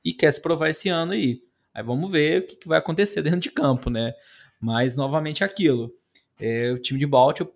e 0.04 0.12
quer 0.12 0.32
se 0.32 0.42
provar 0.42 0.70
esse 0.70 0.90
ano 0.90 1.14
aí. 1.14 1.42
Aí 1.74 1.82
vamos 1.82 2.12
ver 2.12 2.42
o 2.42 2.46
que, 2.48 2.56
que 2.58 2.68
vai 2.68 2.80
acontecer 2.80 3.22
dentro 3.24 3.40
de 3.40 3.50
campo, 3.50 3.90
né? 3.90 4.14
Mas 4.60 4.98
novamente 4.98 5.42
aquilo. 5.42 5.94
É, 6.38 6.74
o 6.74 6.78
time 6.78 7.00
de 7.00 7.08
Baltimore, 7.08 7.54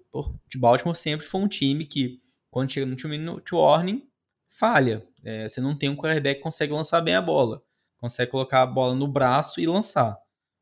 de 0.47 0.57
Baltimore 0.57 0.95
sempre 0.95 1.27
foi 1.27 1.41
um 1.41 1.49
time 1.49 1.85
que, 1.85 2.21
quando 2.49 2.71
chega 2.71 2.85
no 2.85 2.95
time 2.95 3.17
no 3.17 3.41
warning, 3.51 4.09
falha. 4.51 5.03
É, 5.23 5.47
você 5.47 5.59
não 5.59 5.75
tem 5.75 5.89
um 5.89 5.95
quarterback 5.95 6.37
que 6.37 6.43
consegue 6.43 6.73
lançar 6.73 7.01
bem 7.01 7.15
a 7.15 7.21
bola. 7.21 7.63
Consegue 7.97 8.31
colocar 8.31 8.61
a 8.61 8.65
bola 8.65 8.93
no 8.93 9.07
braço 9.07 9.59
e 9.59 9.65
lançar. 9.65 10.17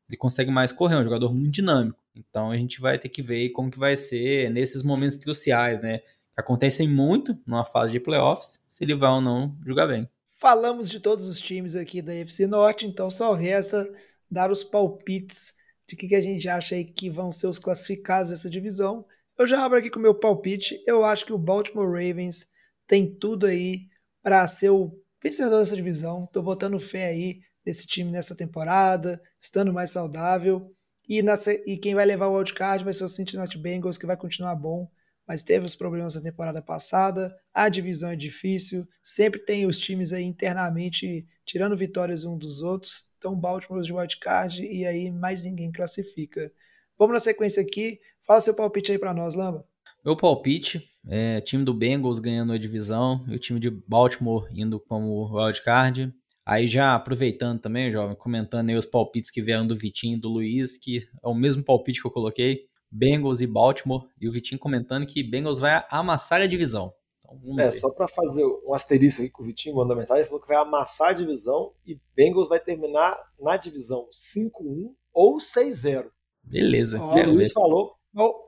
Ele 0.08 0.16
consegue 0.16 0.50
mais 0.50 0.72
correr, 0.72 0.96
é 0.96 0.98
um 0.98 1.04
jogador 1.04 1.32
muito 1.32 1.52
dinâmico. 1.52 2.02
Então 2.14 2.50
a 2.50 2.56
gente 2.56 2.80
vai 2.80 2.98
ter 2.98 3.08
que 3.08 3.22
ver 3.22 3.50
como 3.50 3.70
que 3.70 3.78
vai 3.78 3.96
ser 3.96 4.50
nesses 4.50 4.82
momentos 4.82 5.16
cruciais, 5.16 5.80
né? 5.80 5.98
Que 5.98 6.40
acontecem 6.40 6.88
muito 6.88 7.38
numa 7.46 7.64
fase 7.64 7.92
de 7.92 8.00
playoffs, 8.00 8.64
se 8.68 8.82
ele 8.82 8.94
vai 8.94 9.10
ou 9.10 9.20
não 9.20 9.56
jogar 9.64 9.86
bem. 9.86 10.08
Falamos 10.28 10.88
de 10.88 10.98
todos 10.98 11.28
os 11.28 11.40
times 11.40 11.76
aqui 11.76 12.00
da 12.00 12.14
FC 12.14 12.46
Norte, 12.46 12.86
então 12.86 13.10
só 13.10 13.34
resta 13.34 13.88
dar 14.30 14.50
os 14.50 14.64
palpites 14.64 15.54
de 15.86 15.96
que, 15.96 16.08
que 16.08 16.14
a 16.14 16.22
gente 16.22 16.48
acha 16.48 16.74
aí 16.74 16.84
que 16.84 17.10
vão 17.10 17.30
ser 17.30 17.46
os 17.46 17.58
classificados 17.58 18.30
dessa 18.30 18.48
divisão. 18.48 19.04
Eu 19.36 19.46
já 19.46 19.64
abro 19.64 19.78
aqui 19.78 19.90
com 19.90 19.98
o 19.98 20.02
meu 20.02 20.14
palpite. 20.14 20.82
Eu 20.86 21.04
acho 21.04 21.26
que 21.26 21.32
o 21.32 21.38
Baltimore 21.38 21.90
Ravens 21.90 22.48
tem 22.90 23.06
tudo 23.06 23.46
aí 23.46 23.86
para 24.20 24.44
ser 24.48 24.70
o 24.70 24.90
vencedor 25.22 25.60
dessa 25.60 25.76
divisão. 25.76 26.24
Estou 26.24 26.42
botando 26.42 26.76
fé 26.80 27.06
aí 27.06 27.40
nesse 27.64 27.86
time 27.86 28.10
nessa 28.10 28.34
temporada, 28.34 29.22
estando 29.38 29.72
mais 29.72 29.92
saudável. 29.92 30.74
E, 31.08 31.22
nessa, 31.22 31.52
e 31.52 31.76
quem 31.76 31.94
vai 31.94 32.04
levar 32.04 32.26
o 32.26 32.34
wildcard 32.34 32.82
vai 32.82 32.92
ser 32.92 33.04
o 33.04 33.08
Cincinnati 33.08 33.56
Bengals, 33.56 33.96
que 33.96 34.06
vai 34.06 34.16
continuar 34.16 34.56
bom, 34.56 34.90
mas 35.24 35.44
teve 35.44 35.64
os 35.66 35.76
problemas 35.76 36.14
da 36.14 36.20
temporada 36.20 36.60
passada. 36.60 37.32
A 37.54 37.68
divisão 37.68 38.10
é 38.10 38.16
difícil, 38.16 38.84
sempre 39.04 39.38
tem 39.38 39.66
os 39.66 39.78
times 39.78 40.12
aí 40.12 40.24
internamente 40.24 41.24
tirando 41.44 41.76
vitórias 41.76 42.24
um 42.24 42.36
dos 42.36 42.60
outros. 42.60 43.04
Então, 43.18 43.38
Baltimore 43.38 43.84
de 43.84 43.92
wildcard 43.92 44.66
e 44.66 44.84
aí 44.84 45.12
mais 45.12 45.44
ninguém 45.44 45.70
classifica. 45.70 46.52
Vamos 46.98 47.14
na 47.14 47.20
sequência 47.20 47.62
aqui. 47.62 48.00
Fala 48.26 48.40
seu 48.40 48.54
palpite 48.56 48.90
aí 48.90 48.98
para 48.98 49.14
nós, 49.14 49.36
Lamba. 49.36 49.64
Meu 50.04 50.16
palpite 50.16 50.89
é 51.06 51.40
time 51.40 51.64
do 51.64 51.74
Bengals 51.74 52.18
ganhando 52.18 52.52
a 52.52 52.58
divisão 52.58 53.24
e 53.28 53.34
o 53.34 53.38
time 53.38 53.58
de 53.58 53.70
Baltimore 53.70 54.46
indo 54.52 54.78
como 54.80 55.34
wildcard. 55.34 56.12
Aí 56.44 56.66
já 56.66 56.94
aproveitando 56.94 57.60
também, 57.60 57.92
jovem, 57.92 58.16
comentando 58.16 58.70
aí 58.70 58.76
os 58.76 58.86
palpites 58.86 59.30
que 59.30 59.42
vieram 59.42 59.66
do 59.66 59.76
Vitinho 59.76 60.16
e 60.16 60.20
do 60.20 60.28
Luiz, 60.28 60.76
que 60.76 60.98
é 61.22 61.28
o 61.28 61.34
mesmo 61.34 61.62
palpite 61.62 62.00
que 62.00 62.06
eu 62.06 62.10
coloquei, 62.10 62.66
Bengals 62.90 63.40
e 63.40 63.46
Baltimore, 63.46 64.06
e 64.20 64.28
o 64.28 64.32
Vitinho 64.32 64.58
comentando 64.58 65.06
que 65.06 65.22
Bengals 65.22 65.60
vai 65.60 65.84
amassar 65.90 66.40
a 66.40 66.46
divisão. 66.46 66.92
Então, 67.20 67.60
é, 67.60 67.70
ver. 67.70 67.72
só 67.78 67.88
para 67.90 68.08
fazer 68.08 68.44
um 68.66 68.74
asterisco 68.74 69.22
aqui 69.22 69.30
que 69.32 69.42
o 69.42 69.44
Vitinho 69.44 69.76
mandou 69.76 69.96
mensagem, 69.96 70.22
ele 70.22 70.28
falou 70.28 70.42
que 70.42 70.48
vai 70.48 70.56
amassar 70.56 71.10
a 71.10 71.12
divisão 71.12 71.72
e 71.86 72.00
Bengals 72.16 72.48
vai 72.48 72.58
terminar 72.58 73.16
na 73.38 73.56
divisão 73.56 74.08
5-1 74.12 74.92
ou 75.12 75.38
6-0. 75.38 76.10
Beleza. 76.42 77.00
O 77.00 77.30
Luiz 77.30 77.52
falou 77.52 77.94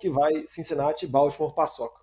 que 0.00 0.10
vai 0.10 0.44
Cincinnati 0.48 1.04
e 1.04 1.08
Baltimore 1.08 1.54
paçoca. 1.54 2.01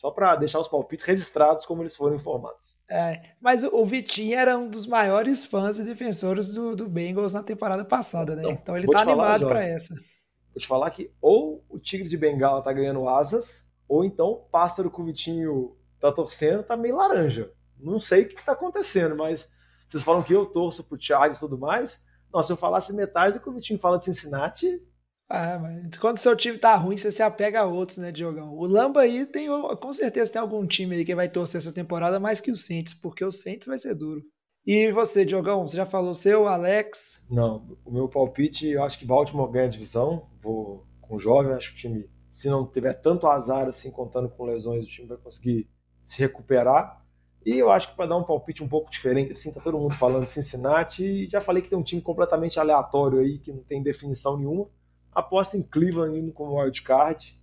Só 0.00 0.10
para 0.10 0.34
deixar 0.34 0.58
os 0.58 0.66
palpites 0.66 1.04
registrados 1.04 1.66
como 1.66 1.82
eles 1.82 1.94
foram 1.94 2.16
informados. 2.16 2.78
É, 2.90 3.20
mas 3.38 3.64
o 3.64 3.84
Vitinho 3.84 4.34
era 4.34 4.56
um 4.56 4.66
dos 4.66 4.86
maiores 4.86 5.44
fãs 5.44 5.78
e 5.78 5.84
defensores 5.84 6.54
do, 6.54 6.74
do 6.74 6.88
Bengals 6.88 7.34
na 7.34 7.42
temporada 7.42 7.84
passada, 7.84 8.34
né? 8.34 8.40
Então, 8.44 8.52
então 8.54 8.76
ele 8.78 8.86
tá 8.86 9.02
animado 9.02 9.46
para 9.46 9.62
essa. 9.62 9.94
Vou 9.94 10.58
te 10.58 10.66
falar 10.66 10.90
que 10.90 11.12
ou 11.20 11.62
o 11.68 11.78
Tigre 11.78 12.08
de 12.08 12.16
Bengala 12.16 12.62
tá 12.62 12.72
ganhando 12.72 13.06
asas, 13.06 13.70
ou 13.86 14.02
então 14.02 14.28
o 14.28 14.36
pássaro 14.36 14.90
que 14.90 15.02
o 15.02 15.04
Vitinho 15.04 15.76
tá 16.00 16.10
torcendo 16.10 16.62
tá 16.62 16.78
meio 16.78 16.96
laranja. 16.96 17.52
Não 17.78 17.98
sei 17.98 18.22
o 18.22 18.28
que, 18.28 18.36
que 18.36 18.44
tá 18.44 18.52
acontecendo, 18.52 19.14
mas 19.14 19.52
vocês 19.86 20.02
falam 20.02 20.22
que 20.22 20.32
eu 20.32 20.46
torço 20.46 20.82
pro 20.82 20.96
Thiago 20.96 21.34
e 21.34 21.38
tudo 21.38 21.58
mais. 21.58 22.02
Nossa, 22.32 22.46
se 22.46 22.52
eu 22.54 22.56
falasse 22.56 22.96
metade 22.96 23.34
do 23.34 23.40
que 23.40 23.50
o 23.50 23.52
Vitinho 23.52 23.78
fala 23.78 23.98
de 23.98 24.06
Cincinnati, 24.06 24.82
ah, 25.30 25.58
mas 25.58 25.96
quando 25.96 26.18
seu 26.18 26.36
time 26.36 26.58
tá 26.58 26.74
ruim, 26.74 26.96
você 26.96 27.10
se 27.10 27.22
apega 27.22 27.60
a 27.60 27.64
outros, 27.64 27.98
né, 27.98 28.10
Diogão? 28.10 28.52
O 28.54 28.66
Lamba 28.66 29.02
aí 29.02 29.24
tem, 29.24 29.48
com 29.48 29.92
certeza 29.92 30.32
tem 30.32 30.42
algum 30.42 30.66
time 30.66 30.96
aí 30.96 31.04
que 31.04 31.14
vai 31.14 31.28
torcer 31.28 31.58
essa 31.58 31.72
temporada 31.72 32.18
mais 32.18 32.40
que 32.40 32.50
o 32.50 32.56
Saints, 32.56 32.92
porque 32.92 33.24
o 33.24 33.32
Saints 33.32 33.66
vai 33.66 33.78
ser 33.78 33.94
duro. 33.94 34.22
E 34.66 34.90
você, 34.92 35.24
Diogão, 35.24 35.66
você 35.66 35.76
já 35.76 35.86
falou 35.86 36.10
o 36.10 36.14
seu, 36.14 36.46
Alex? 36.46 37.26
Não, 37.30 37.78
o 37.84 37.90
meu 37.90 38.08
palpite, 38.08 38.68
eu 38.68 38.82
acho 38.82 38.98
que 38.98 39.06
Baltimore 39.06 39.50
ganha 39.50 39.66
a 39.66 39.70
divisão, 39.70 40.28
vou 40.42 40.84
com 41.00 41.16
o 41.16 41.18
jovem, 41.18 41.52
acho 41.52 41.70
que 41.70 41.76
o 41.76 41.80
time 41.80 42.10
se 42.30 42.48
não 42.48 42.66
tiver 42.66 42.94
tanto 42.94 43.26
azar 43.26 43.68
assim, 43.68 43.90
contando 43.90 44.28
com 44.28 44.44
lesões, 44.44 44.84
o 44.84 44.88
time 44.88 45.08
vai 45.08 45.18
conseguir 45.18 45.68
se 46.04 46.18
recuperar. 46.20 47.04
E 47.44 47.56
eu 47.56 47.70
acho 47.70 47.90
que 47.90 47.96
para 47.96 48.06
dar 48.06 48.16
um 48.16 48.24
palpite 48.24 48.62
um 48.62 48.68
pouco 48.68 48.90
diferente, 48.90 49.32
assim, 49.32 49.52
tá 49.52 49.60
todo 49.60 49.78
mundo 49.78 49.94
falando 49.94 50.24
de 50.24 50.30
Cincinnati, 50.30 51.04
e 51.04 51.28
já 51.28 51.40
falei 51.40 51.62
que 51.62 51.70
tem 51.70 51.78
um 51.78 51.82
time 51.82 52.02
completamente 52.02 52.60
aleatório 52.60 53.18
aí, 53.20 53.38
que 53.38 53.52
não 53.52 53.62
tem 53.62 53.82
definição 53.82 54.36
nenhuma. 54.36 54.68
Aposta 55.12 55.56
em 55.56 55.62
Cleveland 55.62 56.18
indo 56.18 56.32
como 56.32 56.60
wildcard, 56.60 57.38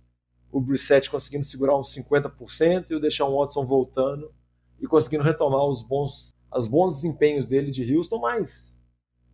o 0.50 0.60
Brissett 0.60 1.10
conseguindo 1.10 1.44
segurar 1.44 1.78
uns 1.78 1.94
50% 1.94 2.90
e 2.90 2.94
o 2.94 3.00
Deshaun 3.00 3.36
Watson 3.36 3.66
voltando 3.66 4.32
e 4.80 4.86
conseguindo 4.86 5.22
retomar 5.24 5.64
os 5.64 5.82
bons, 5.82 6.34
os 6.54 6.66
bons 6.66 6.96
desempenhos 6.96 7.46
dele 7.46 7.70
de 7.70 7.94
Houston, 7.94 8.18
mas 8.18 8.76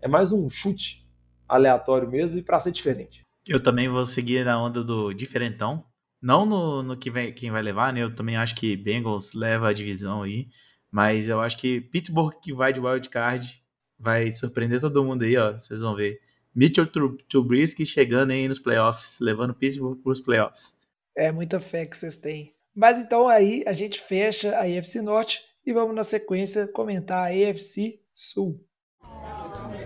é 0.01 0.09
mais 0.09 0.33
um 0.33 0.49
chute 0.49 1.07
aleatório 1.49 2.11
mesmo 2.11 2.37
e 2.39 2.43
para 2.43 2.61
ser 2.61 2.73
diferente. 2.73 3.23
Eu 3.47 3.63
também 3.63 3.89
vou 3.89 4.05
seguir 4.05 4.45
na 4.45 4.61
onda 4.61 4.83
do 4.83 5.13
diferentão. 5.13 5.85
Não 6.21 6.47
no, 6.47 6.83
no 6.83 6.97
que 6.97 7.11
vem, 7.11 7.33
quem 7.33 7.51
vai 7.51 7.63
levar, 7.63 7.93
né? 7.93 8.03
Eu 8.03 8.15
também 8.15 8.37
acho 8.37 8.55
que 8.55 8.77
Bengals 8.77 9.35
leva 9.35 9.69
a 9.69 9.73
divisão 9.73 10.23
aí. 10.23 10.49
Mas 10.91 11.29
eu 11.29 11.41
acho 11.41 11.59
que 11.59 11.81
Pittsburgh 11.81 12.35
que 12.41 12.55
vai 12.55 12.73
de 12.73 12.81
wildcard 12.81 13.63
vai 13.99 14.31
surpreender 14.31 14.81
todo 14.81 15.05
mundo 15.05 15.23
aí, 15.23 15.37
ó. 15.37 15.53
Vocês 15.53 15.83
vão 15.83 15.95
ver. 15.95 16.21
Mitchell 16.55 16.87
Trubisky 17.29 17.85
chegando 17.85 18.31
aí 18.31 18.47
nos 18.47 18.61
playoffs, 18.61 19.19
levando 19.21 19.55
Pittsburgh 19.55 20.01
para 20.01 20.13
os 20.13 20.21
playoffs. 20.21 20.77
É 21.17 21.33
muita 21.33 21.59
fé 21.59 21.85
que 21.85 21.97
vocês 21.97 22.17
têm. 22.17 22.55
Mas 22.73 22.99
então 22.99 23.27
aí 23.27 23.65
a 23.67 23.73
gente 23.73 24.01
fecha 24.01 24.55
a 24.57 24.63
AFC 24.63 25.01
Norte 25.03 25.41
e 25.67 25.73
vamos 25.73 25.95
na 25.95 26.05
sequência 26.05 26.69
comentar 26.69 27.27
a 27.27 27.51
AFC 27.51 28.01
Sul. 28.15 28.65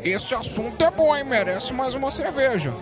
Esse 0.02 0.34
assunto 0.34 0.84
é 0.84 0.90
bom, 0.90 1.16
hein? 1.16 1.24
Merece 1.24 1.72
mais 1.72 1.94
uma 1.94 2.10
cerveja. 2.10 2.72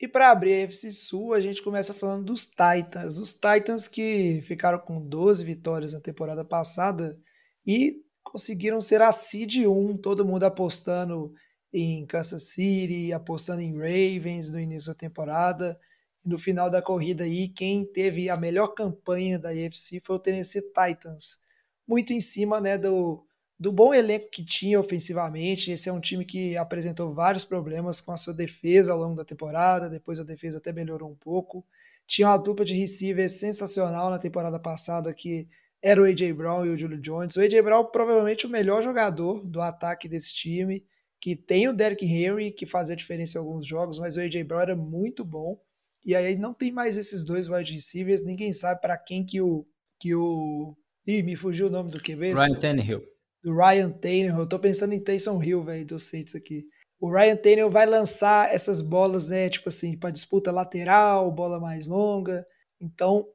E 0.00 0.08
para 0.08 0.30
abrir 0.30 0.54
a 0.54 0.64
FC 0.64 0.92
Sul, 0.92 1.34
a 1.34 1.40
gente 1.40 1.62
começa 1.62 1.92
falando 1.92 2.24
dos 2.24 2.46
Titans. 2.46 3.18
Os 3.18 3.34
Titans 3.34 3.86
que 3.86 4.40
ficaram 4.42 4.78
com 4.78 4.98
12 5.06 5.44
vitórias 5.44 5.92
na 5.92 6.00
temporada 6.00 6.42
passada 6.42 7.18
e 7.66 8.02
conseguiram 8.22 8.80
ser 8.80 9.02
a 9.02 9.12
seed 9.12 9.66
1, 9.66 9.98
todo 9.98 10.24
mundo 10.24 10.44
apostando 10.44 11.34
em 11.72 12.04
Kansas 12.06 12.44
City, 12.50 13.12
apostando 13.12 13.60
em 13.60 13.72
Ravens 13.72 14.50
no 14.50 14.58
início 14.58 14.92
da 14.92 14.94
temporada. 14.94 15.78
No 16.24 16.38
final 16.38 16.68
da 16.68 16.82
corrida 16.82 17.24
aí, 17.24 17.48
quem 17.48 17.84
teve 17.84 18.28
a 18.28 18.36
melhor 18.36 18.68
campanha 18.68 19.38
da 19.38 19.50
AFC 19.50 20.00
foi 20.00 20.16
o 20.16 20.18
Tennessee 20.18 20.62
Titans. 20.62 21.42
Muito 21.86 22.12
em 22.12 22.20
cima 22.20 22.60
né, 22.60 22.76
do, 22.76 23.24
do 23.58 23.72
bom 23.72 23.92
elenco 23.92 24.30
que 24.30 24.44
tinha 24.44 24.78
ofensivamente. 24.78 25.70
Esse 25.70 25.88
é 25.88 25.92
um 25.92 26.00
time 26.00 26.24
que 26.24 26.56
apresentou 26.56 27.14
vários 27.14 27.44
problemas 27.44 28.00
com 28.00 28.12
a 28.12 28.16
sua 28.16 28.34
defesa 28.34 28.92
ao 28.92 28.98
longo 28.98 29.16
da 29.16 29.24
temporada, 29.24 29.88
depois 29.88 30.20
a 30.20 30.24
defesa 30.24 30.58
até 30.58 30.72
melhorou 30.72 31.10
um 31.10 31.16
pouco. 31.16 31.64
Tinha 32.06 32.28
uma 32.28 32.36
dupla 32.36 32.64
de 32.64 32.74
receivers 32.74 33.32
sensacional 33.32 34.10
na 34.10 34.18
temporada 34.18 34.58
passada 34.58 35.12
que 35.14 35.48
era 35.82 36.00
o 36.00 36.04
AJ 36.04 36.32
Brown 36.32 36.66
e 36.66 36.70
o 36.70 36.76
Julio 36.76 37.00
Jones. 37.00 37.36
O 37.36 37.40
AJ 37.40 37.62
Brown 37.62 37.84
provavelmente 37.84 38.46
o 38.46 38.50
melhor 38.50 38.82
jogador 38.82 39.44
do 39.44 39.60
ataque 39.60 40.08
desse 40.08 40.34
time, 40.34 40.84
que 41.20 41.36
tem 41.36 41.68
o 41.68 41.72
Derrick 41.72 42.04
Henry 42.04 42.50
que 42.50 42.66
fazia 42.66 42.96
diferença 42.96 43.36
em 43.36 43.40
alguns 43.40 43.66
jogos, 43.66 43.98
mas 43.98 44.16
o 44.16 44.20
AJ 44.20 44.42
Brown 44.44 44.60
era 44.60 44.76
muito 44.76 45.24
bom. 45.24 45.60
E 46.04 46.16
aí 46.16 46.36
não 46.36 46.54
tem 46.54 46.72
mais 46.72 46.96
esses 46.96 47.24
dois 47.24 47.48
wide 47.48 47.72
receivers, 47.72 48.24
ninguém 48.24 48.52
sabe 48.52 48.80
para 48.80 48.96
quem 48.96 49.24
que 49.24 49.40
o 49.40 49.66
que 50.00 50.14
o 50.14 50.74
Ih, 51.06 51.22
me 51.22 51.36
fugiu 51.36 51.66
o 51.66 51.70
nome 51.70 51.90
do 51.90 52.00
QB. 52.00 52.34
Ryan 52.34 52.54
Tannehill 52.54 53.02
do 53.42 53.54
Ryan 53.54 53.90
Tannehill. 53.90 54.38
Eu 54.38 54.48
tô 54.48 54.58
pensando 54.58 54.92
em 54.92 55.00
Taysom 55.00 55.42
Hill, 55.42 55.62
velho, 55.62 55.86
do 55.86 55.98
Saints 55.98 56.34
aqui. 56.34 56.66
O 57.00 57.10
Ryan 57.10 57.36
Tannehill 57.36 57.70
vai 57.70 57.86
lançar 57.86 58.52
essas 58.52 58.80
bolas, 58.80 59.28
né, 59.28 59.48
tipo 59.48 59.68
assim, 59.68 59.96
para 59.96 60.10
disputa 60.10 60.52
lateral, 60.52 61.30
bola 61.32 61.58
mais 61.58 61.86
longa. 61.86 62.46
Então, 62.80 63.26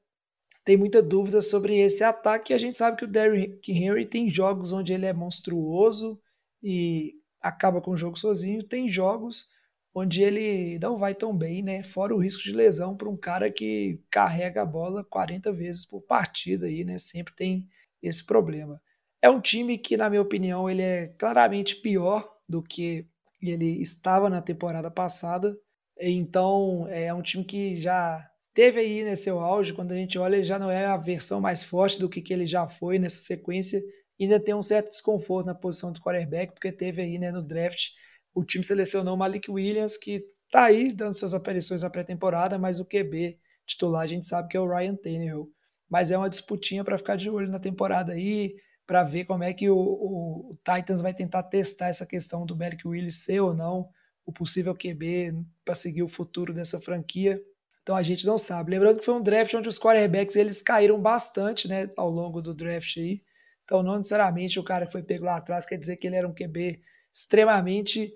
tem 0.63 0.77
muita 0.77 1.01
dúvida 1.01 1.41
sobre 1.41 1.77
esse 1.77 2.03
ataque. 2.03 2.53
A 2.53 2.57
gente 2.57 2.77
sabe 2.77 2.97
que 2.97 3.05
o 3.05 3.07
Derrick 3.07 3.71
Henry 3.71 4.05
tem 4.05 4.29
jogos 4.29 4.71
onde 4.71 4.93
ele 4.93 5.05
é 5.05 5.13
monstruoso 5.13 6.19
e 6.61 7.14
acaba 7.45 7.79
com 7.79 7.91
o 7.91 7.97
jogo 7.97 8.17
sozinho. 8.17 8.63
Tem 8.63 8.89
jogos 8.89 9.47
onde 9.93 10.21
ele 10.21 10.79
não 10.79 10.97
vai 10.97 11.13
tão 11.13 11.35
bem, 11.35 11.61
né? 11.61 11.83
Fora 11.83 12.13
o 12.13 12.19
risco 12.19 12.43
de 12.43 12.51
lesão 12.51 12.97
para 12.97 13.09
um 13.09 13.15
cara 13.15 13.51
que 13.51 14.01
carrega 14.09 14.61
a 14.61 14.65
bola 14.65 15.05
40 15.05 15.53
vezes 15.53 15.85
por 15.85 16.01
partida 16.01 16.65
aí, 16.65 16.83
né? 16.83 16.97
Sempre 16.97 17.35
tem 17.35 17.67
esse 18.01 18.25
problema. 18.25 18.81
É 19.21 19.29
um 19.29 19.39
time 19.39 19.77
que, 19.77 19.95
na 19.95 20.09
minha 20.09 20.21
opinião, 20.21 20.69
ele 20.69 20.81
é 20.81 21.07
claramente 21.17 21.77
pior 21.77 22.29
do 22.47 22.61
que 22.61 23.07
ele 23.41 23.81
estava 23.81 24.29
na 24.29 24.41
temporada 24.41 24.89
passada. 24.91 25.57
Então, 25.99 26.87
é 26.89 27.13
um 27.13 27.21
time 27.21 27.43
que 27.43 27.75
já 27.75 28.27
teve 28.53 28.79
aí 28.79 29.03
né, 29.03 29.15
seu 29.15 29.39
auge. 29.39 29.73
Quando 29.73 29.91
a 29.91 29.95
gente 29.95 30.17
olha, 30.17 30.35
ele 30.35 30.43
já 30.43 30.59
não 30.59 30.69
é 30.69 30.85
a 30.85 30.97
versão 30.97 31.39
mais 31.39 31.63
forte 31.63 31.99
do 31.99 32.09
que, 32.09 32.21
que 32.21 32.33
ele 32.33 32.45
já 32.45 32.67
foi 32.67 32.99
nessa 32.99 33.19
sequência. 33.19 33.81
Ainda 34.19 34.39
tem 34.39 34.53
um 34.53 34.61
certo 34.61 34.89
desconforto 34.89 35.47
na 35.47 35.55
posição 35.55 35.91
do 35.91 35.99
quarterback, 35.99 36.53
porque 36.53 36.71
teve 36.71 37.01
aí 37.01 37.19
né, 37.19 37.31
no 37.31 37.43
draft 37.43 37.89
o 38.35 38.43
time 38.43 38.65
selecionou 38.65 39.15
Malik 39.15 39.49
Williams, 39.49 39.95
que 39.95 40.25
tá 40.51 40.65
aí 40.65 40.93
dando 40.93 41.13
suas 41.13 41.33
aparições 41.33 41.81
na 41.81 41.89
pré-temporada, 41.89 42.59
mas 42.59 42.81
o 42.81 42.85
QB 42.85 43.39
titular 43.65 44.03
a 44.03 44.07
gente 44.07 44.27
sabe 44.27 44.49
que 44.49 44.57
é 44.57 44.59
o 44.59 44.67
Ryan 44.67 44.95
Tannehill. 44.95 45.49
Mas 45.89 46.11
é 46.11 46.17
uma 46.17 46.29
disputinha 46.29 46.83
para 46.83 46.97
ficar 46.97 47.15
de 47.15 47.29
olho 47.29 47.49
na 47.49 47.59
temporada 47.59 48.11
aí 48.11 48.55
para 48.85 49.03
ver 49.03 49.25
como 49.25 49.43
é 49.43 49.53
que 49.53 49.69
o, 49.69 49.77
o, 49.77 50.57
Titans 50.63 51.01
vai 51.01 51.13
tentar 51.13 51.43
testar 51.43 51.87
essa 51.87 52.05
questão 52.05 52.45
do 52.45 52.55
Merrick 52.55 52.87
Willis 52.87 53.23
ser 53.23 53.39
ou 53.39 53.53
não 53.53 53.89
o 54.25 54.31
possível 54.31 54.75
QB 54.75 55.43
para 55.63 55.73
seguir 55.73 56.03
o 56.03 56.07
futuro 56.07 56.53
dessa 56.53 56.79
franquia. 56.79 57.41
Então 57.81 57.95
a 57.95 58.03
gente 58.03 58.25
não 58.25 58.37
sabe. 58.37 58.71
Lembrando 58.71 58.99
que 58.99 59.05
foi 59.05 59.13
um 59.13 59.21
draft 59.21 59.53
onde 59.53 59.69
os 59.69 59.79
quarterbacks 59.79 60.35
eles 60.35 60.61
caíram 60.61 60.99
bastante, 60.99 61.67
né, 61.67 61.89
ao 61.95 62.09
longo 62.09 62.41
do 62.41 62.53
draft 62.53 62.97
aí. 62.97 63.21
Então 63.65 63.83
não 63.83 63.97
necessariamente 63.97 64.59
o 64.59 64.63
cara 64.63 64.85
que 64.85 64.91
foi 64.91 65.03
pego 65.03 65.25
lá 65.25 65.35
atrás 65.35 65.65
quer 65.65 65.77
dizer 65.77 65.97
que 65.97 66.07
ele 66.07 66.15
era 66.15 66.27
um 66.27 66.33
QB 66.33 66.81
extremamente 67.11 68.13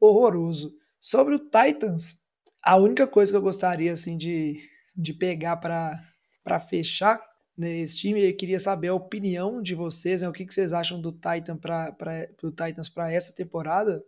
horroroso. 0.00 0.74
Sobre 1.00 1.34
o 1.34 1.38
Titans, 1.38 2.22
a 2.62 2.76
única 2.76 3.06
coisa 3.06 3.32
que 3.32 3.36
eu 3.36 3.42
gostaria 3.42 3.92
assim 3.92 4.16
de, 4.16 4.60
de 4.96 5.12
pegar 5.12 5.56
para 5.56 6.60
fechar 6.60 7.20
nesse 7.56 7.98
time. 7.98 8.22
Eu 8.22 8.36
queria 8.36 8.60
saber 8.60 8.88
a 8.88 8.94
opinião 8.94 9.60
de 9.62 9.74
vocês, 9.74 10.22
né? 10.22 10.28
o 10.28 10.32
que, 10.32 10.46
que 10.46 10.54
vocês 10.54 10.72
acham 10.72 11.00
do, 11.00 11.12
Titan 11.12 11.56
pra, 11.56 11.92
pra, 11.92 12.26
do 12.40 12.50
Titans 12.50 12.88
para 12.88 13.12
essa 13.12 13.34
temporada. 13.34 14.04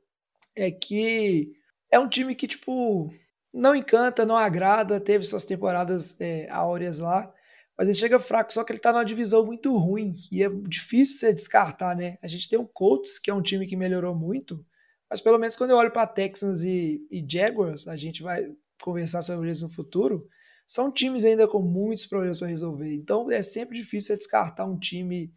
É 0.55 0.71
que 0.71 1.53
é 1.91 1.99
um 1.99 2.09
time 2.09 2.35
que, 2.35 2.47
tipo, 2.47 3.13
não 3.53 3.75
encanta, 3.75 4.25
não 4.25 4.37
agrada, 4.37 5.01
teve 5.01 5.25
suas 5.25 5.45
temporadas 5.45 6.21
é, 6.21 6.49
áureas 6.51 7.01
lá, 7.01 7.33
mas 7.77 7.89
ele 7.89 7.97
chega 7.97 8.21
fraco, 8.21 8.53
só 8.53 8.63
que 8.65 8.73
ele 8.73 8.79
tá 8.79 8.93
numa 8.93 9.05
divisão 9.05 9.45
muito 9.45 9.77
ruim 9.77 10.15
e 10.31 10.43
é 10.43 10.49
difícil 10.49 11.19
você 11.19 11.33
descartar, 11.33 11.97
né? 11.97 12.17
A 12.23 12.29
gente 12.29 12.49
tem 12.49 12.59
o 12.59 12.67
Colts, 12.67 13.19
que 13.19 13.31
é 13.31 13.35
um 13.35 13.43
time 13.43 13.67
que 13.67 13.77
melhorou 13.77 14.15
muito, 14.15 14.65
mas 15.11 15.21
pelo 15.21 15.39
menos 15.39 15.57
quando 15.57 15.71
eu 15.71 15.77
olho 15.77 15.91
para 15.91 16.07
Texans 16.07 16.63
e, 16.63 17.07
e 17.11 17.25
Jaguars, 17.29 17.89
a 17.89 17.97
gente 17.97 18.23
vai 18.23 18.45
conversar 18.83 19.23
sobre 19.23 19.51
isso 19.51 19.65
no 19.65 19.71
futuro 19.71 20.29
são 20.67 20.93
times 20.93 21.25
ainda 21.25 21.47
com 21.47 21.61
muitos 21.61 22.07
problemas 22.07 22.39
para 22.39 22.49
resolver. 22.49 22.95
Então 22.95 23.31
é 23.31 23.43
sempre 23.43 23.79
difícil 23.79 24.17
descartar 24.17 24.65
um 24.65 24.79
time 24.79 25.33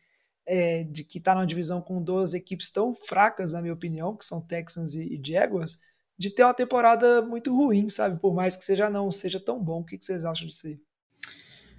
é, 0.45 0.83
de 0.83 1.03
que 1.03 1.17
está 1.17 1.35
numa 1.35 1.45
divisão 1.45 1.81
com 1.81 2.01
duas 2.01 2.33
equipes 2.33 2.71
tão 2.71 2.95
fracas, 2.95 3.51
na 3.51 3.61
minha 3.61 3.73
opinião, 3.73 4.15
que 4.15 4.25
são 4.25 4.41
Texans 4.41 4.93
e, 4.93 5.15
e 5.15 5.21
Jaguars, 5.23 5.79
de 6.17 6.29
ter 6.29 6.43
uma 6.43 6.53
temporada 6.53 7.21
muito 7.21 7.55
ruim, 7.55 7.89
sabe? 7.89 8.19
Por 8.19 8.33
mais 8.33 8.55
que 8.55 8.63
seja 8.63 8.89
não 8.89 9.11
seja 9.11 9.39
tão 9.39 9.61
bom. 9.61 9.81
O 9.81 9.85
que, 9.85 9.97
que 9.97 10.05
vocês 10.05 10.23
acham 10.23 10.47
disso 10.47 10.67
aí? 10.67 10.79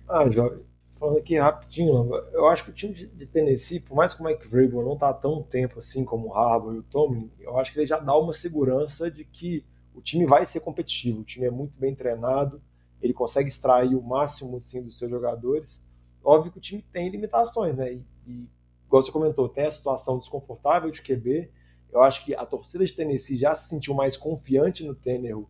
Ah, 0.09 0.29
Jovem, 0.31 0.65
falando 0.99 1.19
aqui 1.19 1.39
rapidinho, 1.39 2.15
eu 2.33 2.49
acho 2.49 2.65
que 2.65 2.71
o 2.71 2.73
time 2.73 2.95
de 2.95 3.27
Tennessee, 3.27 3.79
por 3.79 3.95
mais 3.95 4.15
que 4.15 4.23
o 4.23 4.25
Mike 4.25 4.49
Vrabel 4.49 4.83
não 4.83 4.97
tá 4.97 5.13
tão 5.13 5.43
tempo 5.43 5.79
assim 5.79 6.03
como 6.03 6.29
o 6.29 6.35
Harbour 6.35 6.75
e 6.75 6.79
o 6.79 6.83
Tomlin, 6.83 7.31
eu 7.39 7.59
acho 7.59 7.73
que 7.73 7.79
ele 7.79 7.87
já 7.87 7.99
dá 7.99 8.17
uma 8.17 8.33
segurança 8.33 9.11
de 9.11 9.23
que 9.23 9.65
o 9.95 10.01
time 10.01 10.25
vai 10.25 10.47
ser 10.47 10.61
competitivo, 10.61 11.21
o 11.21 11.25
time 11.25 11.45
é 11.47 11.51
muito 11.51 11.79
bem 11.79 11.95
treinado, 11.95 12.63
ele 13.03 13.13
consegue 13.13 13.49
extrair 13.49 13.95
o 13.95 14.03
máximo 14.03 14.57
assim, 14.57 14.83
dos 14.83 14.97
seus 14.97 15.11
jogadores. 15.11 15.85
Óbvio 16.25 16.53
que 16.53 16.59
o 16.59 16.61
time 16.61 16.83
tem 16.91 17.11
limitações, 17.11 17.77
né? 17.77 17.93
E, 17.93 18.05
e 18.27 18.49
igual 18.87 19.03
você 19.03 19.13
comentou, 19.13 19.49
tem 19.49 19.67
a 19.67 19.71
situação 19.71 20.19
desconfortável 20.19 20.91
de 20.91 21.03
QB. 21.03 21.51
Eu 21.93 22.03
acho 22.03 22.25
que 22.25 22.35
a 22.35 22.47
torcida 22.47 22.85
de 22.85 22.95
Tennessee 22.97 23.39
já 23.39 23.55
se 23.55 23.69
sentiu 23.69 23.95
mais 23.95 24.17
confiante 24.17 24.85
no 24.85 24.95
Tannehill 24.95 25.49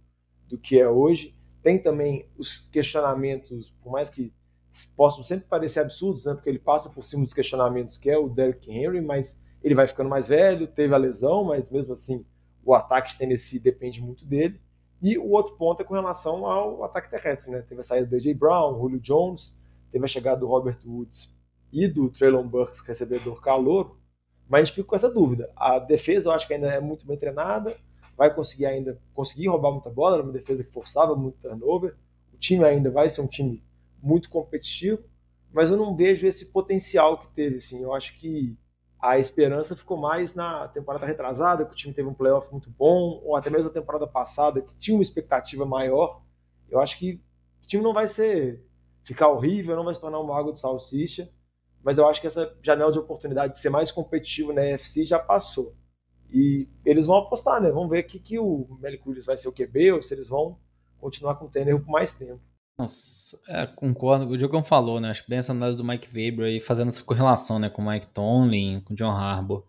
do 0.48 0.58
que 0.58 0.78
é 0.80 0.88
hoje. 0.88 1.34
Tem 1.62 1.80
também 1.80 2.28
os 2.36 2.68
questionamentos, 2.70 3.70
por 3.82 3.92
mais 3.92 4.10
que 4.10 4.32
possam 4.84 5.24
sempre 5.24 5.46
parecer 5.48 5.80
absurdos, 5.80 6.24
né? 6.24 6.34
Porque 6.34 6.48
ele 6.48 6.58
passa 6.58 6.90
por 6.90 7.04
cima 7.04 7.24
dos 7.24 7.34
questionamentos 7.34 7.96
que 7.96 8.10
é 8.10 8.18
o 8.18 8.28
Derrick 8.28 8.70
Henry, 8.70 9.00
mas 9.00 9.38
ele 9.62 9.74
vai 9.74 9.86
ficando 9.86 10.08
mais 10.08 10.28
velho, 10.28 10.66
teve 10.66 10.94
a 10.94 10.98
lesão, 10.98 11.44
mas 11.44 11.70
mesmo 11.70 11.92
assim 11.92 12.24
o 12.64 12.74
ataque 12.74 13.12
de 13.12 13.18
Tennessee 13.18 13.58
depende 13.58 14.00
muito 14.00 14.26
dele. 14.26 14.60
E 15.00 15.16
o 15.16 15.30
outro 15.30 15.56
ponto 15.56 15.80
é 15.80 15.84
com 15.84 15.94
relação 15.94 16.44
ao 16.44 16.82
ataque 16.84 17.10
terrestre, 17.10 17.50
né? 17.50 17.62
Teve 17.62 17.80
a 17.80 17.84
saída 17.84 18.06
do 18.06 18.16
AJ 18.16 18.34
Brown, 18.34 18.78
Julio 18.78 19.00
Jones, 19.00 19.56
teve 19.90 20.04
a 20.04 20.08
chegada 20.08 20.40
do 20.40 20.46
Robert 20.46 20.78
Woods 20.84 21.32
e 21.72 21.86
do 21.86 22.08
Traylon 22.10 22.46
Burks, 22.46 22.80
recebedor 22.80 23.40
calor, 23.40 23.96
mas 24.48 24.62
a 24.62 24.64
gente 24.64 24.74
fica 24.74 24.88
com 24.88 24.96
essa 24.96 25.10
dúvida. 25.10 25.50
A 25.56 25.78
defesa 25.78 26.28
eu 26.28 26.32
acho 26.32 26.46
que 26.46 26.54
ainda 26.54 26.68
é 26.68 26.80
muito 26.80 27.06
bem 27.06 27.16
treinada, 27.16 27.76
vai 28.16 28.34
conseguir 28.34 28.66
ainda 28.66 28.98
conseguir 29.14 29.48
roubar 29.48 29.70
muita 29.70 29.90
bola, 29.90 30.16
era 30.16 30.22
uma 30.22 30.32
defesa 30.32 30.64
que 30.64 30.72
forçava 30.72 31.14
muito 31.14 31.38
turnover. 31.38 31.94
O 32.32 32.36
time 32.36 32.64
ainda 32.64 32.90
vai 32.90 33.08
ser 33.08 33.20
um 33.20 33.26
time 33.26 33.62
muito 34.02 34.30
competitivo, 34.30 35.02
mas 35.52 35.70
eu 35.70 35.76
não 35.76 35.96
vejo 35.96 36.26
esse 36.26 36.46
potencial 36.46 37.18
que 37.18 37.28
teve. 37.28 37.56
Assim. 37.56 37.82
Eu 37.82 37.94
acho 37.94 38.18
que 38.18 38.56
a 39.00 39.18
esperança 39.18 39.76
ficou 39.76 39.96
mais 39.96 40.34
na 40.34 40.68
temporada 40.68 41.06
retrasada, 41.06 41.64
que 41.64 41.72
o 41.72 41.76
time 41.76 41.94
teve 41.94 42.08
um 42.08 42.14
playoff 42.14 42.50
muito 42.50 42.70
bom, 42.70 43.20
ou 43.24 43.36
até 43.36 43.48
mesmo 43.48 43.70
a 43.70 43.72
temporada 43.72 44.06
passada, 44.06 44.60
que 44.60 44.76
tinha 44.76 44.96
uma 44.96 45.02
expectativa 45.02 45.64
maior. 45.64 46.22
Eu 46.68 46.80
acho 46.80 46.98
que 46.98 47.20
o 47.62 47.66
time 47.66 47.82
não 47.82 47.92
vai 47.92 48.08
ser 48.08 48.64
ficar 49.04 49.28
horrível, 49.28 49.76
não 49.76 49.84
vai 49.84 49.94
se 49.94 50.00
tornar 50.00 50.18
uma 50.18 50.38
água 50.38 50.52
de 50.52 50.60
salsicha, 50.60 51.30
mas 51.82 51.96
eu 51.96 52.08
acho 52.08 52.20
que 52.20 52.26
essa 52.26 52.54
janela 52.62 52.92
de 52.92 52.98
oportunidade 52.98 53.54
de 53.54 53.60
ser 53.60 53.70
mais 53.70 53.90
competitivo 53.90 54.52
na 54.52 54.64
EFC 54.66 55.04
já 55.04 55.18
passou. 55.18 55.74
E 56.30 56.68
eles 56.84 57.06
vão 57.06 57.16
apostar, 57.16 57.60
né? 57.62 57.70
Vamos 57.70 57.88
ver 57.88 58.02
que, 58.02 58.18
que 58.18 58.38
o 58.38 58.66
Melicuris 58.80 59.24
vai 59.24 59.38
ser 59.38 59.48
o 59.48 59.52
QB 59.52 59.92
ou 59.92 60.02
se 60.02 60.12
eles 60.12 60.28
vão 60.28 60.58
continuar 61.00 61.36
com 61.36 61.46
o 61.46 61.48
Tanner 61.48 61.80
por 61.80 61.90
mais 61.90 62.14
tempo. 62.16 62.40
Nossa, 62.78 63.36
é, 63.48 63.66
concordo. 63.66 64.28
O 64.28 64.36
Diogão 64.36 64.62
falou, 64.62 65.00
né? 65.00 65.10
Acho 65.10 65.24
bem 65.28 65.40
essa 65.40 65.50
análise 65.50 65.76
do 65.76 65.84
Mike 65.84 66.08
Weber 66.14 66.46
aí 66.46 66.60
fazendo 66.60 66.88
essa 66.88 67.02
correlação, 67.02 67.58
né? 67.58 67.68
Com 67.68 67.82
o 67.82 67.90
Mike 67.90 68.06
Tomlin, 68.06 68.80
com 68.84 68.94
o 68.94 68.96
John 68.96 69.10
Harbaugh. 69.10 69.64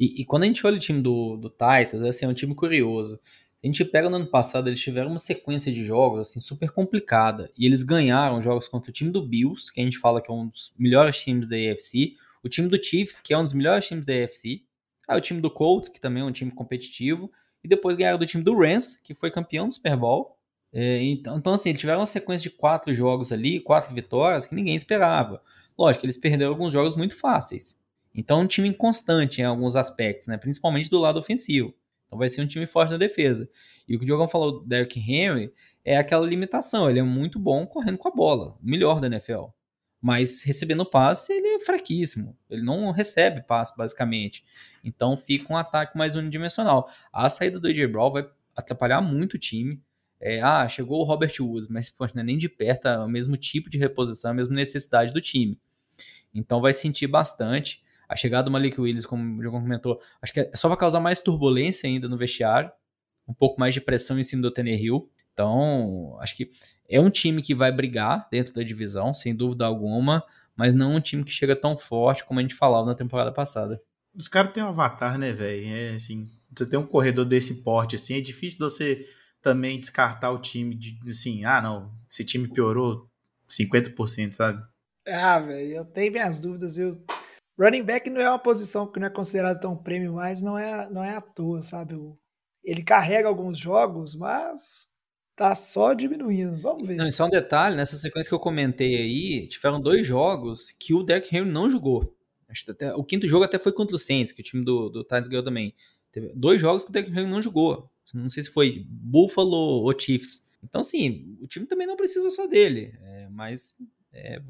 E, 0.00 0.22
e, 0.22 0.24
quando 0.24 0.44
a 0.44 0.46
gente 0.46 0.66
olha 0.66 0.76
o 0.76 0.80
time 0.80 1.02
do, 1.02 1.36
do 1.36 1.50
Titans, 1.50 2.02
assim, 2.02 2.24
é 2.24 2.28
um 2.28 2.34
time 2.34 2.54
curioso. 2.54 3.20
A 3.62 3.66
gente 3.66 3.84
pega 3.84 4.08
no 4.08 4.16
ano 4.16 4.26
passado, 4.26 4.68
eles 4.68 4.80
tiveram 4.80 5.10
uma 5.10 5.18
sequência 5.18 5.70
de 5.70 5.84
jogos, 5.84 6.20
assim, 6.20 6.40
super 6.40 6.70
complicada. 6.70 7.50
E 7.58 7.66
eles 7.66 7.82
ganharam 7.82 8.40
jogos 8.40 8.68
contra 8.68 8.90
o 8.90 8.92
time 8.92 9.10
do 9.10 9.22
Bills, 9.22 9.72
que 9.72 9.80
a 9.80 9.84
gente 9.84 9.98
fala 9.98 10.22
que 10.22 10.30
é 10.30 10.34
um 10.34 10.46
dos 10.46 10.72
melhores 10.78 11.18
times 11.18 11.48
da 11.48 11.56
AFC. 11.56 12.14
O 12.42 12.48
time 12.48 12.68
do 12.68 12.82
Chiefs, 12.82 13.20
que 13.20 13.34
é 13.34 13.38
um 13.38 13.42
dos 13.42 13.52
melhores 13.52 13.86
times 13.86 14.06
da 14.06 14.14
AFC. 14.14 14.62
Aí 15.08 15.18
o 15.18 15.20
time 15.20 15.40
do 15.40 15.50
Colts, 15.50 15.88
que 15.88 16.00
também 16.00 16.22
é 16.22 16.26
um 16.26 16.32
time 16.32 16.50
competitivo. 16.50 17.30
E 17.62 17.68
depois 17.68 17.96
ganharam 17.96 18.18
do 18.18 18.26
time 18.26 18.42
do 18.42 18.56
Rams, 18.56 18.96
que 19.02 19.14
foi 19.14 19.30
campeão 19.30 19.68
do 19.68 19.74
Super 19.74 19.96
Bowl. 19.96 20.35
É, 20.78 21.02
então, 21.02 21.38
então, 21.38 21.54
assim, 21.54 21.72
tiveram 21.72 22.00
uma 22.00 22.06
sequência 22.06 22.50
de 22.50 22.54
quatro 22.54 22.94
jogos 22.94 23.32
ali, 23.32 23.58
quatro 23.58 23.94
vitórias, 23.94 24.44
que 24.44 24.54
ninguém 24.54 24.74
esperava. 24.74 25.42
Lógico, 25.78 26.04
eles 26.04 26.18
perderam 26.18 26.50
alguns 26.50 26.70
jogos 26.70 26.94
muito 26.94 27.16
fáceis. 27.16 27.80
Então, 28.14 28.42
um 28.42 28.46
time 28.46 28.68
inconstante 28.68 29.40
em 29.40 29.44
alguns 29.44 29.74
aspectos, 29.74 30.28
né? 30.28 30.36
principalmente 30.36 30.90
do 30.90 30.98
lado 30.98 31.18
ofensivo. 31.18 31.74
Então, 32.06 32.18
vai 32.18 32.28
ser 32.28 32.42
um 32.42 32.46
time 32.46 32.66
forte 32.66 32.90
na 32.90 32.98
defesa. 32.98 33.48
E 33.88 33.96
o 33.96 33.98
que 33.98 34.04
o 34.04 34.06
Diogão 34.06 34.28
falou 34.28 34.60
do 34.60 34.66
Derrick 34.66 35.00
Henry 35.00 35.50
é 35.82 35.96
aquela 35.96 36.26
limitação. 36.26 36.90
Ele 36.90 36.98
é 36.98 37.02
muito 37.02 37.38
bom 37.38 37.66
correndo 37.66 37.96
com 37.96 38.08
a 38.08 38.12
bola, 38.14 38.48
o 38.50 38.58
melhor 38.60 39.00
da 39.00 39.06
NFL. 39.06 39.46
Mas 39.98 40.42
recebendo 40.42 40.84
passe, 40.84 41.32
ele 41.32 41.48
é 41.56 41.60
fraquíssimo. 41.60 42.36
Ele 42.50 42.60
não 42.60 42.90
recebe 42.90 43.40
passe, 43.40 43.74
basicamente. 43.74 44.44
Então, 44.84 45.16
fica 45.16 45.50
um 45.50 45.56
ataque 45.56 45.96
mais 45.96 46.16
unidimensional. 46.16 46.86
A 47.10 47.30
saída 47.30 47.58
do 47.58 47.66
AJ 47.66 47.86
Brown 47.90 48.10
vai 48.10 48.28
atrapalhar 48.54 49.00
muito 49.00 49.34
o 49.34 49.38
time. 49.38 49.80
É, 50.20 50.40
ah, 50.40 50.68
chegou 50.68 51.00
o 51.00 51.04
Robert 51.04 51.32
Woods, 51.38 51.68
mas 51.68 51.90
pô, 51.90 52.06
não 52.14 52.22
é 52.22 52.24
nem 52.24 52.38
de 52.38 52.48
perto 52.48 52.88
é 52.88 52.98
o 52.98 53.08
mesmo 53.08 53.36
tipo 53.36 53.68
de 53.68 53.76
reposição, 53.76 54.30
a 54.30 54.34
mesma 54.34 54.54
necessidade 54.54 55.12
do 55.12 55.20
time. 55.20 55.58
Então 56.34 56.60
vai 56.60 56.72
sentir 56.72 57.06
bastante. 57.06 57.82
A 58.08 58.14
chegada 58.14 58.44
do 58.44 58.50
Malik 58.50 58.80
Willis, 58.80 59.04
como 59.04 59.38
o 59.38 59.42
João 59.42 59.60
comentou, 59.60 60.00
acho 60.22 60.32
que 60.32 60.40
é 60.40 60.50
só 60.54 60.68
vai 60.68 60.76
causar 60.76 61.00
mais 61.00 61.18
turbulência 61.18 61.88
ainda 61.88 62.08
no 62.08 62.16
vestiário, 62.16 62.70
um 63.26 63.34
pouco 63.34 63.58
mais 63.58 63.74
de 63.74 63.80
pressão 63.80 64.18
em 64.18 64.22
cima 64.22 64.42
do 64.42 64.60
Hill. 64.60 65.10
Então, 65.32 66.16
acho 66.20 66.36
que 66.36 66.50
é 66.88 67.00
um 67.00 67.10
time 67.10 67.42
que 67.42 67.54
vai 67.54 67.70
brigar 67.70 68.26
dentro 68.30 68.54
da 68.54 68.62
divisão, 68.62 69.12
sem 69.12 69.34
dúvida 69.34 69.66
alguma, 69.66 70.24
mas 70.54 70.72
não 70.72 70.94
um 70.94 71.00
time 71.00 71.24
que 71.24 71.30
chega 71.30 71.54
tão 71.54 71.76
forte 71.76 72.24
como 72.24 72.40
a 72.40 72.42
gente 72.42 72.54
falava 72.54 72.86
na 72.86 72.94
temporada 72.94 73.32
passada. 73.32 73.82
Os 74.14 74.28
caras 74.28 74.52
têm 74.54 74.62
um 74.62 74.68
avatar, 74.68 75.18
né, 75.18 75.32
velho? 75.32 75.66
É 75.66 75.90
assim, 75.90 76.26
você 76.56 76.64
tem 76.64 76.78
um 76.78 76.86
corredor 76.86 77.26
desse 77.26 77.62
porte, 77.62 77.96
assim, 77.96 78.16
é 78.16 78.20
difícil 78.20 78.60
você 78.60 79.04
também 79.46 79.78
descartar 79.78 80.32
o 80.32 80.40
time 80.40 80.74
de 80.74 80.98
assim, 81.08 81.44
ah, 81.44 81.62
não, 81.62 81.92
esse 82.10 82.24
time 82.24 82.48
piorou 82.48 83.08
50%, 83.48 84.32
sabe? 84.32 84.60
Ah, 85.06 85.38
velho, 85.38 85.72
eu 85.72 85.84
tenho 85.84 86.10
minhas 86.10 86.40
dúvidas. 86.40 86.76
Eu... 86.76 87.00
Running 87.56 87.84
back 87.84 88.10
não 88.10 88.20
é 88.20 88.28
uma 88.28 88.40
posição 88.40 88.90
que 88.90 88.98
não 88.98 89.06
é 89.06 89.10
considerada 89.10 89.60
tão 89.60 89.76
prêmio, 89.76 90.14
mas 90.14 90.42
não 90.42 90.58
é, 90.58 90.90
não 90.90 91.04
é 91.04 91.14
à 91.14 91.20
toa, 91.20 91.62
sabe? 91.62 91.94
Ele 92.64 92.82
carrega 92.82 93.28
alguns 93.28 93.56
jogos, 93.56 94.16
mas 94.16 94.88
tá 95.36 95.54
só 95.54 95.94
diminuindo. 95.94 96.60
Vamos 96.60 96.84
ver. 96.84 96.96
Não, 96.96 97.06
e 97.06 97.12
só 97.12 97.26
um 97.26 97.30
detalhe, 97.30 97.76
nessa 97.76 97.96
sequência 97.96 98.28
que 98.28 98.34
eu 98.34 98.40
comentei 98.40 98.96
aí, 98.96 99.46
tiveram 99.46 99.80
dois 99.80 100.04
jogos 100.04 100.72
que 100.72 100.92
o 100.92 101.04
Derrick 101.04 101.34
Henry 101.36 101.48
não 101.48 101.70
jogou. 101.70 102.12
Até, 102.68 102.92
o 102.96 103.04
quinto 103.04 103.28
jogo 103.28 103.44
até 103.44 103.60
foi 103.60 103.70
contra 103.70 103.94
o 103.94 103.98
Saints, 103.98 104.32
que 104.32 104.40
o 104.40 104.44
time 104.44 104.64
do, 104.64 104.88
do 104.88 105.04
Titans 105.04 105.28
ganhou 105.28 105.44
também. 105.44 105.72
Teve 106.10 106.32
dois 106.34 106.60
jogos 106.60 106.82
que 106.82 106.90
o 106.90 106.92
Derrick 106.92 107.12
Henry 107.12 107.30
não 107.30 107.40
jogou. 107.40 107.88
Não 108.14 108.30
sei 108.30 108.42
se 108.42 108.50
foi 108.50 108.86
Buffalo 108.88 109.82
ou 109.82 109.98
Chiefs. 109.98 110.42
Então, 110.62 110.82
sim, 110.82 111.36
o 111.40 111.46
time 111.46 111.66
também 111.66 111.86
não 111.86 111.96
precisa 111.96 112.30
só 112.30 112.46
dele, 112.46 112.94
é, 113.02 113.28
mas 113.28 113.74
é, 114.12 114.40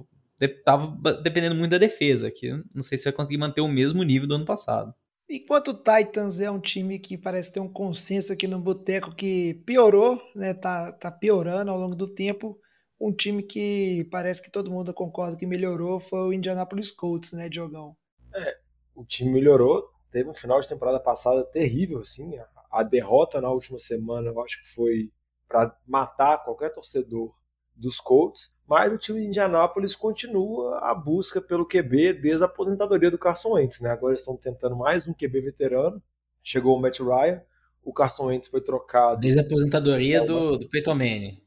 tava 0.65 0.97
dependendo 1.23 1.55
muito 1.55 1.71
da 1.71 1.79
defesa, 1.79 2.31
que 2.31 2.51
não 2.75 2.83
sei 2.83 2.99
se 2.99 3.05
vai 3.05 3.13
conseguir 3.13 3.39
manter 3.39 3.61
o 3.61 3.69
mesmo 3.69 4.03
nível 4.03 4.29
do 4.29 4.35
ano 4.35 4.45
passado. 4.45 4.95
Enquanto 5.29 5.69
o 5.69 5.75
Titans 5.75 6.41
é 6.41 6.49
um 6.49 6.61
time 6.61 7.01
que 7.01 7.19
parece 7.19 7.53
ter 7.53 7.59
um 7.59 7.69
consenso 7.69 8.33
aqui 8.33 8.47
no 8.47 8.61
boteco 8.61 9.15
que 9.15 9.55
piorou, 9.67 10.23
né? 10.37 10.55
Tá, 10.55 10.93
tá 10.93 11.11
piorando 11.11 11.71
ao 11.71 11.79
longo 11.79 11.97
do 11.97 12.07
tempo. 12.07 12.61
Um 12.99 13.13
time 13.13 13.43
que 13.43 14.07
parece 14.11 14.41
que 14.41 14.51
todo 14.51 14.71
mundo 14.71 14.95
concorda 14.95 15.37
que 15.37 15.45
melhorou 15.45 15.99
foi 15.99 16.21
o 16.21 16.33
Indianapolis 16.33 16.93
Colts, 16.93 17.33
né, 17.33 17.49
Diogão? 17.49 17.97
É, 18.33 18.57
o 18.95 19.05
time 19.05 19.33
melhorou. 19.33 19.91
Teve 20.13 20.31
um 20.31 20.35
final 20.35 20.61
de 20.61 20.69
temporada 20.69 21.01
passada 21.01 21.45
terrível, 21.45 21.99
assim 21.99 22.39
a 22.71 22.83
derrota 22.83 23.41
na 23.41 23.51
última 23.51 23.79
semana, 23.79 24.29
eu 24.29 24.43
acho 24.43 24.63
que 24.63 24.69
foi 24.69 25.11
para 25.49 25.77
matar 25.87 26.45
qualquer 26.45 26.73
torcedor 26.73 27.35
dos 27.75 28.01
Colts, 28.01 28.51
mas 28.67 28.93
o 28.93 28.99
time 28.99 29.21
de 29.21 29.27
Indianápolis 29.29 29.95
continua 29.95 30.79
a 30.79 30.95
busca 30.95 31.41
pelo 31.41 31.67
QB 31.67 32.15
desde 32.15 32.43
a 32.43 32.47
aposentadoria 32.47 33.11
do 33.11 33.19
Carson 33.19 33.53
Wentz, 33.53 33.81
né? 33.81 33.91
Agora 33.91 34.13
eles 34.13 34.23
estão 34.23 34.37
tentando 34.37 34.75
mais 34.75 35.07
um 35.07 35.15
QB 35.15 35.41
veterano. 35.41 36.03
Chegou 36.43 36.77
o 36.77 36.81
Matt 36.81 36.99
Ryan, 37.01 37.43
o 37.85 37.93
Carson 37.93 38.27
Wentz 38.27 38.49
foi 38.49 38.61
trocado. 38.61 39.21
Desde 39.21 39.39
a 39.39 39.43
aposentadoria 39.43 40.25
do, 40.25 40.57
do 40.57 40.69
Peyton 40.69 40.95
Manning. 40.95 41.41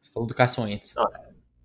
Você 0.00 0.12
falou 0.12 0.26
do 0.26 0.34
Carson 0.34 0.64
Wentz. 0.64 0.94
Não, 0.94 1.06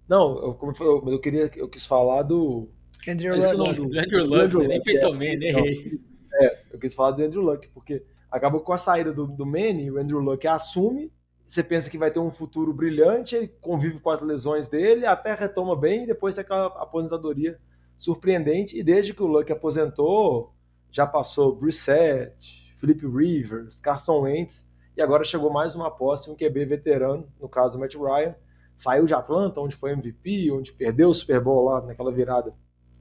não 0.07 0.43
eu, 0.43 0.53
como 0.53 0.73
eu, 0.79 1.03
eu 1.09 1.19
queria, 1.19 1.51
eu 1.55 1.67
quis 1.67 1.85
falar 1.85 2.23
do 2.23 2.69
Andrew 3.07 3.35
Luck. 3.35 3.75
Do, 3.75 3.89
do 3.89 3.99
Andrew 3.99 4.25
Luck, 4.25 4.67
nem 4.67 4.81
Peyton 4.81 5.13
Manning, 5.13 5.45
errei. 5.45 5.99
É, 6.33 6.57
eu 6.71 6.79
quis 6.79 6.93
falar 6.93 7.11
do 7.11 7.23
Andrew 7.23 7.41
Luck, 7.41 7.67
porque 7.73 8.05
acabou 8.31 8.61
com 8.61 8.73
a 8.73 8.77
saída 8.77 9.11
do, 9.11 9.27
do 9.27 9.45
Manny, 9.45 9.91
o 9.91 9.99
Andrew 9.99 10.19
Luck 10.19 10.47
assume, 10.47 11.11
você 11.45 11.61
pensa 11.61 11.89
que 11.89 11.97
vai 11.97 12.09
ter 12.09 12.19
um 12.19 12.31
futuro 12.31 12.73
brilhante, 12.73 13.35
ele 13.35 13.47
convive 13.59 13.99
com 13.99 14.09
as 14.09 14.21
lesões 14.21 14.69
dele, 14.69 15.05
até 15.05 15.33
retoma 15.33 15.75
bem, 15.75 16.03
e 16.03 16.07
depois 16.07 16.33
tem 16.33 16.43
aquela 16.43 16.67
aposentadoria 16.67 17.59
surpreendente, 17.97 18.79
e 18.79 18.81
desde 18.81 19.13
que 19.13 19.21
o 19.21 19.27
Luck 19.27 19.51
aposentou, 19.51 20.53
já 20.89 21.05
passou 21.05 21.53
Brissett, 21.53 22.73
Felipe 22.79 23.05
Rivers, 23.05 23.81
Carson 23.81 24.21
Wentz, 24.21 24.69
e 24.95 25.01
agora 25.01 25.25
chegou 25.25 25.51
mais 25.51 25.75
uma 25.75 25.87
aposta, 25.87 26.31
um 26.31 26.35
QB 26.35 26.65
veterano, 26.65 27.27
no 27.39 27.49
caso 27.49 27.77
Matt 27.77 27.95
Ryan, 27.95 28.33
saiu 28.75 29.05
de 29.05 29.13
Atlanta, 29.13 29.59
onde 29.59 29.75
foi 29.75 29.91
MVP, 29.91 30.51
onde 30.51 30.71
perdeu 30.71 31.09
o 31.09 31.13
Super 31.13 31.41
Bowl 31.41 31.65
lá 31.65 31.81
naquela 31.81 32.11
virada 32.11 32.53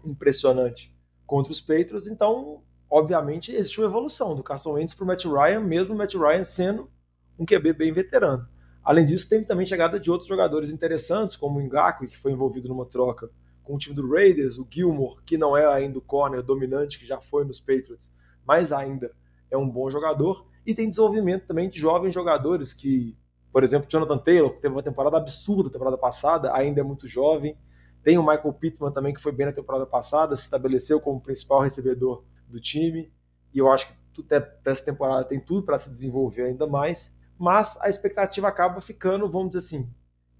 impressionante 0.04 0.94
contra 1.24 1.52
os 1.52 1.60
Patriots, 1.60 2.08
então 2.08 2.62
obviamente, 2.90 3.54
existe 3.54 3.80
uma 3.80 3.86
evolução 3.86 4.34
do 4.34 4.42
Carson 4.42 4.72
Wentz 4.72 4.94
para 4.94 5.04
o 5.04 5.06
Matt 5.06 5.24
Ryan, 5.24 5.60
mesmo 5.60 5.94
o 5.94 5.96
Matt 5.96 6.14
Ryan 6.14 6.44
sendo 6.44 6.90
um 7.38 7.46
QB 7.46 7.72
bem 7.74 7.92
veterano. 7.92 8.46
Além 8.82 9.06
disso, 9.06 9.28
tem 9.28 9.44
também 9.44 9.64
chegada 9.64 10.00
de 10.00 10.10
outros 10.10 10.28
jogadores 10.28 10.70
interessantes, 10.70 11.36
como 11.36 11.58
o 11.58 11.62
Ngakwe, 11.62 12.08
que 12.08 12.18
foi 12.18 12.32
envolvido 12.32 12.68
numa 12.68 12.86
troca 12.86 13.30
com 13.62 13.74
o 13.76 13.78
time 13.78 13.94
do 13.94 14.10
Raiders, 14.10 14.58
o 14.58 14.66
Gilmore, 14.68 15.22
que 15.24 15.38
não 15.38 15.56
é 15.56 15.66
ainda 15.66 15.98
o 15.98 16.02
corner 16.02 16.42
dominante 16.42 16.98
que 16.98 17.06
já 17.06 17.20
foi 17.20 17.44
nos 17.44 17.60
Patriots, 17.60 18.10
mas 18.44 18.72
ainda 18.72 19.12
é 19.50 19.56
um 19.56 19.68
bom 19.68 19.88
jogador, 19.88 20.46
e 20.66 20.74
tem 20.74 20.88
desenvolvimento 20.88 21.46
também 21.46 21.68
de 21.68 21.78
jovens 21.78 22.12
jogadores 22.12 22.72
que, 22.72 23.16
por 23.52 23.62
exemplo, 23.62 23.88
Jonathan 23.88 24.18
Taylor, 24.18 24.50
que 24.50 24.60
teve 24.60 24.74
uma 24.74 24.82
temporada 24.82 25.16
absurda 25.16 25.70
temporada 25.70 25.96
passada, 25.96 26.52
ainda 26.54 26.80
é 26.80 26.84
muito 26.84 27.06
jovem. 27.06 27.56
Tem 28.02 28.18
o 28.18 28.22
Michael 28.22 28.52
Pittman 28.54 28.92
também, 28.92 29.12
que 29.12 29.20
foi 29.20 29.32
bem 29.32 29.46
na 29.46 29.52
temporada 29.52 29.86
passada, 29.86 30.34
se 30.34 30.44
estabeleceu 30.44 31.00
como 31.00 31.20
principal 31.20 31.60
recebedor 31.60 32.24
do 32.50 32.60
time. 32.60 33.12
E 33.52 33.58
eu 33.58 33.70
acho 33.70 33.88
que 33.88 34.22
para 34.22 34.50
essa 34.66 34.84
temporada 34.84 35.24
tem 35.24 35.40
tudo 35.40 35.62
para 35.62 35.78
se 35.78 35.90
desenvolver 35.90 36.42
ainda 36.42 36.66
mais. 36.66 37.16
Mas 37.38 37.80
a 37.80 37.88
expectativa 37.88 38.48
acaba 38.48 38.80
ficando, 38.80 39.28
vamos 39.28 39.50
dizer 39.50 39.66
assim, 39.66 39.90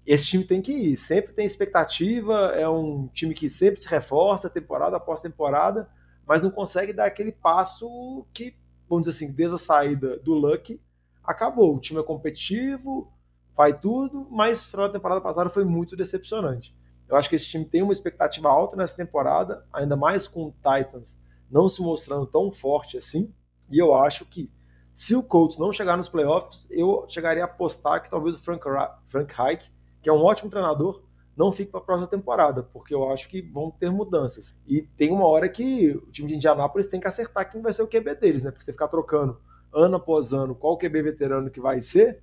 esse 0.05 0.25
time 0.25 0.43
tem 0.43 0.61
que 0.61 0.71
ir. 0.71 0.97
Sempre 0.97 1.33
tem 1.33 1.45
expectativa, 1.45 2.51
é 2.55 2.67
um 2.67 3.07
time 3.07 3.33
que 3.33 3.49
sempre 3.49 3.81
se 3.81 3.89
reforça 3.89 4.49
temporada 4.49 4.97
após 4.97 5.21
temporada, 5.21 5.89
mas 6.25 6.43
não 6.43 6.51
consegue 6.51 6.93
dar 6.93 7.05
aquele 7.05 7.31
passo 7.31 8.25
que, 8.33 8.55
vamos 8.87 9.07
dizer 9.07 9.25
assim, 9.25 9.33
desde 9.33 9.55
a 9.55 9.59
saída 9.59 10.17
do 10.19 10.33
Luck, 10.33 10.79
acabou. 11.23 11.75
O 11.75 11.79
time 11.79 11.99
é 11.99 12.03
competitivo, 12.03 13.11
faz 13.55 13.75
tudo, 13.81 14.27
mas 14.29 14.65
final 14.65 14.87
da 14.87 14.93
temporada 14.93 15.21
passada 15.21 15.49
foi 15.49 15.63
muito 15.63 15.95
decepcionante. 15.95 16.75
Eu 17.07 17.17
acho 17.17 17.29
que 17.29 17.35
esse 17.35 17.47
time 17.47 17.65
tem 17.65 17.81
uma 17.81 17.93
expectativa 17.93 18.49
alta 18.49 18.75
nessa 18.75 18.95
temporada, 18.95 19.65
ainda 19.73 19.95
mais 19.95 20.27
com 20.27 20.45
o 20.45 20.51
Titans 20.51 21.19
não 21.51 21.67
se 21.67 21.81
mostrando 21.81 22.25
tão 22.25 22.51
forte 22.51 22.97
assim. 22.97 23.33
E 23.69 23.77
eu 23.77 23.93
acho 23.93 24.25
que 24.25 24.49
se 24.93 25.15
o 25.15 25.23
Colts 25.23 25.57
não 25.57 25.71
chegar 25.71 25.97
nos 25.97 26.09
playoffs, 26.09 26.67
eu 26.71 27.05
chegaria 27.07 27.43
a 27.43 27.45
apostar 27.45 28.01
que 28.03 28.09
talvez 28.09 28.35
o 28.35 28.39
Frank, 28.39 28.63
Frank 29.07 29.33
Reich 29.33 29.71
que 30.01 30.09
é 30.09 30.13
um 30.13 30.23
ótimo 30.23 30.49
treinador, 30.49 31.03
não 31.37 31.51
fique 31.51 31.71
para 31.71 31.79
a 31.79 31.83
próxima 31.83 32.09
temporada, 32.09 32.63
porque 32.63 32.93
eu 32.93 33.09
acho 33.11 33.29
que 33.29 33.41
vão 33.41 33.71
ter 33.71 33.89
mudanças. 33.89 34.55
E 34.67 34.81
tem 34.97 35.11
uma 35.11 35.25
hora 35.27 35.47
que 35.47 35.91
o 35.91 36.11
time 36.11 36.27
de 36.27 36.35
Indianápolis 36.35 36.87
tem 36.87 36.99
que 36.99 37.07
acertar 37.07 37.49
quem 37.49 37.61
vai 37.61 37.73
ser 37.73 37.83
o 37.83 37.87
QB 37.87 38.15
deles, 38.15 38.43
né? 38.43 38.51
Porque 38.51 38.65
você 38.65 38.71
ficar 38.71 38.87
trocando 38.87 39.39
ano 39.73 39.95
após 39.95 40.33
ano 40.33 40.55
qual 40.55 40.77
QB 40.77 41.01
veterano 41.03 41.49
que 41.49 41.61
vai 41.61 41.81
ser, 41.81 42.21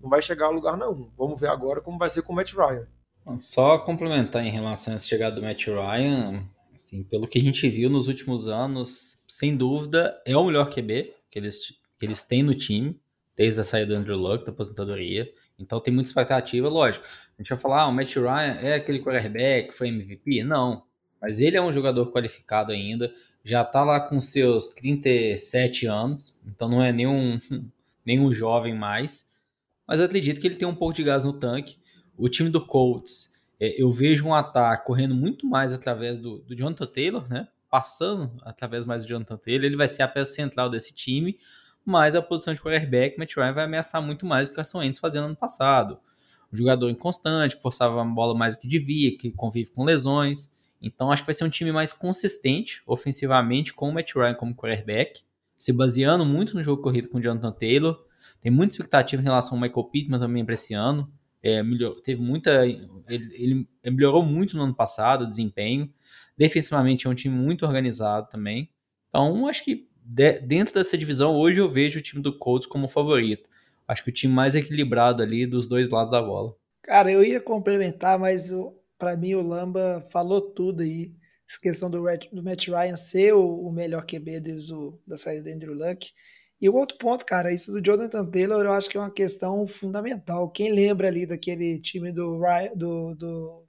não 0.00 0.10
vai 0.10 0.20
chegar 0.20 0.46
a 0.46 0.50
lugar 0.50 0.76
nenhum. 0.76 1.10
Vamos 1.16 1.40
ver 1.40 1.48
agora 1.48 1.80
como 1.80 1.98
vai 1.98 2.10
ser 2.10 2.22
com 2.22 2.32
o 2.32 2.36
Matt 2.36 2.52
Ryan. 2.54 2.86
Só 3.38 3.78
complementar 3.78 4.42
em 4.42 4.50
relação 4.50 4.94
a 4.94 4.96
essa 4.96 5.06
chegada 5.06 5.36
do 5.36 5.42
Matt 5.42 5.66
Ryan, 5.66 6.42
assim, 6.78 7.02
pelo 7.02 7.26
que 7.26 7.38
a 7.38 7.42
gente 7.42 7.68
viu 7.68 7.90
nos 7.90 8.06
últimos 8.06 8.48
anos, 8.48 9.20
sem 9.26 9.56
dúvida 9.56 10.20
é 10.24 10.36
o 10.36 10.44
melhor 10.44 10.70
QB 10.70 11.12
que 11.30 11.38
eles, 11.38 11.74
que 11.98 12.06
eles 12.06 12.22
têm 12.22 12.42
no 12.42 12.54
time, 12.54 12.98
desde 13.36 13.60
a 13.60 13.64
saída 13.64 13.94
do 13.94 13.98
Andrew 13.98 14.16
Luck, 14.16 14.44
da 14.44 14.52
aposentadoria. 14.52 15.30
Então 15.58 15.80
tem 15.80 15.92
muita 15.92 16.08
expectativa, 16.08 16.68
lógico. 16.68 17.04
A 17.36 17.42
gente 17.42 17.48
vai 17.50 17.58
falar, 17.58 17.82
ah, 17.82 17.88
o 17.88 17.92
Matt 17.92 18.14
Ryan 18.14 18.58
é 18.60 18.74
aquele 18.74 19.00
quarterback, 19.00 19.72
foi 19.72 19.88
MVP? 19.88 20.42
Não. 20.44 20.84
Mas 21.20 21.40
ele 21.40 21.56
é 21.56 21.60
um 21.60 21.72
jogador 21.72 22.10
qualificado 22.12 22.72
ainda, 22.72 23.12
já 23.42 23.64
tá 23.64 23.82
lá 23.82 24.00
com 24.00 24.20
seus 24.20 24.68
37 24.70 25.86
anos, 25.86 26.40
então 26.46 26.68
não 26.68 26.82
é 26.82 26.92
nenhum, 26.92 27.40
nenhum 28.06 28.32
jovem 28.32 28.74
mais. 28.74 29.28
Mas 29.86 29.98
eu 29.98 30.06
acredito 30.06 30.40
que 30.40 30.46
ele 30.46 30.56
tem 30.56 30.68
um 30.68 30.74
pouco 30.74 30.94
de 30.94 31.02
gás 31.02 31.24
no 31.24 31.32
tanque. 31.32 31.76
O 32.16 32.28
time 32.28 32.50
do 32.50 32.64
Colts, 32.64 33.30
é, 33.60 33.80
eu 33.80 33.90
vejo 33.90 34.26
um 34.26 34.34
ataque 34.34 34.86
correndo 34.86 35.14
muito 35.14 35.46
mais 35.46 35.72
através 35.74 36.18
do, 36.18 36.38
do 36.40 36.56
Jonathan 36.56 36.86
Taylor, 36.86 37.28
né? 37.28 37.48
Passando 37.70 38.32
através 38.42 38.86
mais 38.86 39.04
do 39.04 39.08
Jonathan 39.08 39.36
Taylor, 39.36 39.64
ele 39.64 39.76
vai 39.76 39.88
ser 39.88 40.02
a 40.02 40.08
peça 40.08 40.32
central 40.32 40.70
desse 40.70 40.94
time, 40.94 41.38
mas 41.84 42.16
a 42.16 42.22
posição 42.22 42.54
de 42.54 42.60
quarterback, 42.60 43.18
Matt 43.18 43.36
Ryan 43.36 43.52
vai 43.52 43.64
ameaçar 43.64 44.00
muito 44.00 44.24
mais 44.24 44.46
do 44.46 44.50
que 44.50 44.54
o 44.54 44.56
Carson 44.56 44.78
Wentz 44.78 44.98
fazendo 44.98 45.24
ano 45.24 45.36
passado 45.36 45.98
um 46.52 46.56
jogador 46.56 46.90
inconstante, 46.90 47.56
que 47.56 47.62
forçava 47.62 48.00
a 48.00 48.04
bola 48.04 48.34
mais 48.34 48.56
do 48.56 48.60
que 48.60 48.68
devia, 48.68 49.16
que 49.16 49.30
convive 49.30 49.70
com 49.70 49.84
lesões. 49.84 50.50
Então 50.80 51.10
acho 51.10 51.22
que 51.22 51.26
vai 51.26 51.34
ser 51.34 51.44
um 51.44 51.50
time 51.50 51.72
mais 51.72 51.92
consistente 51.92 52.82
ofensivamente 52.86 53.74
com 53.74 53.88
o 53.88 53.92
Matt 53.92 54.14
Ryan 54.14 54.34
como 54.34 54.54
quarterback, 54.54 55.22
se 55.58 55.72
baseando 55.72 56.24
muito 56.24 56.54
no 56.54 56.62
jogo 56.62 56.82
corrido 56.82 57.08
com 57.08 57.18
o 57.18 57.22
Jonathan 57.22 57.52
Taylor. 57.52 57.98
Tem 58.40 58.50
muita 58.50 58.72
expectativa 58.72 59.20
em 59.20 59.24
relação 59.24 59.56
ao 59.56 59.60
Michael 59.60 59.84
Pittman 59.84 60.20
também 60.20 60.44
para 60.44 60.54
esse 60.54 60.72
ano. 60.72 61.10
É, 61.42 61.62
melhor, 61.62 61.94
teve 62.00 62.20
muita. 62.20 62.66
Ele, 62.66 62.88
ele, 63.08 63.68
melhorou 63.84 64.24
muito 64.24 64.56
no 64.56 64.64
ano 64.64 64.74
passado 64.74 65.22
o 65.22 65.26
desempenho. 65.26 65.92
Defensivamente 66.36 67.06
é 67.06 67.10
um 67.10 67.14
time 67.14 67.34
muito 67.34 67.64
organizado 67.64 68.28
também. 68.28 68.70
Então 69.08 69.46
acho 69.46 69.64
que 69.64 69.88
de, 70.02 70.40
dentro 70.40 70.74
dessa 70.74 70.98
divisão 70.98 71.34
hoje 71.34 71.60
eu 71.60 71.68
vejo 71.68 71.98
o 71.98 72.02
time 72.02 72.22
do 72.22 72.36
Colts 72.36 72.66
como 72.66 72.88
favorito 72.88 73.48
acho 73.88 74.04
que 74.04 74.10
o 74.10 74.12
time 74.12 74.32
mais 74.32 74.54
equilibrado 74.54 75.22
ali 75.22 75.46
dos 75.46 75.66
dois 75.66 75.88
lados 75.88 76.12
da 76.12 76.20
bola. 76.20 76.54
Cara, 76.82 77.10
eu 77.10 77.24
ia 77.24 77.40
complementar, 77.40 78.18
mas 78.18 78.50
para 78.98 79.16
mim 79.16 79.34
o 79.34 79.42
Lamba 79.42 80.04
falou 80.12 80.42
tudo 80.42 80.82
aí. 80.82 81.14
Essa 81.48 81.60
questão 81.60 81.90
do, 81.90 82.04
do 82.30 82.42
Matt 82.42 82.68
Ryan 82.68 82.96
ser 82.96 83.32
o, 83.32 83.66
o 83.66 83.72
melhor 83.72 84.04
QB 84.04 84.40
desde 84.40 84.74
o, 84.74 85.00
da 85.06 85.16
saída 85.16 85.44
do 85.44 85.54
Andrew 85.54 85.74
Luck. 85.74 86.10
E 86.60 86.68
o 86.68 86.74
outro 86.74 86.98
ponto, 86.98 87.24
cara, 87.24 87.52
isso 87.52 87.70
do 87.72 87.80
Jonathan 87.80 88.28
Taylor 88.28 88.64
eu 88.64 88.72
acho 88.72 88.90
que 88.90 88.96
é 88.96 89.00
uma 89.00 89.10
questão 89.10 89.66
fundamental. 89.66 90.50
Quem 90.50 90.72
lembra 90.72 91.06
ali 91.06 91.24
daquele 91.24 91.80
time 91.80 92.10
do, 92.10 92.40
do, 92.74 93.14
do, 93.14 93.66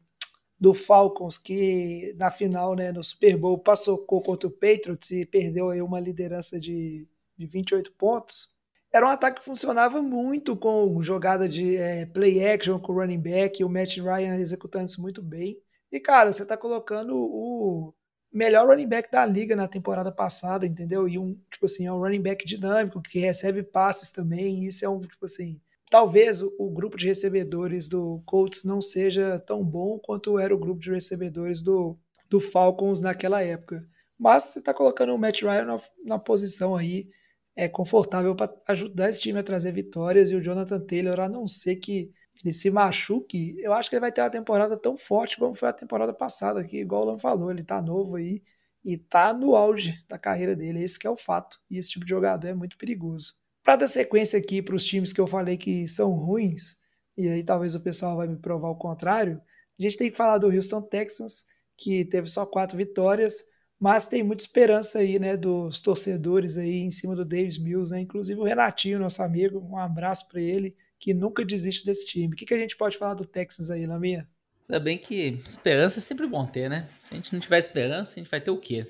do 0.60 0.74
Falcons 0.74 1.38
que 1.38 2.16
na 2.18 2.32
final, 2.32 2.76
né, 2.76 2.92
no 2.92 3.04
Super 3.04 3.38
Bowl, 3.38 3.60
passou 3.60 4.00
contra 4.00 4.48
o 4.48 4.52
Patriots 4.52 5.12
e 5.12 5.26
perdeu 5.26 5.70
aí 5.70 5.82
uma 5.82 6.00
liderança 6.00 6.60
de, 6.60 7.08
de 7.38 7.46
28 7.46 7.92
pontos? 7.94 8.50
Era 8.92 9.06
um 9.06 9.10
ataque 9.10 9.38
que 9.40 9.46
funcionava 9.46 10.02
muito 10.02 10.58
com 10.58 11.00
jogada 11.04 11.48
de 11.48 11.78
é, 11.78 12.08
play 12.08 12.44
action 12.44 12.80
com 12.80 12.92
o 12.92 12.96
running 12.96 13.22
back 13.22 13.62
e 13.62 13.64
o 13.66 13.70
Matt 13.70 13.98
Ryan 13.98 14.36
executando 14.38 14.86
isso 14.86 15.02
muito 15.02 15.22
bem. 15.22 15.62
E, 15.92 16.00
cara, 16.00 16.32
você 16.34 16.44
tá 16.46 16.58
colocando 16.58 17.16
o 17.16 17.94
melhor 18.32 18.68
running 18.68 18.88
back 18.88 19.12
da 19.12 19.26
liga 19.26 19.56
na 19.56 19.68
temporada 19.68 20.12
passada, 20.12 20.66
entendeu? 20.66 21.08
E 21.08 21.18
um, 21.18 21.34
tipo 21.52 21.66
assim, 21.66 21.88
é 21.88 21.92
um 21.92 22.00
running 22.00 22.22
back 22.22 22.46
dinâmico 22.46 23.02
que 23.02 23.20
recebe 23.20 23.64
passes 23.64 24.12
também. 24.12 24.66
Isso 24.66 24.86
é 24.86 24.90
um, 24.90 25.02
tipo 25.02 25.26
assim, 25.26 25.60
talvez 25.90 26.42
o, 26.42 26.56
o, 26.60 26.70
grupo 26.70 26.98
de 26.98 27.08
recebedores 27.08 27.88
do 27.88 28.22
Colts 28.26 28.64
não 28.64 28.82
seja 28.82 29.40
tão 29.40 29.64
bom 29.64 29.98
quanto 30.00 30.38
era 30.38 30.54
o 30.54 30.60
grupo 30.60 30.80
de 30.80 30.92
recebedores 30.92 31.62
do, 31.62 31.98
do 32.30 32.40
Falcons 32.40 33.02
naquela 33.02 33.42
época. 33.42 33.86
Mas 34.18 34.44
você 34.44 34.62
tá 34.62 34.74
colocando 34.74 35.14
o 35.14 35.18
Matt 35.18 35.42
Ryan 35.42 35.66
na, 35.66 35.78
na 36.06 36.20
posição 36.20 36.76
aí 36.76 37.10
é 37.56 37.68
confortável 37.68 38.34
para 38.36 38.54
ajudar 38.70 39.10
esse 39.10 39.22
time 39.22 39.38
a 39.38 39.44
trazer 39.44 39.74
vitórias 39.74 40.32
e 40.32 40.36
o 40.36 40.42
Jonathan 40.42 40.80
Taylor, 40.80 41.20
a 41.20 41.28
não 41.28 41.46
ser 41.46 41.76
que 41.76 42.10
ele 42.44 42.54
se 42.54 42.70
machuque, 42.70 43.56
eu 43.60 43.74
acho 43.74 43.90
que 43.90 43.96
ele 43.96 44.02
vai 44.02 44.12
ter 44.12 44.22
uma 44.22 44.30
temporada 44.30 44.78
tão 44.78 44.96
forte 44.96 45.38
como 45.38 45.56
foi 45.56 45.70
a 45.70 45.74
temporada 45.74 46.14
passada, 46.14 46.64
que 46.64 46.78
igual 46.80 47.04
o 47.04 47.06
Lan 47.06 47.20
falou, 47.20 47.52
ele 47.52 47.64
tá 47.64 47.82
novo 47.82 48.16
aí 48.16 48.42
e 48.84 48.98
tá 48.98 49.34
no 49.34 49.56
auge 49.56 49.94
da 50.08 50.18
carreira 50.18 50.56
dele, 50.56 50.82
esse 50.82 51.06
é 51.06 51.10
o 51.10 51.18
fato. 51.18 51.60
E 51.70 51.78
esse 51.78 51.90
tipo 51.90 52.06
de 52.06 52.10
jogador 52.10 52.48
é 52.48 52.54
muito 52.54 52.78
perigoso. 52.78 53.34
Para 53.62 53.76
dar 53.76 53.88
sequência 53.88 54.40
aqui 54.40 54.62
para 54.62 54.76
os 54.76 54.86
times 54.86 55.12
que 55.12 55.20
eu 55.20 55.28
falei 55.28 55.58
que 55.58 55.88
são 55.88 56.12
ruins, 56.12 56.78
e 57.18 57.28
aí 57.28 57.44
talvez 57.44 57.76
o 57.76 57.82
pessoal 57.82 58.16
vai 58.16 58.28
me 58.28 58.38
provar 58.38 58.70
o 58.70 58.78
contrário, 58.78 59.42
a 59.78 59.84
gente 59.84 59.98
tem 59.98 60.10
que 60.10 60.16
falar 60.18 60.38
do 60.38 60.48
Houston 60.48 60.82
Texans, 60.82 61.46
que 61.78 62.04
teve 62.06 62.28
só 62.28 62.46
quatro 62.46 62.78
vitórias, 62.78 63.44
mas 63.80 64.08
tem 64.08 64.24
muita 64.24 64.44
esperança 64.44 65.00
aí, 65.00 65.18
né, 65.18 65.38
dos 65.38 65.80
torcedores 65.80 66.58
aí 66.58 66.80
em 66.80 66.92
cima 66.92 67.16
do 67.16 67.24
Davis 67.24 67.58
Mills, 67.58 67.92
né? 67.92 68.02
Inclusive 68.02 68.40
o 68.40 68.44
Renatinho, 68.44 69.00
nosso 69.00 69.24
amigo, 69.24 69.60
um 69.60 69.78
abraço 69.78 70.28
para 70.28 70.42
ele, 70.42 70.76
que 71.00 71.14
nunca 71.14 71.45
desiste 71.45 71.86
desse 71.86 72.06
time. 72.06 72.34
O 72.34 72.36
que, 72.36 72.45
que 72.45 72.54
a 72.54 72.60
gente 72.60 72.76
pode 72.76 72.97
falar 72.97 73.14
do 73.14 73.26
Texas 73.26 73.70
aí, 73.72 73.86
Laminha? 73.86 74.28
Ainda 74.68 74.80
bem 74.80 74.97
que 74.97 75.39
esperança 75.43 76.00
é 76.00 76.02
sempre 76.02 76.28
bom 76.28 76.45
ter, 76.45 76.70
né? 76.70 76.88
Se 77.00 77.14
a 77.14 77.18
gente 77.18 77.34
não 77.34 77.39
tiver 77.39 77.58
esperança, 77.58 78.14
a 78.14 78.16
gente 78.20 78.30
vai 78.30 78.39
ter 78.39 78.52
o 78.52 78.58
quê? 78.58 78.86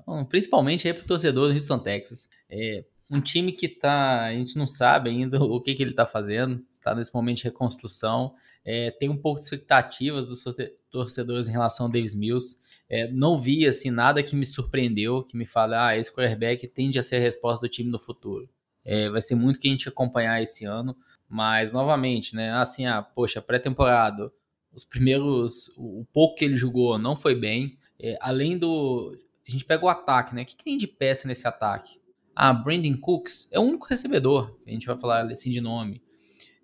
Então, 0.00 0.24
principalmente 0.24 0.86
aí 0.86 0.94
pro 0.94 1.06
torcedor 1.06 1.48
do 1.48 1.54
Houston, 1.54 1.78
Texas. 1.80 2.28
É 2.48 2.84
um 3.10 3.20
time 3.20 3.52
que 3.52 3.68
tá, 3.68 4.26
a 4.26 4.32
gente 4.32 4.56
não 4.56 4.66
sabe 4.66 5.10
ainda 5.10 5.42
o 5.42 5.60
que, 5.60 5.74
que 5.74 5.82
ele 5.82 5.94
tá 5.94 6.06
fazendo, 6.06 6.64
tá 6.82 6.94
nesse 6.94 7.12
momento 7.12 7.38
de 7.38 7.44
reconstrução. 7.44 8.34
É, 8.64 8.90
tem 8.92 9.08
um 9.08 9.16
pouco 9.16 9.38
de 9.38 9.44
expectativas 9.44 10.26
dos 10.26 10.44
torcedores 10.90 11.48
em 11.48 11.52
relação 11.52 11.86
ao 11.86 11.92
Davis 11.92 12.14
Mills. 12.14 12.56
É, 12.88 13.10
não 13.10 13.36
vi 13.36 13.66
assim 13.66 13.90
nada 13.90 14.22
que 14.22 14.36
me 14.36 14.46
surpreendeu, 14.46 15.24
que 15.24 15.36
me 15.36 15.46
fala, 15.46 15.88
ah, 15.88 15.96
esse 15.96 16.12
quarterback 16.12 16.66
tende 16.68 16.98
a 16.98 17.02
ser 17.02 17.16
a 17.16 17.20
resposta 17.20 17.66
do 17.66 17.70
time 17.70 17.90
no 17.90 17.98
futuro. 17.98 18.48
É, 18.84 19.10
vai 19.10 19.20
ser 19.20 19.34
muito 19.34 19.58
que 19.58 19.66
a 19.66 19.70
gente 19.72 19.88
acompanhar 19.88 20.40
esse 20.40 20.64
ano, 20.64 20.96
mas 21.28 21.72
novamente, 21.72 22.34
né? 22.34 22.52
Assim, 22.52 22.86
ah, 22.86 23.02
poxa, 23.02 23.42
pré-temporada, 23.42 24.32
os 24.72 24.84
primeiros, 24.84 25.68
o, 25.76 26.00
o, 26.00 26.06
pouco 26.12 26.36
que 26.36 26.44
ele 26.44 26.56
jogou 26.56 26.98
não 26.98 27.16
foi 27.16 27.34
bem. 27.34 27.78
É, 27.98 28.16
além 28.20 28.58
do, 28.58 29.16
a 29.46 29.50
gente 29.50 29.64
pega 29.64 29.84
o 29.84 29.88
ataque, 29.88 30.34
né? 30.34 30.42
O 30.42 30.46
que, 30.46 30.56
que 30.56 30.64
tem 30.64 30.76
de 30.76 30.86
peça 30.86 31.26
nesse 31.26 31.46
ataque? 31.46 32.00
Ah, 32.34 32.52
Brandon 32.52 32.96
Cooks 33.00 33.48
é 33.50 33.58
o 33.58 33.62
único 33.62 33.86
recebedor, 33.86 34.54
a 34.66 34.70
gente 34.70 34.86
vai 34.86 34.96
falar 34.98 35.24
assim 35.24 35.50
de 35.50 35.60
nome. 35.60 36.02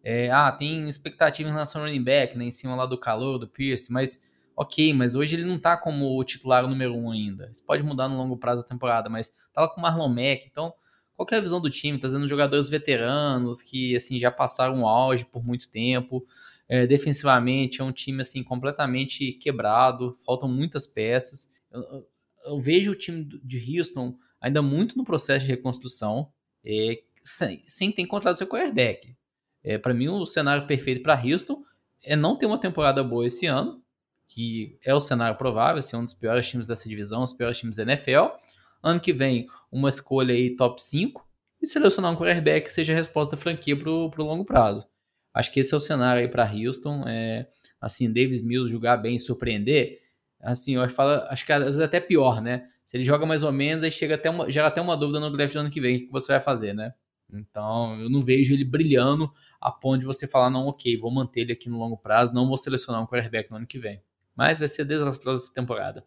É, 0.05 0.31
ah, 0.31 0.51
tem 0.53 0.89
expectativa 0.89 1.49
em 1.49 1.53
relação 1.53 1.81
ao 1.81 1.87
running 1.87 2.03
back, 2.03 2.37
né? 2.37 2.45
Em 2.45 2.51
cima 2.51 2.75
lá 2.75 2.87
do 2.87 2.99
calor, 2.99 3.39
do 3.39 3.49
Pierce, 3.49 3.91
mas 3.93 4.23
ok, 4.57 4.93
mas 4.93 5.15
hoje 5.15 5.35
ele 5.35 5.45
não 5.45 5.59
tá 5.59 5.77
como 5.77 6.19
o 6.19 6.25
titular 6.25 6.67
número 6.67 6.95
um 6.95 7.11
ainda. 7.11 7.49
Isso 7.51 7.65
pode 7.65 7.83
mudar 7.83 8.09
no 8.09 8.17
longo 8.17 8.37
prazo 8.37 8.63
da 8.63 8.69
temporada, 8.69 9.09
mas 9.09 9.29
tá 9.53 9.63
lá 9.63 9.69
com 9.69 9.81
o 9.81 9.83
Marlon 9.83 10.09
Mack, 10.09 10.47
então 10.47 10.75
qual 11.17 11.27
é 11.33 11.37
a 11.37 11.41
visão 11.41 11.61
do 11.61 11.71
time? 11.71 11.99
Tá 11.99 12.03
trazendo 12.03 12.27
jogadores 12.27 12.69
veteranos 12.69 13.63
que 13.63 13.95
assim 13.95 14.19
já 14.19 14.31
passaram 14.31 14.83
o 14.83 14.87
auge 14.87 15.25
por 15.25 15.45
muito 15.45 15.69
tempo. 15.69 16.27
É, 16.69 16.87
defensivamente 16.87 17.81
é 17.81 17.85
um 17.85 17.93
time 17.93 18.23
assim 18.23 18.43
completamente 18.43 19.33
quebrado, 19.33 20.15
faltam 20.25 20.49
muitas 20.49 20.87
peças. 20.87 21.49
Eu, 21.71 22.07
eu, 22.47 22.59
vejo 22.59 22.93
o 22.93 22.95
time 22.95 23.25
de 23.45 23.79
Houston 23.79 24.17
ainda 24.41 24.63
muito 24.63 24.97
no 24.97 25.05
processo 25.05 25.45
de 25.45 25.51
reconstrução, 25.51 26.33
é, 26.65 27.03
sem, 27.23 27.63
sem 27.67 27.93
ter 27.93 28.03
encontrado 28.03 28.37
seu 28.37 28.47
quarterback. 28.47 29.15
É, 29.63 29.79
para 29.79 29.95
mim, 29.95 30.09
o 30.09 30.27
cenário 30.27 30.67
perfeito 30.67 31.03
para 31.03 31.21
Houston 31.21 31.63
é 32.03 32.17
não 32.17 32.37
ter 32.37 32.47
uma 32.47 32.59
temporada 32.59 33.03
boa 33.05 33.27
esse 33.27 33.47
ano, 33.47 33.83
que 34.27 34.79
é 34.83 34.95
o 34.95 35.01
cenário 35.01 35.37
provável, 35.37 35.83
ser 35.83 35.97
um 35.97 36.05
dos 36.05 36.15
piores 36.15 36.49
times 36.49 36.67
dessa 36.67 36.89
divisão, 36.89 37.23
os 37.23 37.33
piores 37.33 37.59
times 37.59 37.77
da 37.77 37.83
NFL. 37.83 38.35
Ano 38.83 39.01
que 39.01 39.13
vem, 39.13 39.47
uma 39.71 39.89
escolha 39.89 40.35
aí 40.35 40.57
top 40.57 40.83
5 40.83 41.27
e 41.61 41.67
selecionar 41.67 42.11
um 42.11 42.17
quarterback 42.17 42.67
que 42.67 42.73
seja 42.73 42.93
a 42.93 42.97
resposta 42.97 43.37
da 43.37 43.41
franquia 43.41 43.77
para 43.77 43.89
o 43.89 44.11
longo 44.19 44.45
prazo. 44.45 44.87
Acho 45.33 45.53
que 45.53 45.61
esse 45.61 45.73
é 45.73 45.77
o 45.77 45.81
cenário 45.81 46.21
aí 46.21 46.29
para 46.29 46.51
Houston. 46.51 47.05
É, 47.07 47.47
assim, 47.81 48.13
Davis 48.13 48.43
Mills 48.43 48.71
jogar 48.71 48.97
bem, 48.97 49.19
surpreender. 49.19 50.01
Assim, 50.41 50.75
eu 50.75 50.89
falo, 50.89 51.23
acho 51.29 51.47
que 51.47 51.53
às 51.53 51.63
vezes 51.63 51.81
é 51.81 51.85
até 51.85 52.01
pior, 52.01 52.43
né? 52.43 52.67
Se 52.85 52.97
ele 52.97 53.05
joga 53.05 53.25
mais 53.25 53.43
ou 53.43 53.53
menos, 53.53 53.85
aí 53.85 53.91
chega 53.91 54.17
até 54.17 54.29
uma, 54.29 54.51
gera 54.51 54.67
até 54.67 54.81
uma 54.81 54.97
dúvida 54.97 55.21
no 55.21 55.31
draft 55.31 55.55
do 55.55 55.61
ano 55.61 55.71
que 55.71 55.81
vem, 55.81 55.97
o 55.97 56.07
que 56.07 56.13
você 56.13 56.33
vai 56.33 56.41
fazer, 56.41 56.75
né? 56.75 56.93
Então, 57.33 57.99
eu 57.99 58.11
não 58.11 58.21
vejo 58.21 58.53
ele 58.53 58.65
brilhando 58.65 59.33
a 59.59 59.71
ponto 59.71 60.01
de 60.01 60.05
você 60.05 60.27
falar, 60.27 60.51
não, 60.51 60.67
ok, 60.67 60.99
vou 60.99 61.11
manter 61.11 61.43
ele 61.43 61.53
aqui 61.53 61.71
no 61.71 61.79
longo 61.79 61.97
prazo, 61.97 62.35
não 62.35 62.47
vou 62.47 62.59
selecionar 62.59 63.03
um 63.03 63.07
quarterback 63.07 63.51
no 63.51 63.57
ano 63.57 63.67
que 63.67 63.79
vem. 63.79 64.03
Mas 64.37 64.59
vai 64.59 64.69
ser 64.69 64.85
desastrosa 64.85 65.45
essa 65.45 65.55
temporada. 65.55 66.05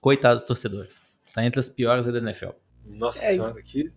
Coitados 0.00 0.42
dos 0.42 0.48
torcedores. 0.48 1.13
Tá 1.34 1.44
entre 1.44 1.58
as 1.58 1.68
piores 1.68 2.06
da 2.06 2.16
NFL. 2.16 2.50
Nossa 2.86 3.24
é 3.24 3.32
senhora, 3.32 3.60
que 3.62 3.92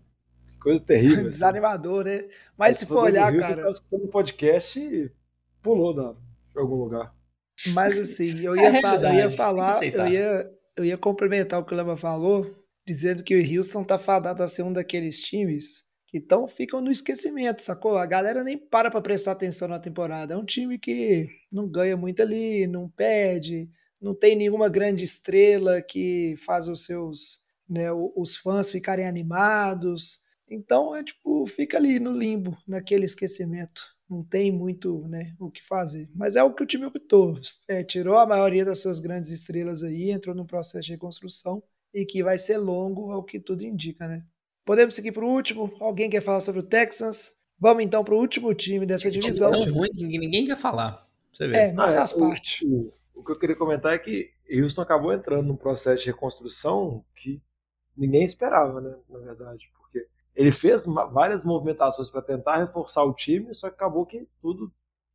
coisa 0.60 0.80
terrível. 0.80 1.24
Desanimador, 1.30 2.04
né? 2.04 2.28
Mas 2.56 2.78
se 2.78 2.86
for 2.86 3.04
olhar, 3.04 3.30
Rio, 3.32 3.40
cara... 3.40 3.54
Você 3.54 3.62
tá 3.62 3.70
escutando 3.70 4.04
um 4.04 4.10
podcast 4.10 4.80
e 4.80 5.10
pulou 5.62 5.94
da 5.94 6.14
em 6.56 6.60
algum 6.60 6.74
lugar. 6.74 7.14
Mas 7.68 7.96
assim, 7.96 8.40
eu 8.40 8.54
É 8.58 8.62
ia, 8.62 8.78
a 8.78 8.82
fa- 8.82 8.96
eu 8.96 9.14
ia 9.14 9.28
que 9.28 9.36
falar, 9.36 9.84
eu 9.84 10.08
ia, 10.08 10.50
eu 10.76 10.84
ia 10.84 10.98
complementar 10.98 11.60
o 11.60 11.64
que 11.64 11.72
o 11.72 11.76
Lama 11.76 11.96
falou, 11.96 12.52
dizendo 12.84 13.22
que 13.22 13.36
o 13.36 13.58
Houston 13.58 13.84
tá 13.84 13.98
fadado 13.98 14.42
a 14.42 14.48
ser 14.48 14.62
um 14.62 14.72
daqueles 14.72 15.20
times 15.20 15.86
que 16.08 16.16
então 16.16 16.48
ficam 16.48 16.80
no 16.80 16.90
esquecimento, 16.90 17.62
sacou? 17.62 17.98
A 17.98 18.06
galera 18.06 18.42
nem 18.42 18.56
para 18.56 18.90
pra 18.90 19.02
prestar 19.02 19.32
atenção 19.32 19.68
na 19.68 19.78
temporada. 19.78 20.32
É 20.32 20.36
um 20.38 20.44
time 20.44 20.78
que 20.78 21.28
não 21.52 21.68
ganha 21.68 21.98
muito 21.98 22.22
ali, 22.22 22.66
não 22.66 22.88
perde, 22.88 23.68
não 24.00 24.14
tem 24.14 24.36
nenhuma 24.36 24.68
grande 24.68 25.04
estrela 25.04 25.80
que 25.82 26.34
faz 26.44 26.68
os 26.68 26.84
seus, 26.84 27.40
né, 27.68 27.90
os 27.92 28.36
fãs 28.36 28.70
ficarem 28.70 29.06
animados. 29.06 30.22
Então 30.50 30.94
é 30.94 31.02
tipo, 31.04 31.46
fica 31.46 31.76
ali 31.78 31.98
no 32.00 32.12
limbo, 32.12 32.56
naquele 32.66 33.04
esquecimento. 33.04 33.82
Não 34.08 34.22
tem 34.24 34.50
muito 34.50 35.06
né, 35.06 35.34
o 35.38 35.50
que 35.50 35.62
fazer. 35.62 36.08
Mas 36.14 36.34
é 36.34 36.42
o 36.42 36.54
que 36.54 36.62
o 36.62 36.66
time 36.66 36.86
optou. 36.86 37.38
É, 37.68 37.84
tirou 37.84 38.16
a 38.16 38.26
maioria 38.26 38.64
das 38.64 38.80
suas 38.80 38.98
grandes 39.00 39.30
estrelas 39.30 39.82
aí, 39.82 40.10
entrou 40.10 40.34
num 40.34 40.46
processo 40.46 40.86
de 40.86 40.92
reconstrução 40.92 41.62
e 41.92 42.06
que 42.06 42.22
vai 42.22 42.38
ser 42.38 42.56
longo, 42.56 43.12
é 43.12 43.16
o 43.16 43.22
que 43.22 43.38
tudo 43.38 43.64
indica, 43.64 44.08
né? 44.08 44.24
Podemos 44.64 44.94
seguir 44.94 45.12
para 45.12 45.24
o 45.24 45.28
último. 45.30 45.70
Alguém 45.80 46.08
quer 46.08 46.22
falar 46.22 46.40
sobre 46.40 46.60
o 46.60 46.64
Texans? 46.64 47.32
Vamos 47.58 47.84
então 47.84 48.02
para 48.04 48.14
o 48.14 48.18
último 48.18 48.54
time 48.54 48.86
dessa 48.86 49.10
divisão. 49.10 49.50
Tão 49.50 49.74
ruim 49.74 49.90
que 49.90 50.18
ninguém 50.18 50.46
quer 50.46 50.56
falar. 50.56 51.06
Você 51.32 51.46
vê. 51.48 51.56
É, 51.56 51.72
mas 51.72 51.90
Ah, 51.90 51.94
é, 51.94 51.98
faz 51.98 52.12
o- 52.12 52.18
parte. 52.20 52.66
O, 52.66 52.90
o 53.18 53.24
que 53.24 53.32
eu 53.32 53.38
queria 53.38 53.56
comentar 53.56 53.92
é 53.92 53.98
que 53.98 54.30
Houston 54.48 54.82
acabou 54.82 55.12
entrando 55.12 55.48
num 55.48 55.56
processo 55.56 56.04
de 56.04 56.10
reconstrução 56.10 57.04
que 57.16 57.42
ninguém 57.96 58.22
esperava, 58.22 58.80
né? 58.80 58.96
Na 59.08 59.18
verdade, 59.18 59.70
porque 59.76 60.06
ele 60.36 60.52
fez 60.52 60.86
várias 60.86 61.44
movimentações 61.44 62.08
para 62.08 62.22
tentar 62.22 62.58
reforçar 62.58 63.02
o 63.02 63.12
time, 63.12 63.52
só 63.54 63.68
que 63.68 63.74
acabou 63.74 64.06
que 64.06 64.28
tudo 64.40 64.72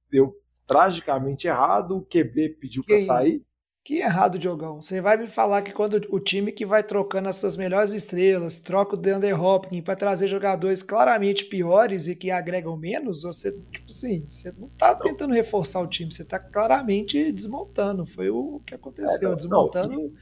deu 0.09 0.37
tragicamente 0.67 1.47
errado. 1.47 1.97
O 1.97 2.05
QB 2.05 2.57
pediu 2.59 2.83
para 2.83 2.99
sair. 3.01 3.41
Que 3.83 3.97
errado, 3.97 4.39
Diogão. 4.39 4.81
Você 4.81 5.01
vai 5.01 5.17
me 5.17 5.27
falar 5.27 5.61
que 5.61 5.73
quando 5.73 6.01
o 6.09 6.17
time 6.17 6.53
que 6.53 6.65
vai 6.65 6.81
trocando 6.81 7.27
as 7.27 7.35
suas 7.35 7.57
melhores 7.57 7.91
estrelas, 7.91 8.57
troca 8.57 8.95
o 8.95 8.97
DeAndre 8.97 9.33
Hopkins 9.33 9.83
para 9.83 9.93
trazer 9.93 10.29
jogadores 10.29 10.81
claramente 10.81 11.43
piores 11.43 12.07
e 12.07 12.15
que 12.15 12.31
agregam 12.31 12.77
menos, 12.77 13.23
você, 13.23 13.51
tipo 13.73 13.89
assim, 13.89 14.25
você 14.29 14.53
não 14.57 14.69
tá 14.69 14.95
tentando 14.95 15.33
reforçar 15.33 15.81
o 15.81 15.87
time, 15.87 16.13
você 16.13 16.23
tá 16.23 16.39
claramente 16.39 17.29
desmontando. 17.29 18.05
Foi 18.05 18.29
o 18.29 18.61
que 18.65 18.73
aconteceu, 18.73 19.33
É, 19.33 19.35
desmontando 19.35 20.13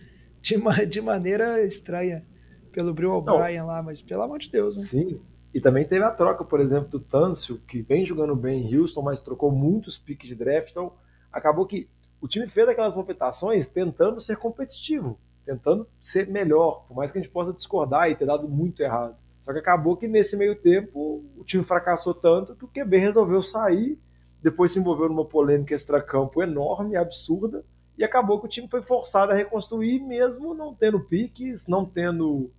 de, 0.42 0.86
de 0.88 1.02
maneira 1.02 1.64
estranha 1.64 2.26
pelo 2.72 2.96
Bill 2.96 3.12
O'Brien 3.12 3.62
lá, 3.62 3.84
mas 3.84 4.02
pelo 4.02 4.24
amor 4.24 4.40
de 4.40 4.50
Deus, 4.50 4.76
né? 4.76 4.84
Sim. 4.84 5.22
E 5.54 5.62
também 5.62 5.86
teve 5.86 6.04
a 6.04 6.10
troca, 6.10 6.44
por 6.44 6.62
exemplo, 6.62 6.90
do 6.90 7.00
Tâncio, 7.00 7.62
que 7.68 7.84
vem 7.84 8.06
jogando 8.06 8.36
bem 8.36 8.64
em 8.64 8.76
Houston, 8.76 9.04
mas 9.04 9.22
trocou 9.22 9.52
muitos 9.52 10.00
piques 10.00 10.30
de 10.30 10.36
draft. 10.36 10.72
Então, 10.72 10.94
acabou 11.32 11.68
que 11.68 11.88
o 12.22 12.28
time 12.28 12.48
fez 12.48 12.70
aquelas 12.70 12.96
movimentações 12.96 13.68
tentando 13.68 14.22
ser 14.22 14.38
competitivo, 14.38 15.20
tentando 15.44 15.88
ser 16.00 16.28
melhor, 16.28 16.86
por 16.88 16.96
mais 16.96 17.12
que 17.12 17.18
a 17.18 17.22
gente 17.22 17.32
possa 17.32 17.52
discordar 17.52 18.10
e 18.10 18.16
ter 18.16 18.26
dado 18.26 18.48
muito 18.48 18.82
errado. 18.82 19.16
Só 19.42 19.52
que 19.52 19.60
acabou 19.60 19.98
que 19.98 20.08
nesse 20.08 20.38
meio 20.38 20.56
tempo 20.56 21.26
o 21.36 21.44
time 21.44 21.64
fracassou 21.64 22.14
tanto 22.14 22.56
que 22.56 22.64
o 22.64 22.68
QB 22.68 22.98
resolveu 22.98 23.42
sair, 23.42 24.00
depois 24.42 24.72
se 24.72 24.80
envolveu 24.80 25.10
numa 25.10 25.26
polêmica 25.26 25.74
extracampo 25.74 26.44
enorme, 26.44 26.96
absurda, 26.96 27.66
e 27.98 28.04
acabou 28.04 28.40
que 28.40 28.46
o 28.46 28.50
time 28.50 28.68
foi 28.68 28.82
forçado 28.84 29.32
a 29.32 29.36
reconstruir, 29.36 30.00
mesmo 30.00 30.54
não 30.54 30.74
tendo 30.74 31.00
piques, 31.00 31.68
não 31.68 31.86
tendo 31.86 32.52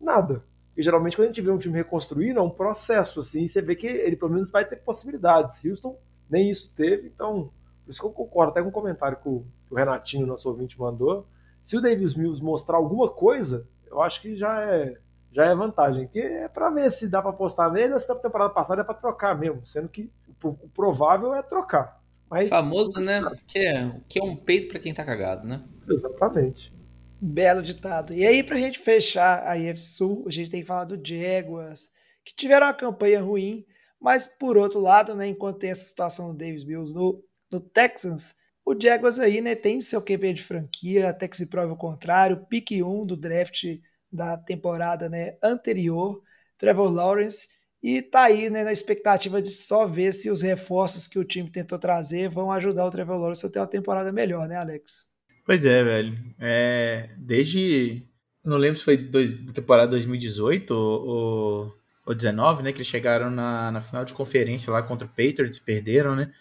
nada. 0.00 0.42
E 0.76 0.82
geralmente 0.82 1.16
quando 1.16 1.26
a 1.26 1.28
gente 1.28 1.42
vê 1.42 1.50
um 1.50 1.58
time 1.58 1.76
reconstruindo, 1.76 2.38
é 2.38 2.42
um 2.42 2.50
processo, 2.50 3.20
assim, 3.20 3.46
você 3.46 3.60
vê 3.60 3.76
que 3.76 3.86
ele 3.86 4.16
pelo 4.16 4.32
menos 4.32 4.50
vai 4.50 4.64
ter 4.64 4.76
possibilidades. 4.76 5.62
Houston 5.62 5.98
nem 6.28 6.50
isso 6.50 6.72
teve, 6.74 7.08
então 7.08 7.50
por 7.90 7.92
isso 7.92 8.00
que 8.00 8.06
eu 8.06 8.12
concordo 8.12 8.52
até 8.52 8.62
com 8.62 8.68
o 8.68 8.72
comentário 8.72 9.18
que 9.20 9.28
o, 9.28 9.44
que 9.66 9.74
o 9.74 9.76
Renatinho, 9.76 10.26
nosso 10.26 10.48
ouvinte, 10.48 10.78
mandou. 10.78 11.26
Se 11.64 11.76
o 11.76 11.80
Davis 11.80 12.14
Mills 12.14 12.40
mostrar 12.40 12.76
alguma 12.76 13.08
coisa, 13.08 13.66
eu 13.88 14.00
acho 14.00 14.22
que 14.22 14.36
já 14.36 14.62
é, 14.62 14.96
já 15.32 15.46
é 15.46 15.54
vantagem. 15.56 16.06
Que 16.06 16.20
é 16.20 16.48
para 16.48 16.70
ver 16.70 16.88
se 16.90 17.08
dá 17.08 17.20
para 17.20 17.32
apostar 17.32 17.72
nele 17.72 17.94
ou 17.94 17.98
se 17.98 18.06
da 18.06 18.14
temporada 18.14 18.50
passada 18.54 18.82
é 18.82 18.84
para 18.84 18.94
trocar 18.94 19.36
mesmo, 19.36 19.66
sendo 19.66 19.88
que 19.88 20.08
o, 20.42 20.52
provável 20.68 21.34
é 21.34 21.42
trocar. 21.42 22.00
Mas, 22.30 22.48
Famoso, 22.48 23.00
né? 23.00 23.20
Que 23.48 23.58
é, 23.58 24.00
que 24.08 24.20
é 24.20 24.22
um 24.22 24.36
peito 24.36 24.68
pra 24.68 24.78
quem 24.78 24.94
tá 24.94 25.04
cagado, 25.04 25.44
né? 25.44 25.64
Exatamente. 25.88 26.72
Belo 27.20 27.60
ditado. 27.60 28.14
E 28.14 28.24
aí, 28.24 28.44
pra 28.44 28.56
gente 28.56 28.78
fechar 28.78 29.42
a 29.44 29.58
IF 29.58 29.80
Sul, 29.80 30.24
a 30.28 30.30
gente 30.30 30.48
tem 30.48 30.60
que 30.60 30.66
falar 30.66 30.84
do 30.84 31.00
Jaguars, 31.04 31.90
que 32.24 32.32
tiveram 32.36 32.68
uma 32.68 32.72
campanha 32.72 33.20
ruim, 33.20 33.64
mas 34.00 34.28
por 34.28 34.56
outro 34.56 34.78
lado, 34.78 35.16
né, 35.16 35.26
enquanto 35.26 35.58
tem 35.58 35.70
essa 35.70 35.82
situação 35.82 36.28
do 36.28 36.38
Davis 36.38 36.62
Mills 36.62 36.94
no, 36.94 37.20
no 37.50 37.60
Texans, 37.60 38.34
o 38.64 38.74
Jaguars 38.80 39.18
aí, 39.18 39.40
né, 39.40 39.54
tem 39.54 39.80
seu 39.80 40.02
QB 40.02 40.34
de 40.34 40.42
franquia, 40.42 41.08
até 41.08 41.26
que 41.26 41.36
se 41.36 41.48
prove 41.48 41.72
o 41.72 41.76
contrário, 41.76 42.46
pique 42.48 42.82
1 42.82 43.06
do 43.06 43.16
draft 43.16 43.64
da 44.12 44.36
temporada, 44.36 45.08
né, 45.08 45.36
anterior, 45.42 46.22
Trevor 46.56 46.90
Lawrence, 46.92 47.48
e 47.82 48.02
tá 48.02 48.24
aí, 48.24 48.50
né, 48.50 48.62
na 48.62 48.72
expectativa 48.72 49.40
de 49.40 49.50
só 49.50 49.86
ver 49.86 50.12
se 50.12 50.30
os 50.30 50.42
reforços 50.42 51.06
que 51.06 51.18
o 51.18 51.24
time 51.24 51.50
tentou 51.50 51.78
trazer 51.78 52.28
vão 52.28 52.52
ajudar 52.52 52.86
o 52.86 52.90
Trevor 52.90 53.18
Lawrence 53.18 53.46
a 53.46 53.50
ter 53.50 53.58
uma 53.58 53.66
temporada 53.66 54.12
melhor, 54.12 54.46
né, 54.46 54.56
Alex? 54.56 55.10
Pois 55.50 55.64
é, 55.66 55.82
velho. 55.82 56.16
É, 56.38 57.10
desde. 57.18 58.06
Não 58.44 58.56
lembro 58.56 58.78
se 58.78 58.84
foi 58.84 58.96
dois, 58.96 59.42
temporada 59.52 59.90
2018 59.90 60.70
ou, 60.70 61.08
ou, 61.08 61.76
ou 62.06 62.14
19, 62.14 62.62
né? 62.62 62.72
Que 62.72 62.78
eles 62.78 62.86
chegaram 62.86 63.30
na, 63.30 63.72
na 63.72 63.80
final 63.80 64.04
de 64.04 64.14
conferência 64.14 64.72
lá 64.72 64.82
contra 64.82 65.06
o 65.06 65.10
Patriots, 65.10 65.58
perderam, 65.58 66.14
né? 66.14 66.32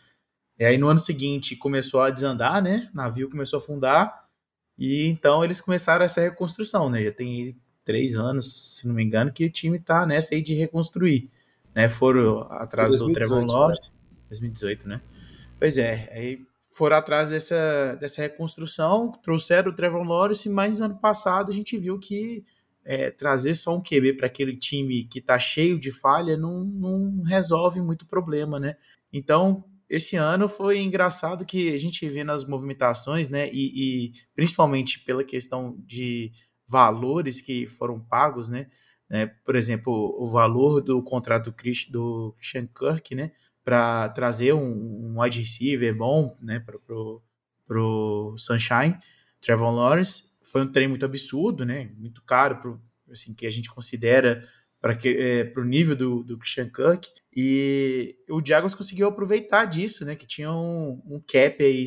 E 0.59 0.65
aí 0.65 0.77
no 0.77 0.89
ano 0.89 0.99
seguinte 0.99 1.55
começou 1.55 2.01
a 2.01 2.09
desandar, 2.09 2.61
né? 2.61 2.89
O 2.93 2.97
navio 2.97 3.29
começou 3.29 3.57
a 3.57 3.63
afundar. 3.63 4.27
E 4.77 5.07
então 5.07 5.43
eles 5.43 5.61
começaram 5.61 6.03
essa 6.03 6.19
reconstrução, 6.19 6.89
né? 6.89 7.01
Já 7.03 7.11
tem 7.11 7.57
três 7.85 8.15
anos, 8.15 8.77
se 8.77 8.87
não 8.87 8.93
me 8.93 9.03
engano, 9.03 9.31
que 9.31 9.45
o 9.45 9.49
time 9.49 9.79
tá 9.79 10.05
nessa 10.05 10.35
aí 10.35 10.41
de 10.41 10.53
reconstruir. 10.53 11.29
Né? 11.73 11.87
Foram 11.87 12.41
atrás 12.51 12.91
do 12.91 12.99
2018, 12.99 13.13
Trevor 13.13 13.45
né? 13.45 13.53
Lawrence. 13.53 13.91
2018, 14.27 14.87
né? 14.87 15.01
Pois 15.57 15.77
é, 15.77 16.09
aí 16.11 16.41
foram 16.71 16.97
atrás 16.97 17.29
dessa, 17.29 17.97
dessa 17.99 18.21
reconstrução, 18.21 19.11
trouxeram 19.23 19.71
o 19.71 19.75
Trevor 19.75 20.03
Lawrence, 20.03 20.47
mas 20.49 20.81
ano 20.81 20.97
passado 20.97 21.51
a 21.51 21.53
gente 21.53 21.77
viu 21.77 21.97
que 21.97 22.43
é, 22.85 23.11
trazer 23.11 23.55
só 23.55 23.75
um 23.75 23.81
QB 23.81 24.13
para 24.13 24.27
aquele 24.27 24.55
time 24.55 25.03
que 25.03 25.19
está 25.19 25.37
cheio 25.39 25.79
de 25.79 25.91
falha 25.91 26.37
não, 26.37 26.63
não 26.63 27.23
resolve 27.23 27.81
muito 27.81 28.05
problema, 28.05 28.59
né? 28.59 28.75
Então, 29.11 29.63
esse 29.89 30.15
ano 30.15 30.47
foi 30.47 30.79
engraçado 30.79 31.45
que 31.45 31.73
a 31.73 31.77
gente 31.77 32.07
vê 32.07 32.23
nas 32.23 32.47
movimentações, 32.47 33.27
né? 33.27 33.49
E, 33.51 34.07
e 34.07 34.11
principalmente 34.35 34.99
pela 34.99 35.23
questão 35.23 35.75
de 35.79 36.31
valores 36.67 37.41
que 37.41 37.65
foram 37.65 37.99
pagos, 37.99 38.49
né? 38.49 38.67
É, 39.09 39.25
por 39.25 39.55
exemplo, 39.55 40.15
o 40.19 40.25
valor 40.31 40.81
do 40.81 41.01
contrato 41.01 41.45
do, 41.45 41.53
Chris, 41.53 41.89
do 41.89 42.35
Christian 42.37 42.67
Kirk, 42.67 43.15
né? 43.15 43.31
Para 43.63 44.09
trazer 44.09 44.53
um, 44.53 45.17
um 45.17 45.19
receiver 45.21 45.97
bom, 45.97 46.37
né? 46.39 46.59
Para 46.59 46.77
pro, 46.77 47.23
pro 47.65 48.35
Sunshine, 48.37 48.97
Trevor 49.41 49.71
Lawrence, 49.71 50.25
foi 50.43 50.61
um 50.61 50.71
trem 50.71 50.87
muito 50.87 51.05
absurdo, 51.05 51.65
né? 51.65 51.91
Muito 51.97 52.21
caro, 52.21 52.57
pro, 52.57 52.81
assim, 53.11 53.33
que 53.33 53.47
a 53.47 53.49
gente 53.49 53.69
considera 53.71 54.41
para 54.81 54.97
é, 55.05 55.51
o 55.57 55.63
nível 55.63 55.95
do, 55.95 56.23
do 56.23 56.37
Christian 56.37 56.69
Kirk. 56.69 57.07
E 57.35 58.15
o 58.29 58.41
Jaguars 58.45 58.75
conseguiu 58.75 59.07
aproveitar 59.07 59.65
disso, 59.65 60.05
né? 60.05 60.15
Que 60.15 60.25
tinha 60.25 60.51
um, 60.51 61.01
um 61.05 61.21
cap 61.25 61.63
aí 61.63 61.83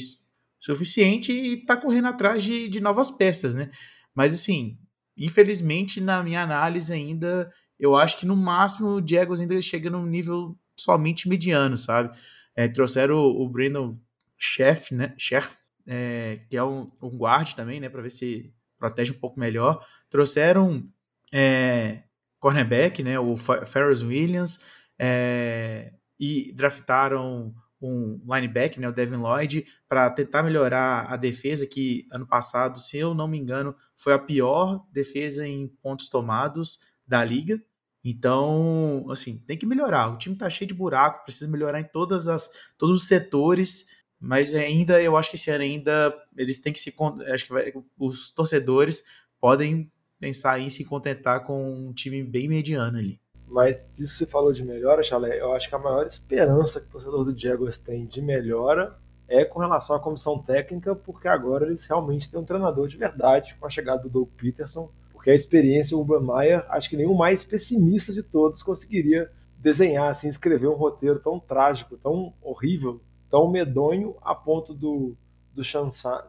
suficiente 0.59 1.32
e 1.32 1.64
tá 1.64 1.76
correndo 1.76 2.09
atrás 2.09 2.43
de, 2.43 2.68
de 2.68 2.80
novas 2.80 3.11
peças, 3.11 3.55
né? 3.55 3.70
Mas 4.14 4.34
assim, 4.34 4.78
infelizmente, 5.16 6.01
na 6.01 6.22
minha 6.22 6.43
análise 6.43 6.93
ainda, 6.93 7.51
eu 7.78 7.97
acho 7.97 8.18
que 8.18 8.26
no 8.26 8.36
máximo 8.36 8.88
o 8.90 9.07
Jaguars 9.07 9.40
ainda 9.40 9.61
chega 9.61 9.90
num 9.90 10.07
nível 10.07 10.57
somente 10.76 11.28
mediano, 11.28 11.76
sabe? 11.76 12.16
É, 12.55 12.68
trouxeram 12.68 13.16
o, 13.16 13.45
o 13.45 13.49
Brandon 13.49 13.99
Chef, 14.38 14.95
né? 14.95 15.14
Chef, 15.18 15.57
é, 15.86 16.40
que 16.49 16.57
é 16.57 16.62
um, 16.62 16.90
um 17.03 17.16
guard 17.16 17.55
também, 17.55 17.80
né? 17.80 17.88
Para 17.88 18.03
ver 18.03 18.11
se 18.11 18.53
protege 18.78 19.12
um 19.12 19.18
pouco 19.18 19.40
melhor. 19.40 19.84
Trouxeram 20.11 20.86
é, 21.32 22.03
cornerback, 22.43 23.03
né? 23.05 23.18
O 23.18 23.36
Ferris 23.36 24.03
Williams. 24.03 24.61
É, 24.99 25.93
e 26.20 26.53
draftaram 26.53 27.55
um 27.80 28.20
linebacker, 28.24 28.80
né, 28.80 28.88
o 28.88 28.93
Devin 28.93 29.16
Lloyd, 29.16 29.64
para 29.88 30.09
tentar 30.09 30.45
melhorar 30.45 31.07
a 31.12 31.16
defesa, 31.16 31.66
que 31.66 32.07
ano 32.12 32.24
passado, 32.24 32.78
se 32.78 32.97
eu 32.97 33.12
não 33.12 33.26
me 33.26 33.36
engano, 33.36 33.74
foi 33.97 34.12
a 34.12 34.18
pior 34.18 34.86
defesa 34.93 35.45
em 35.45 35.66
pontos 35.82 36.09
tomados 36.09 36.78
da 37.05 37.24
liga. 37.24 37.61
Então, 38.05 39.05
assim, 39.11 39.36
tem 39.38 39.59
que 39.59 39.66
melhorar. 39.66 40.12
O 40.12 40.18
time 40.18 40.36
tá 40.36 40.49
cheio 40.49 40.68
de 40.68 40.74
buraco, 40.74 41.24
precisa 41.24 41.51
melhorar 41.51 41.80
em 41.80 41.84
todas 41.84 42.28
as, 42.28 42.49
todos 42.78 43.03
os 43.03 43.09
setores, 43.09 43.86
mas 44.20 44.55
ainda, 44.55 45.03
eu 45.03 45.16
acho 45.16 45.30
que 45.30 45.36
esse 45.36 45.51
ano 45.51 45.64
ainda 45.64 46.14
eles 46.36 46.61
têm 46.61 46.72
que 46.72 46.78
se. 46.78 46.95
Acho 47.32 47.47
que 47.47 47.53
vai, 47.53 47.72
os 47.99 48.30
torcedores 48.30 49.03
podem 49.40 49.90
pensar 50.22 50.60
em 50.60 50.70
se 50.70 50.84
contentar 50.84 51.44
com 51.44 51.68
um 51.68 51.92
time 51.92 52.22
bem 52.22 52.46
mediano 52.46 52.96
ali. 52.96 53.18
Mas 53.48 53.90
disso 53.92 54.18
você 54.18 54.24
falou 54.24 54.52
de 54.52 54.64
melhora, 54.64 55.02
Chalé, 55.02 55.40
eu 55.40 55.52
acho 55.52 55.68
que 55.68 55.74
a 55.74 55.78
maior 55.80 56.06
esperança 56.06 56.80
que 56.80 56.86
o 56.86 56.90
torcedor 56.90 57.24
do 57.24 57.36
Jaguars 57.36 57.80
tem 57.80 58.06
de 58.06 58.22
melhora 58.22 58.96
é 59.26 59.44
com 59.44 59.58
relação 59.58 59.96
à 59.96 60.00
comissão 60.00 60.38
técnica, 60.38 60.94
porque 60.94 61.26
agora 61.26 61.66
eles 61.66 61.84
realmente 61.86 62.30
têm 62.30 62.38
um 62.38 62.44
treinador 62.44 62.86
de 62.86 62.96
verdade 62.96 63.56
com 63.58 63.66
a 63.66 63.70
chegada 63.70 64.04
do 64.04 64.08
Doug 64.08 64.28
Peterson, 64.36 64.92
porque 65.12 65.28
a 65.28 65.34
experiência, 65.34 65.96
Urban 65.96 66.20
Meyer, 66.20 66.64
acho 66.68 66.88
que 66.88 66.96
nenhum 66.96 67.14
mais 67.14 67.42
pessimista 67.42 68.12
de 68.12 68.22
todos 68.22 68.62
conseguiria 68.62 69.28
desenhar, 69.58 70.08
assim, 70.08 70.28
escrever 70.28 70.68
um 70.68 70.76
roteiro 70.76 71.18
tão 71.18 71.40
trágico, 71.40 71.96
tão 71.96 72.32
horrível, 72.40 73.00
tão 73.28 73.50
medonho, 73.50 74.14
a 74.22 74.36
ponto 74.36 74.72
do, 74.72 75.16
do, 75.52 75.62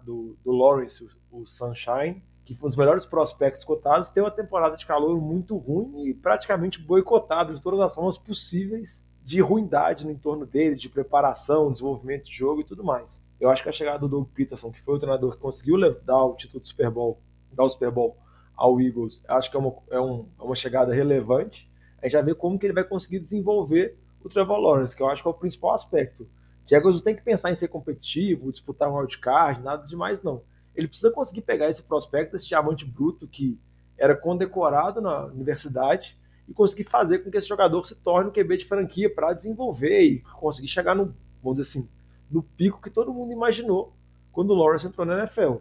do, 0.04 0.38
do 0.44 0.52
Lawrence, 0.52 1.08
o 1.32 1.46
Sunshine, 1.46 2.24
que 2.46 2.54
dos 2.54 2.76
melhores 2.76 3.06
prospectos 3.06 3.64
cotados, 3.64 4.10
ter 4.10 4.22
uma 4.22 4.32
temporada 4.32 4.76
de 4.76 4.86
calor 4.86 5.20
muito 5.22 5.56
ruim 5.58 6.08
e 6.08 6.14
praticamente 6.14 6.82
boicotado 6.82 7.54
de 7.54 7.62
todas 7.62 7.80
as 7.80 7.96
formas 7.96 8.18
possíveis 8.18 9.06
de 9.24 9.40
ruindade 9.40 10.06
no 10.06 10.12
entorno 10.12 10.46
dele, 10.46 10.76
de 10.76 10.90
preparação, 10.90 11.72
desenvolvimento 11.72 12.26
de 12.26 12.36
jogo 12.36 12.62
e 12.62 12.64
tudo 12.66 12.84
mais. 12.84 13.22
Eu 13.40 13.50
acho 13.50 13.64
que 13.64 13.70
a 13.70 13.74
chegada 13.74 14.00
do 14.00 14.08
Doug 14.08 14.28
Peterson, 14.34 14.72
que 14.72 14.82
foi 14.82 14.96
o 14.96 15.00
treinador 15.00 15.34
que 15.34 15.38
conseguiu 15.38 15.78
dar 16.02 16.24
o 16.24 16.36
título 16.36 16.60
do 16.60 16.68
Super 16.68 16.90
Bowl, 16.90 17.20
dar 17.52 17.64
o 17.64 17.70
Super 17.70 17.92
Bowl 17.92 18.18
ao 18.56 18.80
Eagles, 18.80 19.24
acho 19.28 19.50
que 19.50 19.58
é 19.58 19.60
uma, 19.60 19.74
é, 19.90 20.00
um, 20.00 20.26
é 20.40 20.44
uma 20.44 20.56
chegada 20.56 20.94
relevante. 20.94 21.70
A 22.02 22.06
gente 22.06 22.14
já 22.14 22.22
vê 22.22 22.36
como 22.36 22.60
que 22.60 22.66
ele 22.66 22.74
vai 22.74 22.84
conseguir 22.84 23.20
desenvolver 23.20 23.98
o 24.24 24.30
Trevor 24.30 24.60
Lawrence, 24.60 24.96
que 24.96 25.02
eu 25.02 25.10
acho 25.10 25.22
que 25.22 25.28
é 25.28 25.32
o 25.32 25.34
principal 25.34 25.74
aspecto. 25.74 26.28
Jaguars 26.66 26.98
não 26.98 27.04
tem 27.04 27.16
que 27.16 27.22
pensar 27.22 27.52
em 27.52 27.56
ser 27.56 27.68
competitivo, 27.68 28.52
disputar 28.52 28.90
um 28.90 28.96
wildcard, 28.96 29.62
nada 29.62 29.86
demais 29.86 30.22
não. 30.24 30.42
Ele 30.76 30.88
precisa 30.88 31.12
conseguir 31.12 31.42
pegar 31.42 31.70
esse 31.70 31.84
prospecto, 31.84 32.36
esse 32.36 32.48
diamante 32.48 32.86
bruto 32.86 33.28
que 33.28 33.60
era 33.98 34.16
condecorado 34.16 35.02
na 35.02 35.26
universidade 35.26 36.18
e 36.48 36.54
conseguir 36.54 36.84
fazer 36.84 37.20
com 37.20 37.32
que 37.32 37.38
esse 37.38 37.48
jogador 37.48 37.86
se 37.86 37.96
torne 37.96 38.30
um 38.30 38.34
QB 38.34 38.58
de 38.58 38.66
franquia 38.66 39.14
para 39.14 39.34
desenvolver 39.34 40.02
e 40.02 40.20
conseguir 40.20 40.68
chegar 40.68 40.96
no, 40.96 41.16
vamos 41.42 41.60
dizer 41.60 41.70
assim, 41.80 41.90
no 42.30 42.42
pico 42.42 42.82
que 42.82 42.90
todo 42.90 43.14
mundo 43.14 43.32
imaginou 43.32 43.94
quando 44.32 44.52
o 44.52 44.56
Lawrence 44.56 44.88
entrou 44.88 45.06
na 45.06 45.20
NFL. 45.20 45.58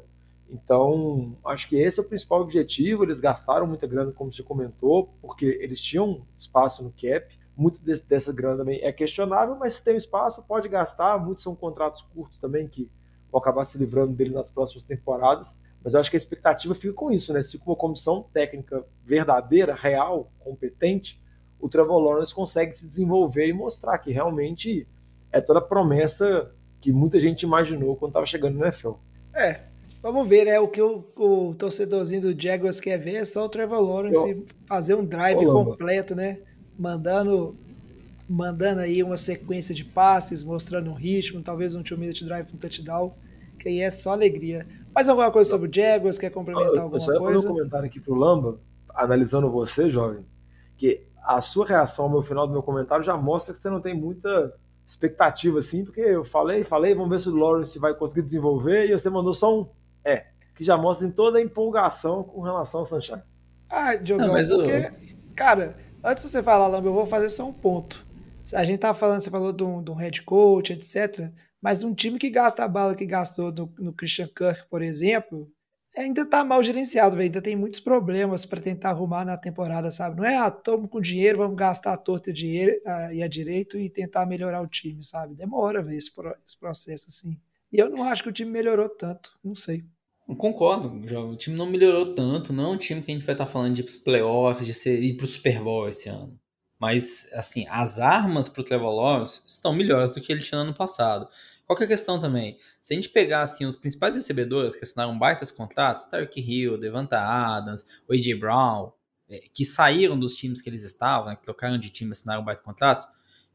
Então, 0.48 1.36
acho 1.44 1.68
que 1.68 1.76
esse 1.76 1.98
é 1.98 2.02
o 2.02 2.08
principal 2.08 2.40
objetivo. 2.42 3.04
Eles 3.04 3.20
gastaram 3.20 3.66
muita 3.66 3.86
grana, 3.86 4.12
como 4.12 4.32
você 4.32 4.42
comentou, 4.42 5.14
porque 5.20 5.46
eles 5.46 5.80
tinham 5.80 6.26
espaço 6.36 6.82
no 6.82 6.90
cap. 6.90 7.26
Muito 7.56 7.82
desse, 7.82 8.06
dessa 8.06 8.32
grana 8.32 8.58
também 8.58 8.80
é 8.82 8.92
questionável, 8.92 9.56
mas 9.56 9.74
se 9.74 9.84
tem 9.84 9.96
espaço, 9.96 10.44
pode 10.46 10.68
gastar. 10.68 11.18
Muitos 11.18 11.42
são 11.44 11.54
contratos 11.54 12.02
curtos 12.02 12.38
também 12.38 12.66
que 12.66 12.90
vão 13.32 13.40
acabar 13.40 13.64
se 13.64 13.78
livrando 13.78 14.12
dele 14.12 14.34
nas 14.34 14.50
próximas 14.50 14.84
temporadas. 14.84 15.58
Mas 15.82 15.94
eu 15.94 16.00
acho 16.00 16.10
que 16.10 16.16
a 16.16 16.18
expectativa 16.18 16.74
fica 16.74 16.92
com 16.92 17.10
isso, 17.10 17.32
né? 17.32 17.42
Se 17.42 17.58
com 17.58 17.70
uma 17.70 17.76
comissão 17.76 18.24
técnica 18.32 18.84
verdadeira, 19.04 19.74
real, 19.74 20.30
competente, 20.38 21.20
o 21.58 21.68
Trevor 21.68 21.98
Lawrence 21.98 22.34
consegue 22.34 22.76
se 22.76 22.86
desenvolver 22.86 23.48
e 23.48 23.52
mostrar 23.52 23.98
que 23.98 24.12
realmente 24.12 24.86
é 25.32 25.40
toda 25.40 25.58
a 25.60 25.62
promessa 25.62 26.52
que 26.80 26.92
muita 26.92 27.18
gente 27.18 27.42
imaginou 27.42 27.96
quando 27.96 28.10
estava 28.10 28.26
chegando 28.26 28.58
no 28.58 28.64
NFL. 28.64 28.92
É, 29.34 29.60
vamos 30.02 30.28
ver, 30.28 30.44
né? 30.44 30.60
O 30.60 30.68
que 30.68 30.82
o, 30.82 31.04
o 31.16 31.54
torcedorzinho 31.54 32.20
do 32.20 32.40
Jaguars 32.40 32.80
quer 32.80 32.98
ver 32.98 33.14
é 33.14 33.24
só 33.24 33.44
o 33.44 33.48
Trevor 33.48 33.80
Lawrence 33.80 34.30
eu... 34.30 34.44
fazer 34.66 34.94
um 34.94 35.04
drive 35.04 35.44
completo, 35.46 36.14
né? 36.14 36.38
Mandando 36.78 37.56
mandando 38.28 38.80
aí 38.80 39.02
uma 39.02 39.16
sequência 39.16 39.74
de 39.74 39.84
passes, 39.84 40.42
mostrando 40.42 40.90
um 40.90 40.94
ritmo, 40.94 41.42
talvez 41.42 41.74
um 41.74 41.82
two-minute 41.82 42.24
drive 42.24 42.46
com 42.46 42.56
um 42.56 42.60
touchdown, 42.60 43.12
que 43.58 43.68
aí 43.68 43.80
é 43.80 43.90
só 43.90 44.12
alegria. 44.12 44.66
Mais 44.94 45.08
alguma 45.08 45.30
coisa 45.30 45.48
sobre 45.48 45.68
o 45.68 45.74
Jaguars? 45.74 46.18
Quer 46.18 46.30
complementar 46.30 46.68
alguma 46.68 46.90
coisa? 46.90 47.12
Eu 47.12 47.18
só 47.18 47.28
ia 47.28 47.34
fazer 47.34 47.48
um 47.48 47.54
comentário 47.54 47.86
aqui 47.86 48.00
pro 48.00 48.14
Lamba, 48.14 48.60
analisando 48.94 49.50
você, 49.50 49.90
jovem, 49.90 50.24
que 50.76 51.06
a 51.24 51.40
sua 51.40 51.66
reação 51.66 52.06
ao 52.06 52.10
meu 52.10 52.22
final 52.22 52.46
do 52.46 52.52
meu 52.52 52.62
comentário 52.62 53.04
já 53.04 53.16
mostra 53.16 53.54
que 53.54 53.60
você 53.60 53.70
não 53.70 53.80
tem 53.80 53.94
muita 53.94 54.52
expectativa, 54.86 55.58
assim, 55.58 55.84
porque 55.84 56.00
eu 56.00 56.24
falei, 56.24 56.64
falei, 56.64 56.94
vamos 56.94 57.10
ver 57.10 57.20
se 57.20 57.28
o 57.28 57.36
Lawrence 57.36 57.78
vai 57.78 57.94
conseguir 57.94 58.22
desenvolver, 58.22 58.90
e 58.90 58.92
você 58.92 59.08
mandou 59.08 59.32
só 59.32 59.60
um 59.60 59.66
é, 60.04 60.26
que 60.54 60.64
já 60.64 60.76
mostra 60.76 61.06
em 61.06 61.10
toda 61.10 61.38
a 61.38 61.42
empolgação 61.42 62.22
com 62.22 62.40
relação 62.40 62.80
ao 62.80 62.86
Sunshine. 62.86 63.22
Ah, 63.70 63.94
Diogão, 63.94 64.26
não, 64.26 64.34
mas 64.34 64.50
porque, 64.50 64.70
eu... 64.70 64.92
cara, 65.34 65.76
antes 66.04 66.24
de 66.24 66.30
você 66.30 66.42
falar, 66.42 66.66
Lamba, 66.66 66.88
eu 66.88 66.92
vou 66.92 67.06
fazer 67.06 67.30
só 67.30 67.46
um 67.46 67.52
ponto. 67.52 68.04
A 68.55 68.64
gente 68.64 68.80
tava 68.80 68.99
falando, 68.99 69.20
você 69.20 69.30
falou 69.30 69.53
de 69.53 69.62
um, 69.62 69.82
de 69.82 69.90
um 69.90 69.95
head 69.95 70.22
coach, 70.22 70.72
etc. 70.72 71.30
Mas 71.61 71.82
um 71.82 71.95
time 71.95 72.18
que 72.18 72.28
gasta 72.28 72.64
a 72.64 72.68
bala 72.68 72.95
que 72.95 73.07
gastou 73.07 73.53
no, 73.53 73.72
no 73.78 73.93
Christian 73.93 74.26
Kirk, 74.26 74.68
por 74.68 74.82
exemplo, 74.82 75.49
ainda 75.97 76.26
tá 76.26 76.45
mal 76.45 76.62
gerenciado, 76.62 77.16
ainda 77.16 77.40
tem 77.40 77.55
muitos 77.55 77.78
problemas 77.78 78.45
para 78.45 78.61
tentar 78.61 78.90
arrumar 78.90 79.24
na 79.24 79.36
temporada, 79.36 79.90
sabe? 79.90 80.16
Não 80.16 80.24
é, 80.24 80.36
ah, 80.36 80.51
tamo 80.51 80.88
com 80.88 81.01
dinheiro, 81.01 81.38
vamos 81.38 81.57
gastar 81.57 81.93
a 81.93 81.97
torta 81.97 82.32
dinheiro, 82.32 82.72
ah, 82.84 83.14
e 83.14 83.22
a 83.22 83.28
direito 83.28 83.78
e 83.78 83.88
tentar 83.88 84.26
melhorar 84.26 84.61
o 84.62 84.66
time, 84.66 85.05
sabe? 85.05 85.34
Demora, 85.34 85.82
ver 85.82 85.97
esse, 85.97 86.11
esse 86.45 86.59
processo 86.59 87.07
assim. 87.09 87.38
E 87.72 87.78
eu 87.78 87.88
não 87.88 88.05
acho 88.05 88.22
que 88.22 88.28
o 88.28 88.32
time 88.32 88.51
melhorou 88.51 88.88
tanto, 88.88 89.30
não 89.43 89.55
sei. 89.55 89.84
Concordo, 90.38 90.88
o 90.88 91.36
time 91.36 91.57
não 91.57 91.66
melhorou 91.66 92.14
tanto, 92.14 92.53
não 92.53 92.64
é 92.64 92.68
um 92.68 92.78
time 92.78 93.03
que 93.03 93.11
a 93.11 93.14
gente 93.14 93.26
vai 93.26 93.34
estar 93.34 93.45
tá 93.45 93.51
falando 93.51 93.74
de 93.74 93.82
playoffs, 94.03 94.66
de 94.66 94.72
ser, 94.72 95.03
ir 95.03 95.16
pro 95.16 95.26
Super 95.26 95.62
Bowl 95.62 95.88
esse 95.88 96.09
ano. 96.09 96.38
Mas, 96.82 97.30
assim, 97.34 97.64
as 97.68 98.00
armas 98.00 98.48
pro 98.48 98.64
Trevor 98.64 98.92
Lawrence 98.92 99.40
estão 99.46 99.72
melhores 99.72 100.10
do 100.10 100.20
que 100.20 100.32
ele 100.32 100.42
tinha 100.42 100.58
no 100.58 100.70
ano 100.70 100.76
passado. 100.76 101.28
Qual 101.64 101.76
que 101.76 101.84
é 101.84 101.86
a 101.86 101.88
questão 101.88 102.20
também? 102.20 102.58
Se 102.80 102.92
a 102.92 102.96
gente 102.96 103.08
pegar 103.08 103.42
assim, 103.42 103.64
os 103.64 103.76
principais 103.76 104.16
recebedores 104.16 104.74
que 104.74 104.82
assinaram 104.82 105.16
baitas 105.16 105.52
contratos, 105.52 106.06
Tarek 106.06 106.40
Hill, 106.40 106.76
Devonta 106.76 107.20
Adams, 107.20 107.86
o 108.08 108.12
A.J. 108.12 108.34
Brown, 108.34 108.90
é, 109.28 109.44
que 109.52 109.64
saíram 109.64 110.18
dos 110.18 110.34
times 110.34 110.60
que 110.60 110.68
eles 110.68 110.82
estavam, 110.82 111.28
né, 111.28 111.36
que 111.36 111.44
trocaram 111.44 111.78
de 111.78 111.88
time 111.88 112.10
assinaram 112.10 112.42
baitas 112.44 112.64
contratos, 112.64 113.06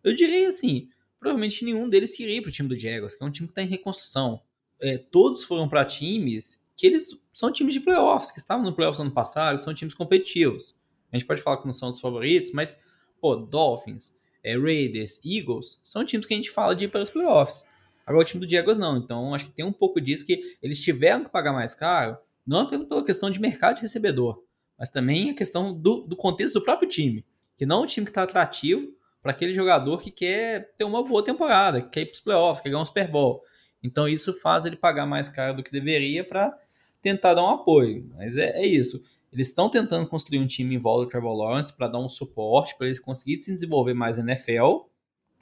eu 0.01 0.13
diria 0.13 0.47
assim, 0.47 0.87
provavelmente 1.19 1.65
nenhum 1.65 1.89
deles 1.89 2.15
queria 2.15 2.37
ir 2.37 2.41
para 2.41 2.47
o 2.47 2.53
time 2.53 2.69
do 2.69 2.79
Jaguars, 2.79 3.13
que 3.13 3.21
é 3.21 3.27
um 3.27 3.31
time 3.31 3.49
que 3.49 3.51
está 3.51 3.61
em 3.61 3.67
reconstrução. 3.67 4.41
É, 4.79 4.97
todos 4.97 5.43
foram 5.43 5.67
para 5.67 5.83
times 5.83 6.65
que 6.77 6.87
eles 6.87 7.09
são 7.33 7.51
times 7.51 7.73
de 7.73 7.81
playoffs, 7.81 8.31
que 8.31 8.39
estavam 8.39 8.63
no 8.63 8.73
playoffs 8.73 9.01
ano 9.01 9.11
passado, 9.11 9.59
são 9.59 9.73
times 9.73 9.93
competitivos. 9.93 10.79
A 11.11 11.17
gente 11.17 11.27
pode 11.27 11.41
falar 11.41 11.57
que 11.57 11.65
não 11.65 11.73
são 11.73 11.89
os 11.89 11.99
favoritos, 11.99 12.51
mas, 12.53 12.77
pô, 13.19 13.35
Dolphins, 13.35 14.15
é, 14.43 14.57
Raiders, 14.57 15.19
Eagles, 15.25 15.81
são 15.83 16.05
times 16.05 16.25
que 16.25 16.33
a 16.33 16.37
gente 16.37 16.51
fala 16.51 16.75
de 16.75 16.85
ir 16.85 16.87
para 16.87 17.01
os 17.03 17.09
playoffs. 17.09 17.65
Agora 18.05 18.21
o 18.21 18.25
time 18.25 18.39
do 18.39 18.47
Diegos 18.47 18.77
não. 18.77 18.97
Então 18.97 19.33
acho 19.33 19.45
que 19.45 19.51
tem 19.51 19.65
um 19.65 19.73
pouco 19.73 19.99
disso 19.99 20.25
que 20.25 20.41
eles 20.63 20.81
tiveram 20.81 21.23
que 21.23 21.29
pagar 21.29 21.51
mais 21.51 21.75
caro, 21.75 22.17
não 22.45 22.69
pela, 22.69 22.85
pela 22.85 23.03
questão 23.03 23.29
de 23.29 23.39
mercado 23.39 23.75
de 23.75 23.81
recebedor, 23.81 24.41
mas 24.79 24.89
também 24.89 25.31
a 25.31 25.35
questão 25.35 25.73
do, 25.73 26.01
do 26.01 26.15
contexto 26.15 26.55
do 26.55 26.63
próprio 26.63 26.87
time. 26.87 27.25
Que 27.57 27.65
não 27.65 27.81
é 27.81 27.83
um 27.83 27.85
time 27.85 28.05
que 28.05 28.11
está 28.11 28.23
atrativo 28.23 28.95
para 29.21 29.31
aquele 29.31 29.53
jogador 29.53 29.99
que 29.99 30.09
quer 30.09 30.73
ter 30.77 30.85
uma 30.85 31.03
boa 31.03 31.23
temporada, 31.23 31.81
que 31.81 31.89
quer 31.89 32.01
ir 32.01 32.05
para 32.05 32.13
os 32.13 32.21
playoffs, 32.21 32.61
quer 32.61 32.69
ganhar 32.69 32.81
um 32.81 32.85
Super 32.85 33.11
Bowl. 33.11 33.43
Então 33.83 34.07
isso 34.07 34.33
faz 34.39 34.65
ele 34.65 34.77
pagar 34.77 35.05
mais 35.05 35.27
caro 35.27 35.57
do 35.57 35.63
que 35.63 35.71
deveria 35.71 36.23
para 36.23 36.57
tentar 37.01 37.33
dar 37.33 37.43
um 37.43 37.49
apoio. 37.49 38.09
Mas 38.15 38.37
é, 38.37 38.51
é 38.51 38.65
isso. 38.65 39.03
Eles 39.31 39.49
estão 39.49 39.69
tentando 39.69 40.07
construir 40.07 40.39
um 40.39 40.47
time 40.47 40.75
em 40.75 40.79
volta 40.79 41.05
do 41.05 41.09
Trevor 41.09 41.37
Lawrence 41.37 41.75
para 41.75 41.87
dar 41.87 41.99
um 41.99 42.09
suporte, 42.09 42.77
para 42.77 42.87
ele 42.87 42.99
conseguir 42.99 43.39
se 43.41 43.53
desenvolver 43.53 43.93
mais 43.93 44.17
na 44.17 44.31
NFL 44.31 44.87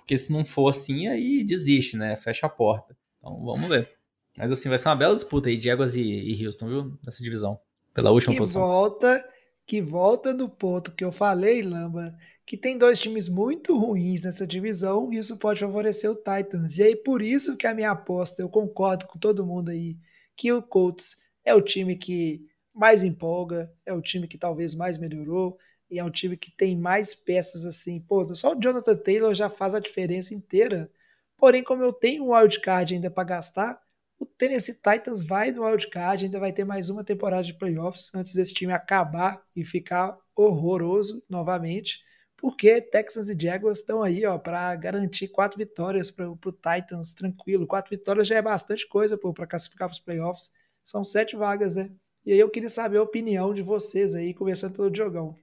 porque 0.05 0.17
se 0.19 0.31
não 0.31 0.45
for 0.45 0.69
assim, 0.69 1.07
aí 1.07 1.43
desiste, 1.43 1.97
né? 1.97 2.15
Fecha 2.15 2.45
a 2.45 2.49
porta. 2.49 2.95
Então 3.17 3.43
vamos 3.43 3.67
ver. 3.67 3.89
Mas 4.37 4.51
assim, 4.51 4.69
vai 4.69 4.77
ser 4.77 4.87
uma 4.87 4.95
bela 4.95 5.15
disputa 5.15 5.49
aí, 5.49 5.59
Jaguars 5.59 5.95
e, 5.95 6.01
e 6.03 6.45
Houston, 6.45 6.67
viu? 6.67 6.99
Nessa 7.03 7.23
divisão. 7.23 7.59
Pela 7.91 8.11
última 8.11 8.33
que 8.33 8.37
posição. 8.37 8.61
Volta, 8.61 9.25
que 9.65 9.81
volta 9.81 10.31
no 10.31 10.47
ponto 10.47 10.91
que 10.91 11.03
eu 11.03 11.11
falei, 11.11 11.63
Lamba, 11.63 12.15
que 12.45 12.55
tem 12.55 12.77
dois 12.77 12.99
times 12.99 13.27
muito 13.27 13.75
ruins 13.75 14.25
nessa 14.25 14.45
divisão, 14.45 15.11
e 15.11 15.17
isso 15.17 15.37
pode 15.37 15.61
favorecer 15.61 16.11
o 16.11 16.15
Titans. 16.15 16.77
E 16.77 16.83
aí, 16.83 16.95
por 16.95 17.23
isso 17.23 17.57
que 17.57 17.65
a 17.65 17.73
minha 17.73 17.89
aposta, 17.89 18.43
eu 18.43 18.49
concordo 18.49 19.07
com 19.07 19.17
todo 19.17 19.45
mundo 19.45 19.69
aí, 19.69 19.97
que 20.35 20.51
o 20.53 20.61
Colts 20.61 21.15
é 21.43 21.55
o 21.55 21.61
time 21.61 21.95
que 21.95 22.45
mais 22.75 23.03
empolga, 23.03 23.71
é 23.85 23.93
o 23.93 24.01
time 24.01 24.27
que 24.27 24.37
talvez 24.37 24.75
mais 24.75 24.97
melhorou, 24.97 25.57
e 25.89 25.99
é 25.99 26.03
um 26.03 26.11
time 26.11 26.35
que 26.35 26.51
tem 26.51 26.77
mais 26.77 27.15
peças 27.15 27.65
assim. 27.65 28.01
Pô, 28.01 28.33
só 28.35 28.53
o 28.53 28.59
Jonathan 28.59 28.95
Taylor 28.97 29.33
já 29.33 29.49
faz 29.49 29.73
a 29.75 29.79
diferença 29.79 30.33
inteira. 30.33 30.91
Porém, 31.37 31.63
como 31.63 31.83
eu 31.83 31.93
tenho 31.93 32.25
um 32.25 32.33
wildcard 32.35 32.93
ainda 32.93 33.09
para 33.11 33.23
gastar, 33.23 33.79
o 34.19 34.25
Tennessee 34.25 34.75
Titans 34.75 35.23
vai 35.23 35.51
no 35.51 35.65
wildcard, 35.65 36.25
ainda 36.25 36.39
vai 36.39 36.51
ter 36.53 36.63
mais 36.65 36.89
uma 36.89 37.03
temporada 37.03 37.43
de 37.43 37.53
playoffs 37.53 38.13
antes 38.15 38.33
desse 38.33 38.53
time 38.53 38.73
acabar 38.73 39.41
e 39.55 39.65
ficar 39.65 40.17
horroroso 40.35 41.23
novamente, 41.29 41.99
porque 42.37 42.81
Texans 42.81 43.29
e 43.29 43.37
Jaguars 43.39 43.79
estão 43.79 44.03
aí 44.03 44.25
ó 44.25 44.37
para 44.37 44.75
garantir 44.75 45.27
quatro 45.29 45.57
vitórias 45.57 46.11
para 46.11 46.29
o 46.29 46.37
Titans 46.37 47.13
tranquilo. 47.13 47.67
Quatro 47.67 47.89
vitórias 47.89 48.27
já 48.27 48.37
é 48.37 48.41
bastante 48.41 48.87
coisa 48.87 49.17
para 49.17 49.47
classificar 49.47 49.87
para 49.87 49.93
os 49.93 49.99
playoffs. 49.99 50.51
São 50.83 51.03
sete 51.03 51.35
vagas, 51.35 51.75
né? 51.75 51.91
E 52.25 52.33
aí 52.33 52.39
eu 52.39 52.49
queria 52.49 52.69
saber 52.69 52.97
a 52.97 53.03
opinião 53.03 53.53
de 53.53 53.61
vocês 53.61 54.15
aí, 54.15 54.33
começando 54.33 54.75
pelo 54.75 54.89
Diogão. 54.89 55.35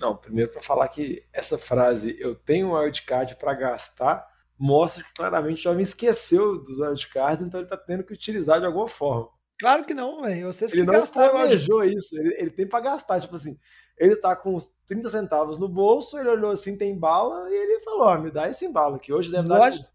Não, 0.00 0.16
primeiro 0.16 0.50
para 0.50 0.62
falar 0.62 0.88
que 0.88 1.22
essa 1.32 1.58
frase, 1.58 2.16
eu 2.18 2.34
tenho 2.34 2.68
um 2.68 2.72
wildcard 2.72 3.36
para 3.36 3.52
gastar, 3.52 4.26
mostra 4.58 5.04
que 5.04 5.12
claramente 5.12 5.60
o 5.60 5.62
jovem 5.62 5.82
esqueceu 5.82 6.58
dos 6.62 6.78
wildcards, 6.78 7.44
então 7.44 7.60
ele 7.60 7.66
está 7.66 7.76
tendo 7.76 8.02
que 8.02 8.14
utilizar 8.14 8.58
de 8.58 8.64
alguma 8.64 8.88
forma. 8.88 9.28
Claro 9.58 9.84
que 9.84 9.92
não, 9.92 10.22
velho. 10.22 10.50
Vocês 10.50 10.72
ele 10.72 10.86
que 10.86 10.90
não 10.90 11.06
planejou 11.06 11.84
isso. 11.84 12.18
Ele, 12.18 12.34
ele, 12.38 12.50
tem 12.50 12.66
para 12.66 12.80
gastar. 12.80 13.20
Tipo 13.20 13.36
assim, 13.36 13.58
ele 13.98 14.16
tá 14.16 14.34
com 14.34 14.54
uns 14.54 14.72
30 14.86 15.10
centavos 15.10 15.58
no 15.58 15.68
bolso, 15.68 16.18
ele 16.18 16.30
olhou 16.30 16.52
assim, 16.52 16.78
tem 16.78 16.98
bala, 16.98 17.50
e 17.50 17.54
ele 17.54 17.80
falou: 17.80 18.06
ó, 18.06 18.18
me 18.18 18.30
dá 18.30 18.48
esse 18.48 18.66
bala, 18.68 18.98
que 18.98 19.12
hoje 19.12 19.30
deve 19.30 19.46
Lógico, 19.46 19.84
dar. 19.84 19.90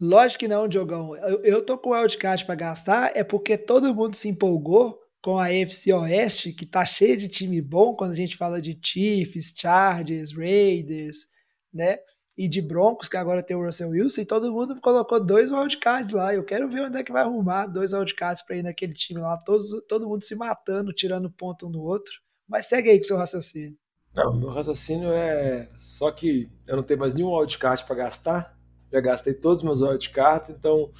Lógico 0.00 0.40
que 0.40 0.48
não, 0.48 0.66
Diogão. 0.66 1.14
Eu, 1.14 1.44
eu 1.44 1.62
tô 1.62 1.76
com 1.76 1.90
o 1.90 1.92
wildcard 1.92 2.46
para 2.46 2.54
gastar, 2.54 3.14
é 3.14 3.22
porque 3.22 3.58
todo 3.58 3.94
mundo 3.94 4.16
se 4.16 4.30
empolgou 4.30 4.98
com 5.22 5.38
a 5.38 5.46
AFC 5.46 5.92
Oeste, 5.92 6.52
que 6.52 6.64
tá 6.64 6.84
cheia 6.84 7.16
de 7.16 7.28
time 7.28 7.60
bom, 7.60 7.94
quando 7.94 8.12
a 8.12 8.16
gente 8.16 8.36
fala 8.36 8.60
de 8.60 8.78
Chiefs, 8.82 9.54
Chargers, 9.56 10.32
Raiders, 10.34 11.26
né? 11.72 11.98
E 12.36 12.48
de 12.48 12.62
Broncos, 12.62 13.08
que 13.08 13.18
agora 13.18 13.42
tem 13.42 13.54
o 13.54 13.62
Russell 13.62 13.90
Wilson, 13.90 14.22
e 14.22 14.26
todo 14.26 14.50
mundo 14.50 14.80
colocou 14.80 15.22
dois 15.22 15.50
wildcards 15.50 16.12
lá. 16.12 16.34
Eu 16.34 16.42
quero 16.42 16.70
ver 16.70 16.82
onde 16.82 16.96
é 16.96 17.02
que 17.02 17.12
vai 17.12 17.22
arrumar 17.22 17.66
dois 17.66 17.92
wildcards 17.92 18.42
para 18.42 18.56
ir 18.56 18.62
naquele 18.62 18.94
time 18.94 19.20
lá, 19.20 19.36
todos, 19.36 19.68
todo 19.86 20.08
mundo 20.08 20.24
se 20.24 20.34
matando, 20.34 20.92
tirando 20.92 21.30
ponto 21.30 21.66
um 21.66 21.70
do 21.70 21.82
outro. 21.82 22.14
Mas 22.48 22.66
segue 22.66 22.88
aí 22.88 22.96
com 22.96 23.04
o 23.04 23.06
seu 23.06 23.16
raciocínio. 23.18 23.76
Não, 24.14 24.34
meu 24.34 24.48
raciocínio 24.48 25.12
é 25.12 25.68
só 25.76 26.10
que 26.10 26.50
eu 26.66 26.76
não 26.76 26.82
tenho 26.82 26.98
mais 26.98 27.14
nenhum 27.14 27.36
wildcard 27.36 27.84
para 27.84 27.96
gastar. 27.96 28.58
Já 28.90 29.00
gastei 29.00 29.34
todos 29.34 29.58
os 29.58 29.64
meus 29.64 29.82
wildcards, 29.82 30.50
então 30.50 30.90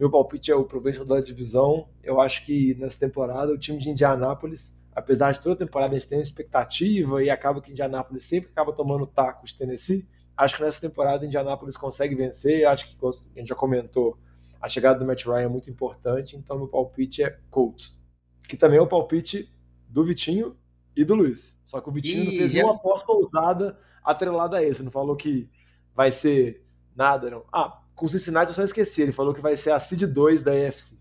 meu 0.00 0.10
palpite 0.10 0.50
é 0.50 0.54
o 0.54 0.64
pro 0.64 0.80
vencedor 0.80 1.16
da 1.16 1.20
divisão. 1.20 1.86
Eu 2.02 2.22
acho 2.22 2.46
que 2.46 2.74
nessa 2.76 2.98
temporada 2.98 3.52
o 3.52 3.58
time 3.58 3.78
de 3.78 3.90
Indianápolis, 3.90 4.80
apesar 4.96 5.30
de 5.30 5.42
toda 5.42 5.54
temporada 5.54 5.94
a 5.94 5.98
gente 5.98 6.08
tem 6.08 6.22
expectativa 6.22 7.22
e 7.22 7.28
acaba 7.28 7.60
que 7.60 7.70
Indianápolis 7.70 8.24
sempre 8.24 8.50
acaba 8.50 8.72
tomando 8.72 9.06
taco 9.06 9.44
de 9.44 9.54
Tennessee, 9.54 10.08
acho 10.34 10.56
que 10.56 10.62
nessa 10.62 10.80
temporada 10.80 11.26
Indianápolis 11.26 11.76
consegue 11.76 12.14
vencer. 12.14 12.66
Acho 12.66 12.88
que 12.88 13.06
a 13.06 13.38
gente 13.38 13.48
já 13.48 13.54
comentou, 13.54 14.16
a 14.58 14.70
chegada 14.70 14.98
do 14.98 15.04
Matt 15.04 15.26
Ryan 15.26 15.42
é 15.42 15.48
muito 15.48 15.68
importante, 15.68 16.34
então 16.34 16.56
meu 16.56 16.68
palpite 16.68 17.22
é 17.22 17.38
Colts, 17.50 18.02
que 18.48 18.56
também 18.56 18.78
é 18.78 18.82
o 18.82 18.86
palpite 18.86 19.54
do 19.86 20.02
Vitinho 20.02 20.56
e 20.96 21.04
do 21.04 21.14
Luiz. 21.14 21.60
Só 21.66 21.78
que 21.78 21.90
o 21.90 21.92
Vitinho 21.92 22.24
não 22.24 22.32
fez 22.32 22.52
já... 22.52 22.64
uma 22.64 22.74
aposta 22.74 23.12
ousada 23.12 23.78
atrelada 24.02 24.56
a 24.56 24.64
esse, 24.64 24.82
não 24.82 24.90
falou 24.90 25.14
que 25.14 25.50
vai 25.94 26.10
ser 26.10 26.64
nada, 26.96 27.30
não. 27.30 27.44
Ah, 27.52 27.79
com 28.00 28.06
o 28.06 28.08
Cincinnati 28.08 28.48
eu 28.48 28.54
só 28.54 28.64
esqueci, 28.64 29.02
ele 29.02 29.12
falou 29.12 29.34
que 29.34 29.42
vai 29.42 29.56
ser 29.56 29.72
a 29.72 29.78
seed 29.78 30.04
2 30.04 30.42
da 30.42 30.52
AFC. 30.52 30.98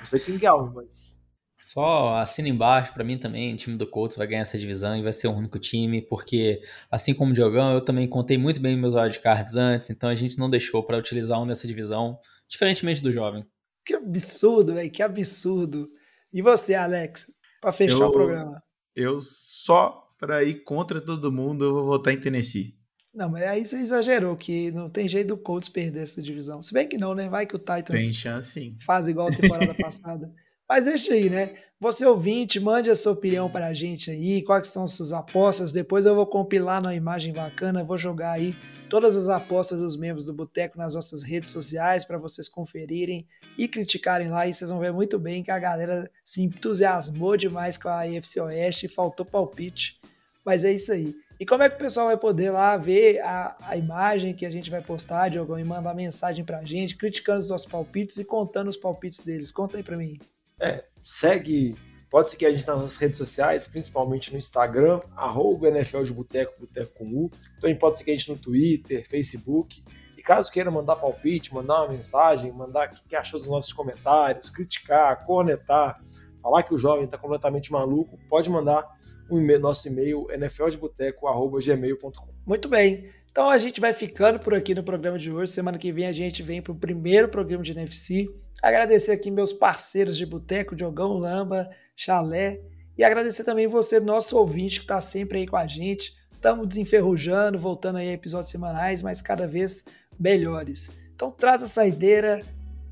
Não 0.00 0.04
sei 0.04 0.18
quem 0.18 0.36
é 0.42 0.46
algo, 0.46 0.74
mas... 0.74 1.16
Só 1.62 2.16
assina 2.16 2.48
embaixo, 2.48 2.92
para 2.92 3.04
mim 3.04 3.18
também, 3.18 3.54
o 3.54 3.56
time 3.56 3.76
do 3.76 3.86
Colts 3.86 4.16
vai 4.16 4.26
ganhar 4.26 4.40
essa 4.40 4.58
divisão 4.58 4.96
e 4.96 5.02
vai 5.02 5.12
ser 5.12 5.28
o 5.28 5.32
único 5.32 5.58
time, 5.58 6.02
porque 6.02 6.60
assim 6.90 7.14
como 7.14 7.30
o 7.30 7.34
Diogão, 7.34 7.72
eu 7.72 7.80
também 7.80 8.08
contei 8.08 8.36
muito 8.36 8.60
bem 8.60 8.76
meus 8.76 8.94
wildcards 8.94 9.54
antes, 9.54 9.90
então 9.90 10.10
a 10.10 10.14
gente 10.14 10.38
não 10.38 10.50
deixou 10.50 10.82
para 10.82 10.98
utilizar 10.98 11.40
um 11.40 11.44
nessa 11.44 11.66
divisão, 11.66 12.18
diferentemente 12.48 13.02
do 13.02 13.12
jovem. 13.12 13.46
Que 13.84 13.94
absurdo, 13.94 14.74
velho, 14.74 14.90
que 14.90 15.02
absurdo. 15.02 15.88
E 16.32 16.42
você, 16.42 16.74
Alex, 16.74 17.26
para 17.60 17.70
fechar 17.70 17.98
eu... 17.98 18.08
o 18.08 18.12
programa? 18.12 18.62
Eu 18.96 19.20
só 19.20 20.10
para 20.18 20.42
ir 20.42 20.64
contra 20.64 21.00
todo 21.00 21.30
mundo, 21.30 21.66
eu 21.66 21.74
vou 21.74 21.84
votar 21.84 22.12
em 22.12 22.20
Tennessee. 22.20 22.77
Não, 23.18 23.28
mas 23.28 23.42
aí 23.42 23.66
você 23.66 23.78
exagerou, 23.78 24.36
que 24.36 24.70
não 24.70 24.88
tem 24.88 25.08
jeito 25.08 25.26
do 25.26 25.36
Colts 25.36 25.68
perder 25.68 26.04
essa 26.04 26.22
divisão. 26.22 26.62
Se 26.62 26.72
bem 26.72 26.86
que 26.86 26.96
não, 26.96 27.16
né? 27.16 27.28
Vai 27.28 27.46
que 27.46 27.56
o 27.56 27.58
Titans 27.58 28.04
tem 28.04 28.12
chance, 28.12 28.52
sim. 28.52 28.76
faz 28.86 29.08
igual 29.08 29.26
a 29.26 29.32
temporada 29.32 29.74
passada. 29.82 30.32
Mas 30.68 30.84
deixa 30.84 31.12
aí, 31.12 31.28
né? 31.28 31.56
Você 31.80 32.06
ouvinte, 32.06 32.60
mande 32.60 32.88
a 32.90 32.94
sua 32.94 33.14
opinião 33.14 33.50
para 33.50 33.66
a 33.66 33.74
gente 33.74 34.08
aí, 34.08 34.40
quais 34.44 34.68
são 34.68 34.84
as 34.84 34.92
suas 34.92 35.12
apostas. 35.12 35.72
Depois 35.72 36.06
eu 36.06 36.14
vou 36.14 36.28
compilar 36.28 36.80
numa 36.80 36.94
imagem 36.94 37.32
bacana, 37.32 37.82
vou 37.82 37.98
jogar 37.98 38.30
aí 38.32 38.54
todas 38.88 39.16
as 39.16 39.28
apostas 39.28 39.80
dos 39.80 39.96
membros 39.96 40.24
do 40.24 40.32
Boteco 40.32 40.78
nas 40.78 40.94
nossas 40.94 41.24
redes 41.24 41.50
sociais 41.50 42.04
para 42.04 42.18
vocês 42.18 42.48
conferirem 42.48 43.26
e 43.56 43.66
criticarem 43.66 44.28
lá. 44.28 44.46
E 44.46 44.54
vocês 44.54 44.70
vão 44.70 44.78
ver 44.78 44.92
muito 44.92 45.18
bem 45.18 45.42
que 45.42 45.50
a 45.50 45.58
galera 45.58 46.08
se 46.24 46.40
entusiasmou 46.40 47.36
demais 47.36 47.76
com 47.76 47.88
a 47.88 48.02
AFC 48.02 48.40
Oeste 48.40 48.86
e 48.86 48.88
faltou 48.88 49.26
palpite. 49.26 50.00
Mas 50.44 50.64
é 50.64 50.72
isso 50.72 50.92
aí. 50.92 51.16
E 51.40 51.46
como 51.46 51.62
é 51.62 51.68
que 51.68 51.76
o 51.76 51.78
pessoal 51.78 52.06
vai 52.06 52.16
poder 52.16 52.50
lá 52.50 52.76
ver 52.76 53.20
a, 53.20 53.56
a 53.60 53.76
imagem 53.76 54.34
que 54.34 54.44
a 54.44 54.50
gente 54.50 54.70
vai 54.70 54.82
postar, 54.82 55.28
Diogo, 55.28 55.56
e 55.56 55.62
mandar 55.62 55.94
mensagem 55.94 56.44
pra 56.44 56.64
gente, 56.64 56.96
criticando 56.96 57.38
os 57.38 57.50
nossos 57.50 57.66
palpites 57.66 58.16
e 58.16 58.24
contando 58.24 58.66
os 58.66 58.76
palpites 58.76 59.24
deles? 59.24 59.52
Conta 59.52 59.76
aí 59.76 59.84
pra 59.84 59.96
mim. 59.96 60.18
É, 60.60 60.82
segue, 61.00 61.76
pode 62.10 62.30
seguir 62.30 62.46
a 62.46 62.52
gente 62.52 62.66
nas 62.66 62.96
redes 62.96 63.18
sociais, 63.18 63.68
principalmente 63.68 64.32
no 64.32 64.38
Instagram, 64.38 65.00
arroba 65.14 65.68
NFL 65.68 66.02
de 66.02 66.12
Boteco, 66.12 66.58
Boteco 66.58 66.98
com 66.98 67.04
U. 67.04 67.30
Também 67.60 67.76
pode 67.76 67.98
seguir 67.98 68.12
a 68.12 68.16
gente 68.16 68.30
no 68.32 68.36
Twitter, 68.36 69.08
Facebook. 69.08 69.84
E 70.16 70.22
caso 70.22 70.50
queira 70.50 70.72
mandar 70.72 70.96
palpite, 70.96 71.54
mandar 71.54 71.82
uma 71.82 71.92
mensagem, 71.92 72.50
mandar 72.50 72.88
o 72.88 73.08
que 73.08 73.14
achou 73.14 73.38
dos 73.38 73.48
nossos 73.48 73.72
comentários, 73.72 74.50
criticar, 74.50 75.24
cornetar, 75.24 76.02
falar 76.42 76.64
que 76.64 76.74
o 76.74 76.78
jovem 76.78 77.04
está 77.04 77.16
completamente 77.16 77.70
maluco, 77.70 78.18
pode 78.28 78.50
mandar 78.50 78.84
o 79.28 79.40
nosso 79.58 79.88
e-mail 79.88 80.26
nfldeboteco.gmail.com. 80.30 82.28
Muito 82.46 82.68
bem. 82.68 83.10
Então 83.30 83.48
a 83.50 83.58
gente 83.58 83.80
vai 83.80 83.92
ficando 83.92 84.38
por 84.40 84.54
aqui 84.54 84.74
no 84.74 84.82
programa 84.82 85.18
de 85.18 85.30
hoje. 85.30 85.52
Semana 85.52 85.78
que 85.78 85.92
vem 85.92 86.06
a 86.06 86.12
gente 86.12 86.42
vem 86.42 86.60
para 86.60 86.72
o 86.72 86.76
primeiro 86.76 87.28
programa 87.28 87.62
de 87.62 87.72
NFC. 87.72 88.28
Agradecer 88.62 89.12
aqui 89.12 89.30
meus 89.30 89.52
parceiros 89.52 90.16
de 90.16 90.26
boteco, 90.26 90.74
Diogão 90.74 91.12
Lamba, 91.12 91.70
Chalé. 91.94 92.60
E 92.96 93.04
agradecer 93.04 93.44
também 93.44 93.68
você, 93.68 94.00
nosso 94.00 94.36
ouvinte, 94.36 94.80
que 94.80 94.84
está 94.84 95.00
sempre 95.00 95.38
aí 95.38 95.46
com 95.46 95.56
a 95.56 95.68
gente. 95.68 96.12
Estamos 96.32 96.66
desenferrujando, 96.66 97.58
voltando 97.58 97.98
aí 97.98 98.08
a 98.08 98.12
episódios 98.12 98.50
semanais, 98.50 99.02
mas 99.02 99.22
cada 99.22 99.46
vez 99.46 99.84
melhores. 100.18 100.90
Então 101.14 101.30
traz 101.30 101.62
a 101.62 101.66
saideira, 101.66 102.42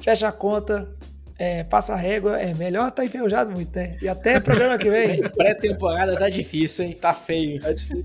fecha 0.01 0.29
a 0.29 0.33
conta, 0.33 0.97
é, 1.39 1.65
passa 1.65 1.93
a 1.93 1.97
régua, 1.97 2.39
é 2.39 2.55
melhor 2.55 2.91
tá 2.91 3.05
enferrujado 3.05 3.51
muito, 3.51 3.75
né? 3.77 3.97
E 4.01 4.09
até 4.09 4.41
programa 4.41 4.79
que 4.79 4.91
vem. 4.91 5.23
Pré-temporada 5.31 6.17
tá 6.17 6.29
difícil, 6.29 6.87
hein? 6.87 6.99
Tá 7.01 7.13
feio. 7.13 7.61
Tá 7.61 7.73
difícil. 7.73 8.05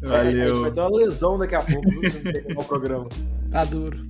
Valeu. 0.00 0.40
É, 0.40 0.44
a 0.44 0.46
gente 0.46 0.60
vai 0.60 0.70
ter 0.70 0.80
uma 0.80 0.96
lesão 0.96 1.38
daqui 1.38 1.54
a 1.56 1.60
pouco, 1.60 1.88
viu? 1.88 2.10
Se 2.10 2.54
não 2.54 2.62
o 2.62 2.64
programa. 2.64 3.08
Tá 3.50 3.64
duro. 3.64 4.06